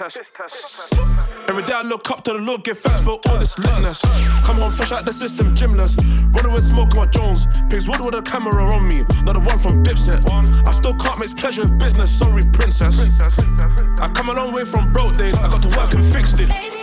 Every 1.48 1.64
day 1.64 1.74
I 1.74 1.84
look 1.84 2.10
up 2.10 2.24
to 2.24 2.34
the 2.34 2.40
Lord, 2.40 2.64
give 2.64 2.78
thanks 2.80 3.02
for 3.02 3.20
all 3.28 3.38
this 3.38 3.56
litness. 3.60 4.02
Come 4.44 4.64
on, 4.64 4.72
fresh 4.72 4.92
out 4.92 5.06
the 5.06 5.14
system, 5.14 5.56
gymless. 5.56 5.96
Running 6.34 6.52
with 6.52 6.64
smoke 6.64 6.98
on 6.98 7.06
my 7.06 7.12
Jones. 7.12 7.46
Pigs 7.70 7.88
wood 7.88 8.02
with 8.02 8.16
a 8.16 8.22
camera 8.22 8.64
on 8.74 8.88
me, 8.88 9.06
not 9.24 9.34
the 9.34 9.44
one 9.46 9.60
from 9.60 9.84
Dipset. 9.84 10.26
I 10.68 10.72
still 10.72 10.96
can't 10.96 11.20
mix 11.20 11.34
pleasure 11.34 11.62
with 11.62 11.78
business, 11.78 12.10
sorry, 12.18 12.44
princess. 12.52 13.08
I 14.02 14.10
come 14.10 14.30
a 14.30 14.36
long 14.36 14.54
way 14.54 14.66
from 14.66 14.92
broke 14.92 15.18
days, 15.18 15.36
I 15.38 15.50
got 15.50 15.62
to 15.62 15.70
work 15.78 15.94
and 15.94 16.04
fixed 16.14 16.40
it. 16.40 16.75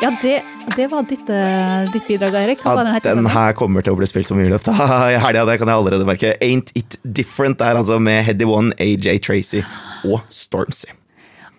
Ja, 0.00 0.08
det, 0.22 0.38
det 0.76 0.86
var 0.88 1.04
ditt, 1.04 1.28
eh, 1.28 1.90
ditt 1.92 2.06
bidrag, 2.08 2.32
Eirik. 2.40 2.62
Ja, 2.64 2.72
den 2.80 3.18
den 3.20 3.26
her 3.28 3.52
kommer 3.52 3.84
til 3.84 3.92
å 3.92 3.98
bli 4.00 4.08
spilt 4.08 4.30
så 4.30 4.36
mye 4.38 4.46
i 4.50 4.54
løpet 4.54 4.72
av 4.72 5.10
helga, 5.20 5.44
det 5.44 5.58
kan 5.60 5.68
jeg 5.68 5.82
allerede 5.82 6.06
merke. 6.08 6.32
Ain't 6.40 6.72
It 6.78 6.96
Different 7.04 7.60
er 7.60 7.76
altså 7.76 8.00
med 8.00 8.24
Heady 8.24 8.48
One, 8.48 8.72
AJ 8.80 9.20
Tracy 9.26 9.60
og 10.08 10.22
Stormzy. 10.32 10.94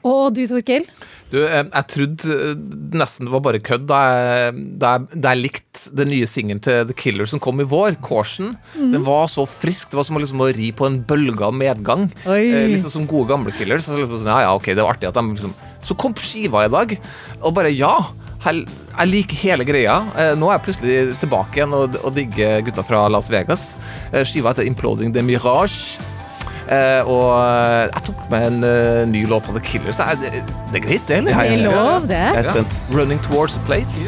Og 0.02 0.34
du, 0.34 0.42
Torkil? 0.50 0.88
Du, 1.32 1.38
eh, 1.46 1.62
jeg 1.62 1.88
trodde 1.94 2.34
eh, 2.34 2.56
nesten 2.98 3.28
det 3.28 3.34
var 3.36 3.44
bare 3.46 3.62
kødd 3.64 3.86
da 3.88 4.00
jeg, 4.02 4.64
da 4.82 4.96
jeg, 4.96 5.20
da 5.22 5.34
jeg 5.36 5.42
likte 5.46 5.94
den 5.96 6.10
nye 6.12 6.28
singelen 6.28 6.64
til 6.66 6.82
The 6.90 6.96
Killer 6.98 7.30
som 7.30 7.40
kom 7.44 7.62
i 7.62 7.68
vår, 7.70 8.00
Caution. 8.04 8.56
Mm. 8.74 8.90
Den 8.96 9.06
var 9.06 9.30
så 9.32 9.46
frisk. 9.48 9.92
Det 9.92 10.00
var 10.00 10.08
som 10.08 10.18
å, 10.18 10.24
liksom, 10.24 10.42
å 10.42 10.50
ri 10.58 10.72
på 10.76 10.90
en 10.90 10.98
bølge 11.08 11.46
av 11.46 11.54
medgang. 11.56 12.10
Oi. 12.26 12.42
Eh, 12.50 12.72
liksom 12.74 12.96
som 12.98 13.06
gode 13.10 13.30
gamle 13.32 13.54
Killers. 13.56 13.86
Så, 13.86 14.00
liksom, 14.02 14.18
sånn, 14.18 14.34
ja, 14.34 14.48
ja, 14.50 14.58
ok, 14.58 14.74
det 14.74 14.82
var 14.82 14.98
artig 14.98 15.12
at 15.12 15.22
de 15.22 15.28
liksom 15.36 15.54
Så 15.86 15.96
kom 15.98 16.18
skiva 16.18 16.66
i 16.66 16.74
dag, 16.74 16.98
og 17.40 17.56
bare 17.56 17.72
ja. 17.74 17.94
Jeg 18.42 19.08
liker 19.12 19.38
hele 19.44 19.66
greia. 19.68 20.00
Eh, 20.18 20.32
Nå 20.40 20.50
er 20.50 20.58
jeg 20.58 20.66
plutselig 20.66 20.96
tilbake 21.22 21.60
igjen 21.62 21.76
og, 21.78 21.98
og 22.02 22.16
digger 22.16 22.64
gutta 22.66 22.86
fra 22.86 23.04
Las 23.14 23.30
Vegas. 23.32 23.76
Eh, 24.12 24.24
Skiva 24.26 24.56
heter 24.56 24.66
Imploding 24.66 25.14
the 25.14 25.22
Mirage. 25.26 26.02
Eh, 26.72 27.02
og 27.06 27.36
jeg 27.92 28.04
tok 28.08 28.28
med 28.32 28.48
en 28.50 29.12
ny 29.12 29.26
låt 29.30 29.50
av 29.52 29.58
The 29.60 29.64
Killers. 29.66 30.02
Det 30.02 30.32
er, 30.34 30.46
det 30.72 30.82
er 30.82 30.86
greit, 30.88 31.08
det, 31.08 31.18
eller? 31.22 31.38
Det 31.38 31.58
er 31.58 31.66
lov, 31.70 32.08
det. 32.10 32.22
Jeg 32.32 32.46
er 32.46 32.54
spent. 32.54 32.80
Running 32.96 33.22
Towards 33.28 33.58
a 33.60 33.66
Place. 33.68 34.08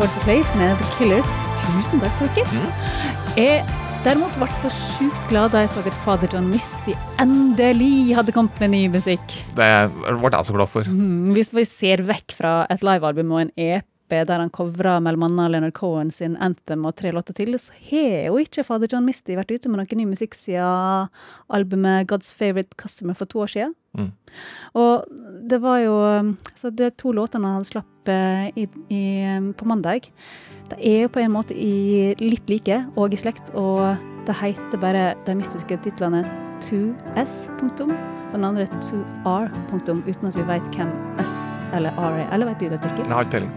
Var 0.00 0.06
the 0.06 0.20
Place' 0.24 0.56
med 0.56 0.78
The 0.78 0.86
Killers. 0.96 1.28
Tusen 1.60 2.00
takk, 2.00 2.14
Torkil. 2.16 2.46
Jeg 3.36 3.66
derimot 4.00 4.32
ble 4.40 4.46
så 4.56 4.70
sjukt 4.72 5.20
glad 5.28 5.52
da 5.52 5.60
jeg 5.60 5.72
så 5.74 5.82
at 5.84 5.98
Father 6.06 6.30
John 6.32 6.46
Misty 6.48 6.94
endelig 7.20 8.14
hadde 8.16 8.32
kommet 8.32 8.56
med 8.62 8.72
ny 8.72 8.80
musikk. 8.94 9.34
Det 9.58 9.66
ble 9.92 10.30
jeg 10.32 10.48
så 10.48 10.56
glad 10.56 10.72
for. 10.72 10.88
Mm. 10.88 11.34
Hvis 11.36 11.52
vi 11.52 11.66
ser 11.68 12.00
vekk 12.08 12.32
fra 12.38 12.54
et 12.72 12.86
livealbum 12.86 13.34
og 13.36 13.42
en 13.42 13.52
EP 13.60 13.84
der 14.10 14.40
han 14.40 14.48
covra 14.50 14.96
annet 14.96 15.20
Leonard 15.52 15.76
Cohen 15.76 16.08
sin 16.10 16.38
Anthem 16.40 16.88
og 16.88 16.96
tre 16.96 17.12
låter 17.12 17.36
til, 17.36 17.52
så 17.60 17.76
har 17.90 18.30
jo 18.30 18.40
ikke 18.40 18.64
Father 18.64 18.88
John 18.88 19.04
Misty 19.04 19.36
vært 19.36 19.52
ute 19.52 19.68
med 19.68 19.82
noe 19.82 20.00
ny 20.00 20.08
musikk 20.14 20.32
siden 20.38 21.12
albumet 21.52 22.08
God's 22.08 22.32
Favorite 22.32 22.72
Customer 22.80 23.14
for 23.14 23.28
to 23.28 23.44
år 23.44 23.52
siden. 23.52 23.76
Mm. 23.98 24.12
Og 24.78 25.08
det 25.50 25.58
var 25.58 25.80
jo 25.82 25.94
Så 26.54 26.70
de 26.70 26.90
to 26.94 27.10
låtene 27.16 27.56
han 27.56 27.64
slapp 27.66 28.08
eh, 28.08 28.52
i, 28.54 28.68
i, 28.88 29.02
på 29.58 29.66
mandag, 29.66 30.06
de 30.70 30.76
er 30.78 31.02
jo 31.02 31.10
på 31.10 31.22
en 31.24 31.34
måte 31.34 31.56
i 31.56 32.14
litt 32.20 32.46
like 32.50 32.84
og 32.94 33.14
i 33.14 33.18
slekt, 33.18 33.50
og 33.58 33.98
det 34.28 34.36
heter 34.38 34.78
bare 34.78 35.04
de 35.26 35.34
mystiske 35.34 35.80
titlene 35.82 36.22
2S, 36.62 37.48
punktum, 37.58 37.90
og 38.30 38.34
den 38.36 38.44
andre 38.44 38.68
2R, 38.76 39.48
punktum, 39.70 40.04
uten 40.06 40.28
at 40.30 40.36
vi 40.38 40.46
vet 40.46 40.76
hvem 40.76 40.92
S 41.24 41.34
eller 41.74 41.96
R 41.98 42.20
er. 42.20 42.28
Eller 42.34 42.46
vet 42.46 42.60
du 42.60 42.68
det, 42.68 42.80
Torkil? 42.84 43.08
Har 43.10 43.26
ikke 43.26 43.40
peiling. 43.40 43.52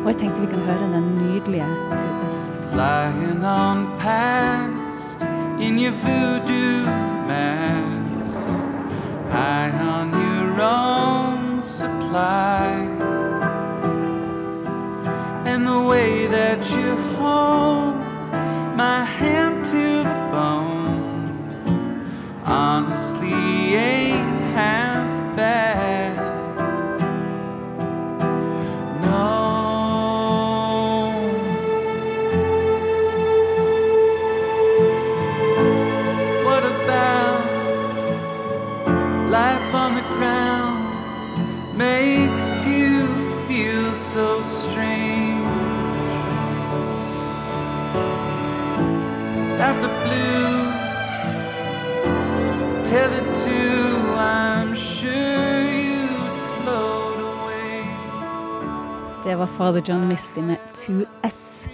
Og 0.00 0.08
jeg 0.10 0.16
tenkte 0.22 0.40
vi 0.40 0.50
kan 0.54 0.64
høre 0.64 0.88
den 0.94 1.08
nydelige 1.20 1.68
2S. 1.92 2.40
Flying 2.72 3.44
on 3.44 3.86
past 3.98 5.26
in 5.60 5.78
your 5.78 5.94
voodoo 6.02 6.86
mask, 7.28 7.79
high 9.30 9.70
on 9.70 10.10
your 10.10 10.60
own 10.60 11.62
supply. 11.62 12.66
And 15.44 15.66
the 15.66 15.82
way 15.82 16.26
that 16.26 16.60
you 16.74 16.96
hold 17.16 17.94
my 18.76 19.04
hand 19.04 19.64
to 19.66 20.02
the 20.08 20.18
bone, 20.32 21.24
honestly 22.44 23.74
ain't 23.74 24.40
half 24.52 25.19
That 49.70 49.82
the 49.82 49.88
blue 49.88 50.64
tethered 52.84 53.34
to, 53.44 53.58
I'm 54.18 54.74
sure 54.74 55.62
you'd 55.62 56.36
float 56.56 57.20
away. 57.20 57.84
Det 59.24 59.34
var 59.34 59.46
Father 59.46 59.82
John 59.86 60.08
Misty 60.08 60.40
med 60.40 60.56
2S. 60.74 61.68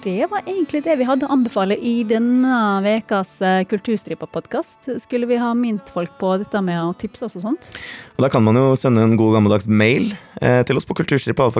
Det 0.00 0.26
var 0.30 0.46
egentlig 0.48 0.80
det 0.86 0.94
vi 0.96 1.04
hadde 1.04 1.26
å 1.28 1.34
anbefale 1.34 1.76
i 1.76 2.00
denne 2.08 2.80
ukas 2.86 3.34
eh, 3.44 3.66
Kulturstripa-podkast. 3.68 4.88
Skulle 5.02 5.28
vi 5.28 5.36
ha 5.36 5.50
mint 5.52 5.90
folk 5.92 6.14
på 6.20 6.30
dette 6.40 6.62
med 6.64 6.78
å 6.80 6.94
tipse 6.96 7.26
oss 7.26 7.36
og 7.36 7.44
sånt? 7.44 7.68
Og 8.16 8.24
da 8.24 8.30
kan 8.32 8.40
man 8.46 8.56
jo 8.56 8.70
sende 8.80 9.04
en 9.04 9.18
god 9.20 9.36
gammeldags 9.36 9.68
mail 9.68 10.06
eh, 10.40 10.62
til 10.64 10.80
oss 10.80 10.88
på 10.88 10.96
kulturstripa 11.02 11.50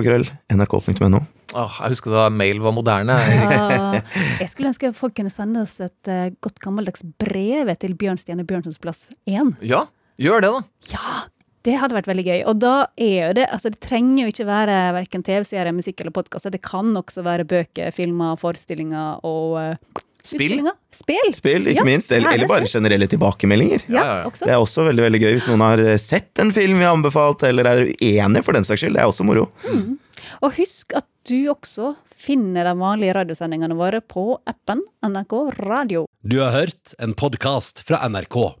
Oh. 1.53 1.77
Jeg 1.83 1.93
husker 1.93 2.15
da 2.15 2.29
mail 2.33 2.63
var 2.63 2.73
moderne. 2.73 3.19
Ja, 3.51 3.99
jeg 4.39 4.49
skulle 4.49 4.71
ønske 4.71 4.89
folk 4.95 5.13
kunne 5.19 5.33
sende 5.33 5.65
oss 5.67 5.75
et 5.83 6.09
eh, 6.09 6.31
godt 6.41 6.57
gammeldags 6.63 7.05
brev 7.21 7.69
til 7.81 7.93
Bjørnstjerne 7.99 8.47
Bjørnsons 8.47 8.81
plass 8.81 9.05
1. 9.29 9.53
Ja, 9.67 9.83
gjør 10.21 10.41
det, 10.47 10.51
da. 10.55 10.63
Ja, 10.95 11.21
det 11.67 11.77
hadde 11.77 11.97
vært 11.97 12.09
veldig 12.09 12.25
gøy. 12.25 12.37
Og 12.49 12.61
da 12.61 12.75
er 12.97 13.17
jo 13.17 13.33
det 13.37 13.47
Altså, 13.51 13.69
det 13.73 13.81
trenger 13.83 14.23
jo 14.25 14.31
ikke 14.31 14.47
være 14.49 14.77
verken 14.97 15.25
TV-seere, 15.25 15.73
musikk 15.75 16.01
eller 16.01 16.15
podkaster. 16.15 16.53
Det 16.53 16.61
kan 16.65 16.93
også 16.97 17.25
være 17.25 17.45
bøker, 17.49 17.91
filmer, 17.95 18.37
forestillinger 18.39 19.21
og 19.27 19.59
uh, 19.59 20.01
Spill. 20.21 20.59
Spill! 20.93 21.33
Spill, 21.33 21.67
ikke 21.71 21.81
Ja, 21.81 21.85
minst. 21.87 22.11
Eller, 22.13 22.35
eller 22.35 22.49
bare 22.49 22.67
er 22.67 22.69
generelle 22.69 23.07
tilbakemeldinger. 23.09 23.87
Ja, 23.89 24.03
ja, 24.05 24.17
ja. 24.21 24.31
Det 24.37 24.51
er 24.53 24.61
også 24.61 24.85
veldig 24.85 25.07
veldig 25.07 25.21
gøy 25.23 25.31
hvis 25.33 25.47
noen 25.49 25.63
har 25.65 25.81
eh, 25.81 25.97
sett 26.01 26.37
en 26.43 26.53
film 26.53 26.77
vi 26.77 26.85
har 26.85 26.93
anbefalt, 26.93 27.41
eller 27.47 27.65
er 27.65 27.83
uenig 27.89 28.43
for 28.45 28.57
den 28.57 28.67
saks 28.67 28.83
skyld. 28.83 28.99
Det 28.99 29.01
er 29.01 29.09
også 29.09 29.25
moro. 29.25 29.47
Mm. 29.65 29.97
Og 30.45 30.53
husk 30.59 30.93
at 30.97 31.07
du 31.29 31.49
også 31.53 31.95
finner 32.21 32.69
de 32.69 32.75
vanlige 32.77 33.17
radiosendingene 33.17 33.77
våre 33.77 34.01
på 34.05 34.35
appen 34.49 34.83
NRK 35.05 35.37
Radio. 35.65 36.05
Du 36.21 36.37
har 36.41 36.53
hørt 36.53 36.93
en 37.01 37.17
podkast 37.17 37.81
fra 37.87 38.03
NRK. 38.05 38.60